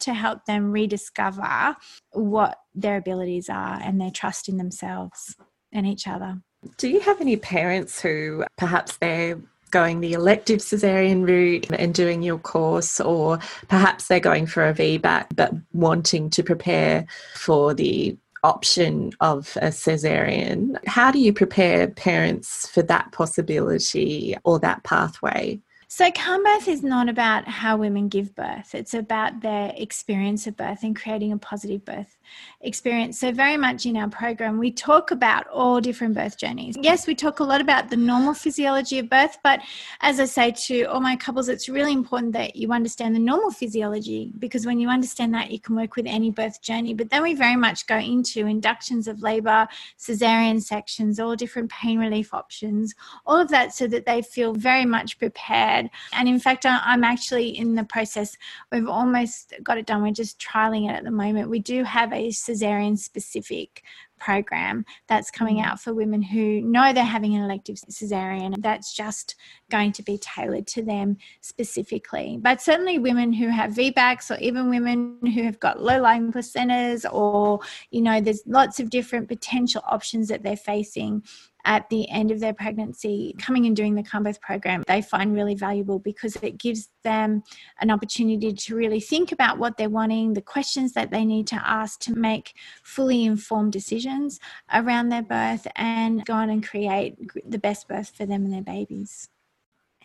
to 0.00 0.14
help 0.14 0.44
them 0.44 0.70
rediscover 0.70 1.76
what 2.12 2.58
their 2.74 2.96
abilities 2.96 3.48
are 3.48 3.80
and 3.82 4.00
their 4.00 4.10
trust 4.10 4.48
in 4.48 4.56
themselves 4.56 5.36
and 5.72 5.86
each 5.86 6.06
other. 6.06 6.40
Do 6.76 6.88
you 6.88 7.00
have 7.00 7.20
any 7.20 7.36
parents 7.36 8.00
who 8.00 8.44
perhaps 8.56 8.96
they're 8.96 9.40
going 9.70 10.00
the 10.00 10.12
elective 10.12 10.60
cesarean 10.60 11.26
route 11.26 11.70
and 11.72 11.94
doing 11.94 12.22
your 12.22 12.38
course, 12.38 13.00
or 13.00 13.38
perhaps 13.68 14.06
they're 14.06 14.20
going 14.20 14.46
for 14.46 14.66
a 14.66 14.74
VBAC 14.74 15.26
but 15.34 15.52
wanting 15.72 16.30
to 16.30 16.42
prepare 16.42 17.06
for 17.34 17.74
the 17.74 18.16
option 18.44 19.12
of 19.20 19.56
a 19.60 19.68
cesarean. 19.68 20.76
How 20.86 21.10
do 21.10 21.18
you 21.18 21.32
prepare 21.32 21.88
parents 21.88 22.68
for 22.68 22.82
that 22.82 23.12
possibility 23.12 24.36
or 24.44 24.58
that 24.60 24.82
pathway? 24.84 25.60
So, 25.90 26.10
Calmbirth 26.10 26.68
is 26.68 26.82
not 26.82 27.08
about 27.08 27.48
how 27.48 27.78
women 27.78 28.08
give 28.08 28.34
birth, 28.34 28.74
it's 28.74 28.92
about 28.92 29.40
their 29.40 29.72
experience 29.74 30.46
of 30.46 30.54
birth 30.54 30.82
and 30.82 30.94
creating 30.94 31.32
a 31.32 31.38
positive 31.38 31.82
birth 31.82 32.17
experience. 32.60 33.18
So, 33.20 33.32
very 33.32 33.56
much 33.56 33.86
in 33.86 33.96
our 33.96 34.08
program, 34.08 34.58
we 34.58 34.70
talk 34.70 35.10
about 35.10 35.46
all 35.48 35.80
different 35.80 36.14
birth 36.14 36.38
journeys. 36.38 36.76
Yes, 36.80 37.06
we 37.06 37.14
talk 37.14 37.40
a 37.40 37.44
lot 37.44 37.60
about 37.60 37.90
the 37.90 37.96
normal 37.96 38.34
physiology 38.34 38.98
of 38.98 39.08
birth, 39.08 39.38
but 39.42 39.60
as 40.00 40.18
I 40.20 40.24
say 40.24 40.52
to 40.66 40.84
all 40.84 41.00
my 41.00 41.16
couples, 41.16 41.48
it's 41.48 41.68
really 41.68 41.92
important 41.92 42.32
that 42.32 42.56
you 42.56 42.72
understand 42.72 43.14
the 43.14 43.20
normal 43.20 43.50
physiology 43.50 44.32
because 44.38 44.66
when 44.66 44.80
you 44.80 44.88
understand 44.88 45.34
that, 45.34 45.50
you 45.50 45.60
can 45.60 45.76
work 45.76 45.96
with 45.96 46.06
any 46.06 46.30
birth 46.30 46.60
journey. 46.62 46.94
But 46.94 47.10
then 47.10 47.22
we 47.22 47.34
very 47.34 47.56
much 47.56 47.86
go 47.86 47.96
into 47.96 48.46
inductions 48.46 49.06
of 49.08 49.22
labor, 49.22 49.68
cesarean 49.98 50.62
sections, 50.62 51.20
all 51.20 51.36
different 51.36 51.70
pain 51.70 51.98
relief 51.98 52.34
options, 52.34 52.94
all 53.26 53.40
of 53.40 53.48
that 53.48 53.74
so 53.74 53.86
that 53.86 54.06
they 54.06 54.22
feel 54.22 54.52
very 54.52 54.84
much 54.84 55.18
prepared. 55.18 55.90
And 56.12 56.28
in 56.28 56.40
fact, 56.40 56.66
I'm 56.66 57.04
actually 57.04 57.56
in 57.56 57.74
the 57.74 57.84
process, 57.84 58.36
we've 58.72 58.88
almost 58.88 59.54
got 59.62 59.78
it 59.78 59.86
done. 59.86 60.02
We're 60.02 60.12
just 60.12 60.38
trialing 60.40 60.88
it 60.88 60.94
at 60.94 61.04
the 61.04 61.10
moment. 61.10 61.50
We 61.50 61.60
do 61.60 61.84
have 61.84 62.12
a 62.12 62.17
cesarean 62.26 62.98
specific 62.98 63.82
program 64.18 64.84
that's 65.06 65.30
coming 65.30 65.56
mm. 65.56 65.64
out 65.64 65.80
for 65.80 65.94
women 65.94 66.20
who 66.20 66.60
know 66.60 66.92
they're 66.92 67.04
having 67.04 67.34
an 67.34 67.42
elective 67.42 67.76
cesarean. 67.76 68.54
That's 68.58 68.94
just 68.94 69.36
going 69.70 69.92
to 69.92 70.02
be 70.02 70.18
tailored 70.18 70.66
to 70.68 70.82
them 70.82 71.16
specifically. 71.40 72.38
But 72.40 72.60
certainly 72.60 72.98
women 72.98 73.32
who 73.32 73.48
have 73.48 73.72
VBACs 73.72 74.30
or 74.30 74.38
even 74.40 74.68
women 74.70 75.18
who 75.22 75.42
have 75.44 75.60
got 75.60 75.82
low 75.82 76.00
lying 76.00 76.32
placentas 76.32 77.10
or, 77.10 77.60
you 77.90 78.02
know, 78.02 78.20
there's 78.20 78.42
lots 78.46 78.80
of 78.80 78.90
different 78.90 79.28
potential 79.28 79.82
options 79.86 80.28
that 80.28 80.42
they're 80.42 80.56
facing 80.56 81.22
at 81.68 81.88
the 81.90 82.08
end 82.08 82.30
of 82.30 82.40
their 82.40 82.54
pregnancy 82.54 83.34
coming 83.38 83.66
and 83.66 83.76
doing 83.76 83.94
the 83.94 84.02
Calmbirth 84.02 84.40
program 84.40 84.82
they 84.88 85.02
find 85.02 85.34
really 85.34 85.54
valuable 85.54 85.98
because 85.98 86.34
it 86.36 86.58
gives 86.58 86.88
them 87.04 87.42
an 87.80 87.90
opportunity 87.90 88.52
to 88.52 88.74
really 88.74 89.00
think 89.00 89.30
about 89.30 89.58
what 89.58 89.76
they're 89.76 89.90
wanting 89.90 90.32
the 90.32 90.42
questions 90.42 90.94
that 90.94 91.10
they 91.10 91.24
need 91.24 91.46
to 91.46 91.60
ask 91.68 92.00
to 92.00 92.14
make 92.14 92.54
fully 92.82 93.24
informed 93.24 93.72
decisions 93.72 94.40
around 94.72 95.10
their 95.10 95.22
birth 95.22 95.66
and 95.76 96.24
go 96.24 96.32
on 96.32 96.48
and 96.48 96.66
create 96.66 97.14
the 97.46 97.58
best 97.58 97.86
birth 97.86 98.08
for 98.16 98.24
them 98.24 98.44
and 98.44 98.52
their 98.52 98.62
babies. 98.62 99.28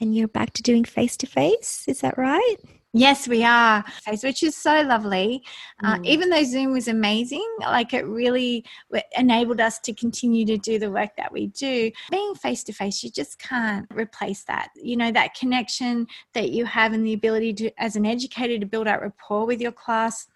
And 0.01 0.13
you're 0.13 0.27
back 0.27 0.51
to 0.53 0.61
doing 0.61 0.83
face 0.83 1.15
to 1.17 1.27
face 1.27 1.85
is 1.87 2.01
that 2.01 2.17
right 2.17 2.57
Yes, 2.95 3.27
we 3.27 3.43
are, 3.43 3.83
which 4.21 4.43
is 4.43 4.55
so 4.55 4.83
lovely. 4.83 5.43
Uh, 5.83 5.97
mm. 5.97 6.05
even 6.05 6.29
though 6.29 6.43
Zoom 6.43 6.73
was 6.73 6.87
amazing, 6.87 7.47
like 7.59 7.91
it 7.91 8.05
really 8.05 8.63
enabled 9.17 9.59
us 9.59 9.79
to 9.79 9.93
continue 9.93 10.45
to 10.45 10.59
do 10.59 10.77
the 10.77 10.91
work 10.91 11.09
that 11.17 11.31
we 11.31 11.47
do. 11.47 11.89
Being 12.11 12.35
face 12.35 12.63
to 12.65 12.71
face, 12.71 13.03
you 13.03 13.09
just 13.09 13.39
can't 13.39 13.87
replace 13.91 14.43
that. 14.43 14.69
You 14.75 14.95
know, 14.95 15.11
that 15.11 15.33
connection 15.33 16.05
that 16.35 16.51
you 16.51 16.65
have 16.65 16.93
and 16.93 17.03
the 17.03 17.13
ability 17.13 17.53
to, 17.53 17.71
as 17.81 17.95
an 17.95 18.05
educator, 18.05 18.59
to 18.59 18.65
build 18.67 18.87
out 18.87 19.01
rapport 19.01 19.47
with 19.47 19.59
your 19.59 19.71
class 19.71 20.27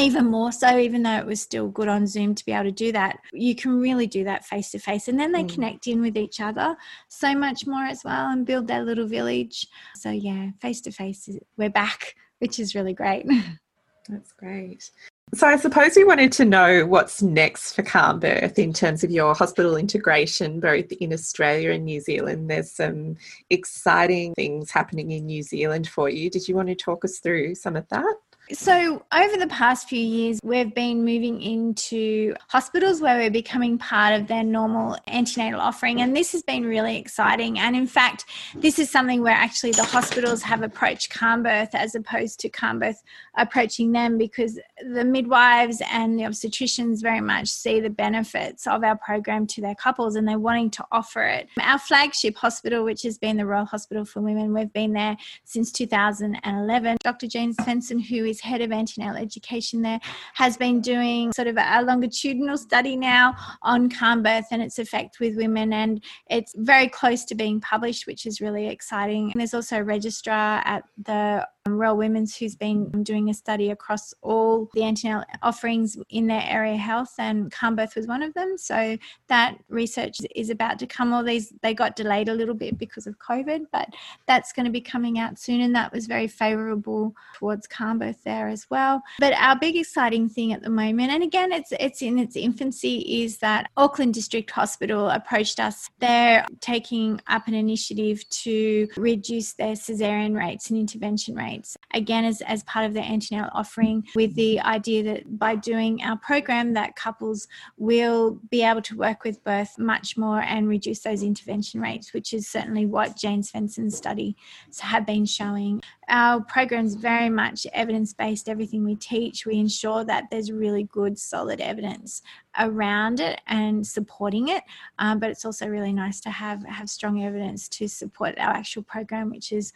even 0.00 0.26
more 0.26 0.52
so, 0.52 0.78
even 0.78 1.02
though 1.02 1.16
it 1.16 1.26
was 1.26 1.40
still 1.40 1.68
good 1.68 1.88
on 1.88 2.06
Zoom 2.06 2.34
to 2.34 2.44
be 2.44 2.52
able 2.52 2.64
to 2.64 2.72
do 2.72 2.92
that, 2.92 3.18
you 3.32 3.54
can 3.54 3.80
really 3.80 4.06
do 4.06 4.24
that 4.24 4.44
face 4.44 4.70
to 4.72 4.78
face. 4.78 5.08
And 5.08 5.18
then 5.18 5.32
they 5.32 5.44
mm. 5.44 5.52
connect 5.52 5.86
in 5.86 6.00
with 6.00 6.16
each 6.16 6.40
other 6.40 6.76
so 7.08 7.34
much 7.34 7.66
more 7.66 7.84
as 7.84 8.02
well 8.04 8.30
and 8.30 8.46
build 8.46 8.66
their 8.66 8.82
little 8.82 9.06
village. 9.06 9.66
So, 9.96 10.10
yeah, 10.10 10.50
face 10.60 10.80
to 10.82 10.90
face, 10.90 11.28
we're 11.56 11.70
back, 11.70 12.14
which 12.38 12.58
is 12.58 12.74
really 12.74 12.94
great. 12.94 13.26
That's 14.08 14.32
great. 14.32 14.90
So, 15.32 15.46
I 15.46 15.56
suppose 15.56 15.94
we 15.94 16.02
wanted 16.02 16.32
to 16.32 16.44
know 16.44 16.84
what's 16.86 17.22
next 17.22 17.74
for 17.74 17.82
Calmbirth 17.82 18.58
in 18.58 18.72
terms 18.72 19.04
of 19.04 19.12
your 19.12 19.32
hospital 19.34 19.76
integration, 19.76 20.58
both 20.58 20.90
in 20.90 21.12
Australia 21.12 21.70
and 21.70 21.84
New 21.84 22.00
Zealand. 22.00 22.50
There's 22.50 22.72
some 22.72 23.16
exciting 23.48 24.34
things 24.34 24.72
happening 24.72 25.12
in 25.12 25.26
New 25.26 25.44
Zealand 25.44 25.88
for 25.88 26.08
you. 26.08 26.30
Did 26.30 26.48
you 26.48 26.56
want 26.56 26.68
to 26.68 26.74
talk 26.74 27.04
us 27.04 27.18
through 27.20 27.54
some 27.54 27.76
of 27.76 27.86
that? 27.90 28.16
So, 28.52 29.04
over 29.12 29.36
the 29.36 29.46
past 29.46 29.88
few 29.88 30.00
years, 30.00 30.40
we've 30.42 30.74
been 30.74 31.04
moving 31.04 31.40
into 31.40 32.34
hospitals 32.48 33.00
where 33.00 33.16
we're 33.16 33.30
becoming 33.30 33.78
part 33.78 34.20
of 34.20 34.26
their 34.26 34.42
normal 34.42 34.96
antenatal 35.06 35.60
offering, 35.60 36.00
and 36.00 36.16
this 36.16 36.32
has 36.32 36.42
been 36.42 36.66
really 36.66 36.96
exciting. 36.96 37.60
And 37.60 37.76
in 37.76 37.86
fact, 37.86 38.24
this 38.56 38.80
is 38.80 38.90
something 38.90 39.22
where 39.22 39.34
actually 39.34 39.72
the 39.72 39.84
hospitals 39.84 40.42
have 40.42 40.62
approached 40.62 41.12
Calmbirth 41.12 41.74
as 41.74 41.94
opposed 41.94 42.40
to 42.40 42.48
Calmbirth 42.48 43.02
approaching 43.36 43.92
them 43.92 44.18
because 44.18 44.58
the 44.82 45.04
midwives 45.04 45.80
and 45.92 46.18
the 46.18 46.24
obstetricians 46.24 47.02
very 47.02 47.20
much 47.20 47.48
see 47.48 47.78
the 47.78 47.90
benefits 47.90 48.66
of 48.66 48.82
our 48.82 48.96
program 48.96 49.46
to 49.46 49.60
their 49.60 49.76
couples 49.76 50.16
and 50.16 50.26
they're 50.26 50.38
wanting 50.38 50.70
to 50.70 50.84
offer 50.90 51.22
it. 51.22 51.48
Our 51.60 51.78
flagship 51.78 52.36
hospital, 52.36 52.84
which 52.84 53.02
has 53.02 53.16
been 53.16 53.36
the 53.36 53.46
Royal 53.46 53.64
Hospital 53.64 54.04
for 54.04 54.20
Women, 54.20 54.52
we've 54.52 54.72
been 54.72 54.92
there 54.92 55.16
since 55.44 55.70
2011. 55.70 56.96
Dr. 57.04 57.28
Jane 57.28 57.54
Svensson, 57.54 58.04
who 58.04 58.24
is 58.24 58.39
head 58.40 58.60
of 58.60 58.72
antenatal 58.72 59.16
education 59.16 59.82
there, 59.82 60.00
has 60.34 60.56
been 60.56 60.80
doing 60.80 61.32
sort 61.32 61.48
of 61.48 61.56
a 61.58 61.82
longitudinal 61.82 62.56
study 62.56 62.96
now 62.96 63.34
on 63.62 63.88
Calmbirth 63.88 64.46
and 64.50 64.62
its 64.62 64.78
effect 64.78 65.20
with 65.20 65.36
women. 65.36 65.72
And 65.72 66.02
it's 66.28 66.54
very 66.56 66.88
close 66.88 67.24
to 67.26 67.34
being 67.34 67.60
published, 67.60 68.06
which 68.06 68.26
is 68.26 68.40
really 68.40 68.68
exciting. 68.68 69.30
And 69.32 69.40
there's 69.40 69.54
also 69.54 69.78
a 69.78 69.84
registrar 69.84 70.62
at 70.64 70.84
the 71.02 71.46
Um, 71.66 71.76
Royal 71.76 71.96
Women's 71.96 72.34
who's 72.34 72.56
been 72.56 72.88
doing 73.02 73.28
a 73.28 73.34
study 73.34 73.70
across 73.70 74.14
all 74.22 74.70
the 74.72 74.82
antenatal 74.82 75.24
offerings 75.42 75.94
in 76.08 76.26
their 76.26 76.42
area 76.42 76.76
health, 76.76 77.12
and 77.18 77.52
Calmbirth 77.52 77.94
was 77.96 78.06
one 78.06 78.22
of 78.22 78.32
them. 78.32 78.56
So 78.56 78.96
that 79.28 79.58
research 79.68 80.16
is 80.34 80.48
about 80.48 80.78
to 80.78 80.86
come. 80.86 81.12
All 81.12 81.22
these 81.22 81.52
they 81.60 81.74
got 81.74 81.96
delayed 81.96 82.30
a 82.30 82.34
little 82.34 82.54
bit 82.54 82.78
because 82.78 83.06
of 83.06 83.18
COVID, 83.18 83.66
but 83.72 83.88
that's 84.26 84.54
going 84.54 84.64
to 84.64 84.72
be 84.72 84.80
coming 84.80 85.18
out 85.18 85.38
soon, 85.38 85.60
and 85.60 85.74
that 85.74 85.92
was 85.92 86.06
very 86.06 86.28
favourable 86.28 87.14
towards 87.34 87.66
Calmbirth 87.66 88.22
there 88.24 88.48
as 88.48 88.66
well. 88.70 89.02
But 89.18 89.34
our 89.34 89.58
big 89.58 89.76
exciting 89.76 90.30
thing 90.30 90.54
at 90.54 90.62
the 90.62 90.70
moment, 90.70 91.12
and 91.12 91.22
again, 91.22 91.52
it's 91.52 91.74
it's 91.78 92.00
in 92.00 92.18
its 92.18 92.36
infancy, 92.36 93.22
is 93.22 93.36
that 93.38 93.70
Auckland 93.76 94.14
District 94.14 94.50
Hospital 94.50 95.10
approached 95.10 95.60
us. 95.60 95.90
They're 95.98 96.46
taking 96.60 97.20
up 97.26 97.48
an 97.48 97.54
initiative 97.54 98.26
to 98.30 98.88
reduce 98.96 99.52
their 99.52 99.74
cesarean 99.74 100.34
rates 100.34 100.70
and 100.70 100.78
intervention 100.78 101.34
rates 101.34 101.49
rates. 101.50 101.76
Again, 101.94 102.24
as, 102.24 102.40
as 102.42 102.62
part 102.64 102.86
of 102.86 102.94
the 102.94 103.00
antenatal 103.00 103.50
offering, 103.52 104.06
with 104.14 104.34
the 104.34 104.60
idea 104.60 105.02
that 105.04 105.38
by 105.38 105.56
doing 105.56 106.02
our 106.02 106.16
program, 106.16 106.72
that 106.74 106.96
couples 106.96 107.48
will 107.76 108.38
be 108.50 108.62
able 108.62 108.82
to 108.82 108.96
work 108.96 109.24
with 109.24 109.42
birth 109.44 109.78
much 109.78 110.16
more 110.16 110.40
and 110.42 110.68
reduce 110.68 111.00
those 111.00 111.22
intervention 111.22 111.80
rates, 111.80 112.12
which 112.12 112.32
is 112.32 112.48
certainly 112.48 112.86
what 112.86 113.16
Jane 113.16 113.42
Svensson's 113.42 113.96
study 113.96 114.36
have 114.80 115.06
been 115.06 115.26
showing. 115.26 115.82
Our 116.08 116.40
program 116.40 116.86
is 116.86 116.96
very 116.96 117.30
much 117.30 117.66
evidence 117.72 118.12
based, 118.12 118.48
everything 118.48 118.84
we 118.84 118.96
teach, 118.96 119.46
we 119.46 119.58
ensure 119.58 120.04
that 120.04 120.24
there's 120.30 120.50
really 120.50 120.84
good, 120.84 121.18
solid 121.18 121.60
evidence 121.60 122.22
around 122.58 123.20
it 123.20 123.40
and 123.46 123.86
supporting 123.86 124.48
it. 124.48 124.64
Um, 124.98 125.20
but 125.20 125.30
it's 125.30 125.44
also 125.44 125.68
really 125.68 125.92
nice 125.92 126.20
to 126.22 126.30
have 126.30 126.64
have 126.64 126.90
strong 126.90 127.22
evidence 127.22 127.68
to 127.68 127.88
support 127.88 128.38
our 128.38 128.50
actual 128.50 128.82
program, 128.82 129.30
which 129.30 129.52
is 129.52 129.72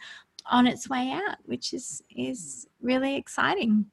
on 0.47 0.67
its 0.67 0.89
way 0.89 1.11
out, 1.11 1.37
which 1.45 1.73
is 1.73 2.01
is 2.15 2.67
really 2.81 3.15
exciting. 3.15 3.85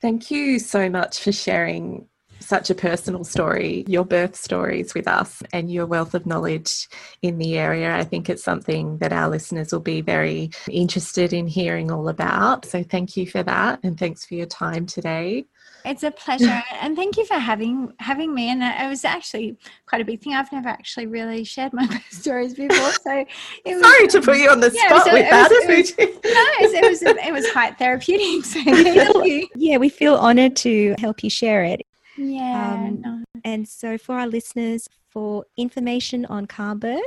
Thank 0.00 0.30
you 0.30 0.58
so 0.58 0.90
much 0.90 1.22
for 1.22 1.32
sharing 1.32 2.06
such 2.40 2.68
a 2.68 2.74
personal 2.74 3.24
story, 3.24 3.84
your 3.88 4.04
birth 4.04 4.36
stories 4.36 4.94
with 4.94 5.08
us, 5.08 5.42
and 5.52 5.72
your 5.72 5.86
wealth 5.86 6.14
of 6.14 6.26
knowledge 6.26 6.88
in 7.22 7.38
the 7.38 7.58
area. 7.58 7.96
I 7.96 8.04
think 8.04 8.28
it's 8.28 8.44
something 8.44 8.98
that 8.98 9.12
our 9.12 9.28
listeners 9.28 9.72
will 9.72 9.80
be 9.80 10.02
very 10.02 10.50
interested 10.70 11.32
in 11.32 11.46
hearing 11.46 11.90
all 11.90 12.08
about. 12.08 12.66
So, 12.66 12.82
thank 12.82 13.16
you 13.16 13.26
for 13.26 13.42
that, 13.42 13.80
and 13.82 13.98
thanks 13.98 14.24
for 14.24 14.34
your 14.34 14.46
time 14.46 14.86
today. 14.86 15.46
It's 15.86 16.02
a 16.02 16.10
pleasure, 16.10 16.62
and 16.80 16.96
thank 16.96 17.16
you 17.16 17.24
for 17.24 17.34
having 17.34 17.92
having 18.00 18.34
me. 18.34 18.50
And 18.50 18.62
it 18.62 18.88
was 18.88 19.04
actually 19.04 19.56
quite 19.86 20.00
a 20.00 20.04
big 20.04 20.20
thing. 20.20 20.34
I've 20.34 20.50
never 20.50 20.68
actually 20.68 21.06
really 21.06 21.44
shared 21.44 21.72
my 21.72 21.86
stories 22.10 22.54
before, 22.54 22.92
so 22.92 23.24
it 23.64 23.74
was, 23.74 23.82
sorry 23.82 24.08
to 24.08 24.20
put 24.20 24.38
you 24.38 24.50
on 24.50 24.60
the 24.60 24.72
yeah, 24.74 24.88
spot 24.88 25.12
with 25.12 25.30
that. 25.30 25.48
Was, 25.48 25.92
it 25.98 25.98
was, 25.98 26.24
no, 26.24 26.78
it 26.78 26.90
was 26.90 27.02
it 27.02 27.32
was 27.32 27.50
quite 27.52 27.78
therapeutic. 27.78 28.26
So 28.46 28.62
thank 28.64 29.24
you. 29.26 29.48
Yeah, 29.54 29.76
we 29.76 29.88
feel 29.88 30.16
honoured 30.16 30.56
to 30.56 30.94
help 30.98 31.22
you 31.22 31.30
share 31.30 31.64
it. 31.64 31.82
Yeah. 32.16 32.74
Um, 32.74 33.00
no. 33.00 33.24
And 33.44 33.68
so, 33.68 33.96
for 33.96 34.16
our 34.16 34.26
listeners, 34.26 34.88
for 35.10 35.44
information 35.56 36.26
on 36.26 36.46
Calmbirth, 36.46 37.00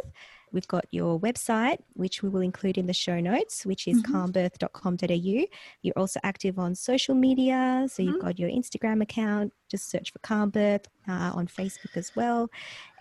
We've 0.52 0.68
got 0.68 0.86
your 0.92 1.20
website, 1.20 1.78
which 1.94 2.24
we 2.24 2.30
will 2.30 2.42
include 2.42 2.78
in 2.78 2.88
the 2.88 2.94
show 2.94 3.20
notes, 3.20 3.66
which 3.66 3.88
is 3.88 4.02
mm-hmm. 4.02 4.16
calmbirth.com.au. 4.16 5.46
You're 5.82 5.98
also 5.98 6.20
active 6.24 6.60
on 6.60 6.76
social 6.76 7.16
media. 7.16 7.86
So 7.90 8.02
mm-hmm. 8.02 8.12
you've 8.12 8.22
got 8.22 8.40
your 8.40 8.50
Instagram 8.50 9.02
account, 9.02 9.54
just 9.70 9.90
search 9.90 10.12
for 10.12 10.20
Calmbirth 10.20 10.86
uh, 11.08 11.32
on 11.34 11.48
Facebook 11.48 11.96
as 11.96 12.16
well. 12.16 12.50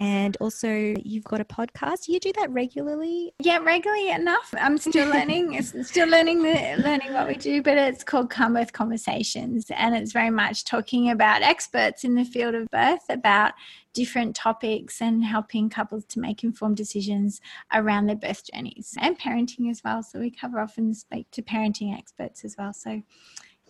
And 0.00 0.36
also, 0.40 0.94
you've 1.02 1.24
got 1.24 1.40
a 1.40 1.44
podcast. 1.44 2.08
You 2.08 2.20
do 2.20 2.32
that 2.34 2.50
regularly? 2.50 3.32
Yeah, 3.40 3.58
regularly 3.58 4.10
enough. 4.10 4.54
I'm 4.58 4.78
still 4.78 5.08
learning, 5.12 5.60
still 5.62 6.08
learning 6.08 6.42
the, 6.42 6.82
learning 6.82 7.12
what 7.12 7.28
we 7.28 7.34
do, 7.34 7.62
but 7.62 7.78
it's 7.78 8.04
called 8.04 8.30
Calmbirth 8.30 8.72
Conversations, 8.72 9.70
and 9.70 9.94
it's 9.96 10.12
very 10.12 10.30
much 10.30 10.64
talking 10.64 11.10
about 11.10 11.42
experts 11.42 12.04
in 12.04 12.14
the 12.14 12.24
field 12.24 12.54
of 12.54 12.68
birth 12.70 13.04
about 13.08 13.52
different 13.98 14.36
topics 14.36 15.02
and 15.02 15.24
helping 15.24 15.68
couples 15.68 16.04
to 16.04 16.20
make 16.20 16.44
informed 16.44 16.76
decisions 16.76 17.40
around 17.74 18.06
their 18.06 18.14
birth 18.14 18.44
journeys 18.54 18.94
and 19.00 19.18
parenting 19.18 19.68
as 19.68 19.82
well. 19.84 20.04
So 20.04 20.20
we 20.20 20.30
cover 20.30 20.60
often 20.60 20.94
speak 20.94 21.28
to 21.32 21.42
parenting 21.42 21.98
experts 21.98 22.44
as 22.44 22.54
well. 22.56 22.72
So 22.72 23.02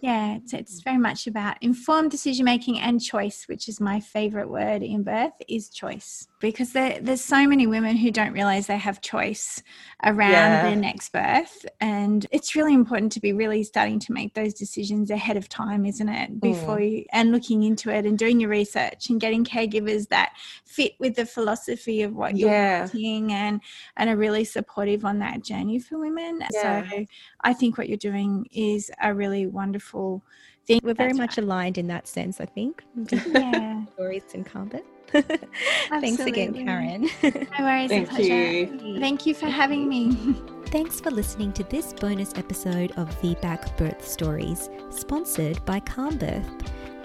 yeah, 0.03 0.37
it's, 0.37 0.53
it's 0.53 0.81
mm-hmm. 0.81 0.91
very 0.91 0.99
much 0.99 1.26
about 1.26 1.57
informed 1.62 2.11
decision 2.11 2.45
making 2.45 2.79
and 2.79 3.01
choice, 3.01 3.49
which 3.49 3.68
is 3.68 3.81
my 3.81 4.01
favorite 4.01 4.51
word 4.51 4.83
in 4.83 5.03
birth 5.03 5.33
is 5.49 5.70
choice 5.70 6.29
because 6.41 6.72
there, 6.72 6.99
there's 7.01 7.22
so 7.22 7.47
many 7.47 7.66
women 7.66 7.97
who 7.97 8.11
don't 8.11 8.32
realize 8.32 8.66
they 8.66 8.78
have 8.78 9.01
choice 9.01 9.62
around 10.05 10.30
yeah. 10.30 10.62
their 10.62 10.76
next 10.76 11.12
birth 11.12 11.66
and 11.80 12.26
it's 12.30 12.55
really 12.55 12.74
important 12.74 13.11
to 13.12 13.20
be 13.20 13.32
really 13.32 13.64
starting 13.64 13.99
to 13.99 14.12
make 14.12 14.34
those 14.34 14.55
decisions 14.55 15.11
ahead 15.11 15.36
of 15.36 15.49
time 15.49 15.84
isn't 15.84 16.09
it 16.09 16.41
before 16.41 16.78
mm. 16.78 16.91
you 16.91 17.05
and 17.12 17.32
looking 17.32 17.64
into 17.64 17.91
it 17.91 18.07
and 18.07 18.18
doing 18.18 18.39
your 18.39 18.51
research 18.51 19.11
and 19.11 19.20
getting 19.20 19.45
caregivers 19.45 20.09
that 20.09 20.32
fit 20.64 20.93
with 21.01 21.16
the 21.16 21.26
philosophy 21.26 22.03
of 22.03 22.14
what 22.14 22.36
you're 22.36 22.51
yeah. 22.51 22.80
wanting 22.80 23.32
and 23.32 23.61
and 23.97 24.09
are 24.09 24.16
really 24.16 24.45
supportive 24.45 25.05
on 25.05 25.18
that 25.18 25.43
journey 25.43 25.78
for 25.78 25.99
women 25.99 26.41
yeah. 26.53 26.89
so 26.89 27.05
i 27.41 27.53
think 27.53 27.76
what 27.76 27.89
you're 27.89 27.97
doing 27.99 28.47
is 28.53 28.91
a 29.03 29.12
really 29.12 29.47
wonderful 29.47 30.22
thing 30.66 30.80
we're 30.82 30.95
very 30.95 31.14
much 31.14 31.36
right. 31.36 31.45
aligned 31.45 31.78
in 31.78 31.89
that 31.89 32.07
sense 32.07 32.41
i 32.41 32.47
think 32.47 32.84
yeah 33.11 33.84
stories 33.95 34.22
and 34.34 34.47
combat 34.47 34.84
Thanks 35.88 36.20
again, 36.20 36.54
Karen. 36.54 37.09
no 37.22 37.64
worries. 37.64 37.90
Thank 37.90 38.18
you. 38.18 38.98
Thank 39.00 39.26
you 39.26 39.34
for 39.34 39.46
having 39.46 39.88
me. 39.88 40.36
Thanks 40.66 41.00
for 41.00 41.11
listening 41.11 41.52
to 41.54 41.64
this 41.64 41.94
bonus 41.94 42.34
episode 42.36 42.92
of 42.92 43.09
VBAC 43.22 43.76
Birth 43.78 44.06
Stories, 44.06 44.68
sponsored 44.90 45.64
by 45.64 45.80
Calmbirth. 45.80 46.46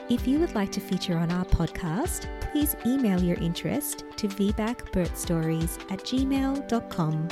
If 0.09 0.27
you 0.27 0.39
would 0.39 0.53
like 0.53 0.71
to 0.73 0.81
feature 0.81 1.17
on 1.17 1.31
our 1.31 1.45
podcast, 1.45 2.27
please 2.51 2.75
email 2.85 3.21
your 3.21 3.37
interest 3.37 4.03
to 4.17 4.27
vbacbirthstories 4.27 5.79
at 5.91 5.99
gmail.com. 5.99 7.27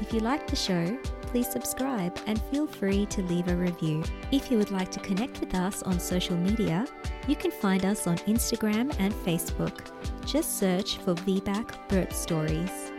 If 0.00 0.12
you 0.12 0.20
like 0.20 0.46
the 0.46 0.56
show, 0.56 0.96
please 1.30 1.50
subscribe 1.50 2.18
and 2.26 2.42
feel 2.50 2.66
free 2.66 3.06
to 3.06 3.22
leave 3.22 3.46
a 3.46 3.54
review. 3.54 4.02
If 4.32 4.50
you 4.50 4.58
would 4.58 4.72
like 4.72 4.90
to 4.90 5.00
connect 5.00 5.38
with 5.38 5.54
us 5.54 5.82
on 5.84 6.00
social 6.00 6.36
media, 6.36 6.86
you 7.28 7.36
can 7.36 7.52
find 7.52 7.84
us 7.84 8.08
on 8.08 8.16
Instagram 8.18 8.94
and 8.98 9.14
Facebook. 9.14 9.86
Just 10.26 10.58
search 10.58 10.96
for 10.98 11.14
VBAC 11.14 11.88
Birth 11.88 12.14
Stories. 12.14 12.92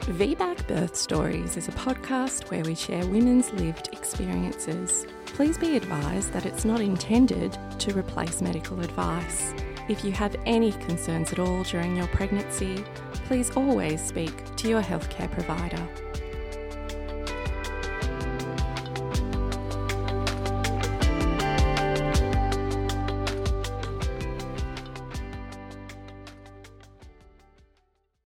VBAC 0.00 0.66
Birth 0.66 0.96
Stories 0.96 1.56
is 1.58 1.68
a 1.68 1.72
podcast 1.72 2.50
where 2.50 2.64
we 2.64 2.74
share 2.74 3.06
women's 3.06 3.52
lived 3.52 3.90
experiences. 3.92 5.06
Please 5.26 5.58
be 5.58 5.76
advised 5.76 6.32
that 6.32 6.46
it's 6.46 6.64
not 6.64 6.80
intended 6.80 7.56
to 7.78 7.96
replace 7.96 8.40
medical 8.40 8.80
advice. 8.80 9.52
If 9.88 10.04
you 10.04 10.12
have 10.12 10.36
any 10.46 10.72
concerns 10.72 11.32
at 11.32 11.38
all 11.38 11.64
during 11.64 11.96
your 11.96 12.06
pregnancy, 12.08 12.82
please 13.26 13.50
always 13.56 14.02
speak 14.02 14.56
to 14.56 14.68
your 14.68 14.82
healthcare 14.82 15.30
provider. 15.30 15.88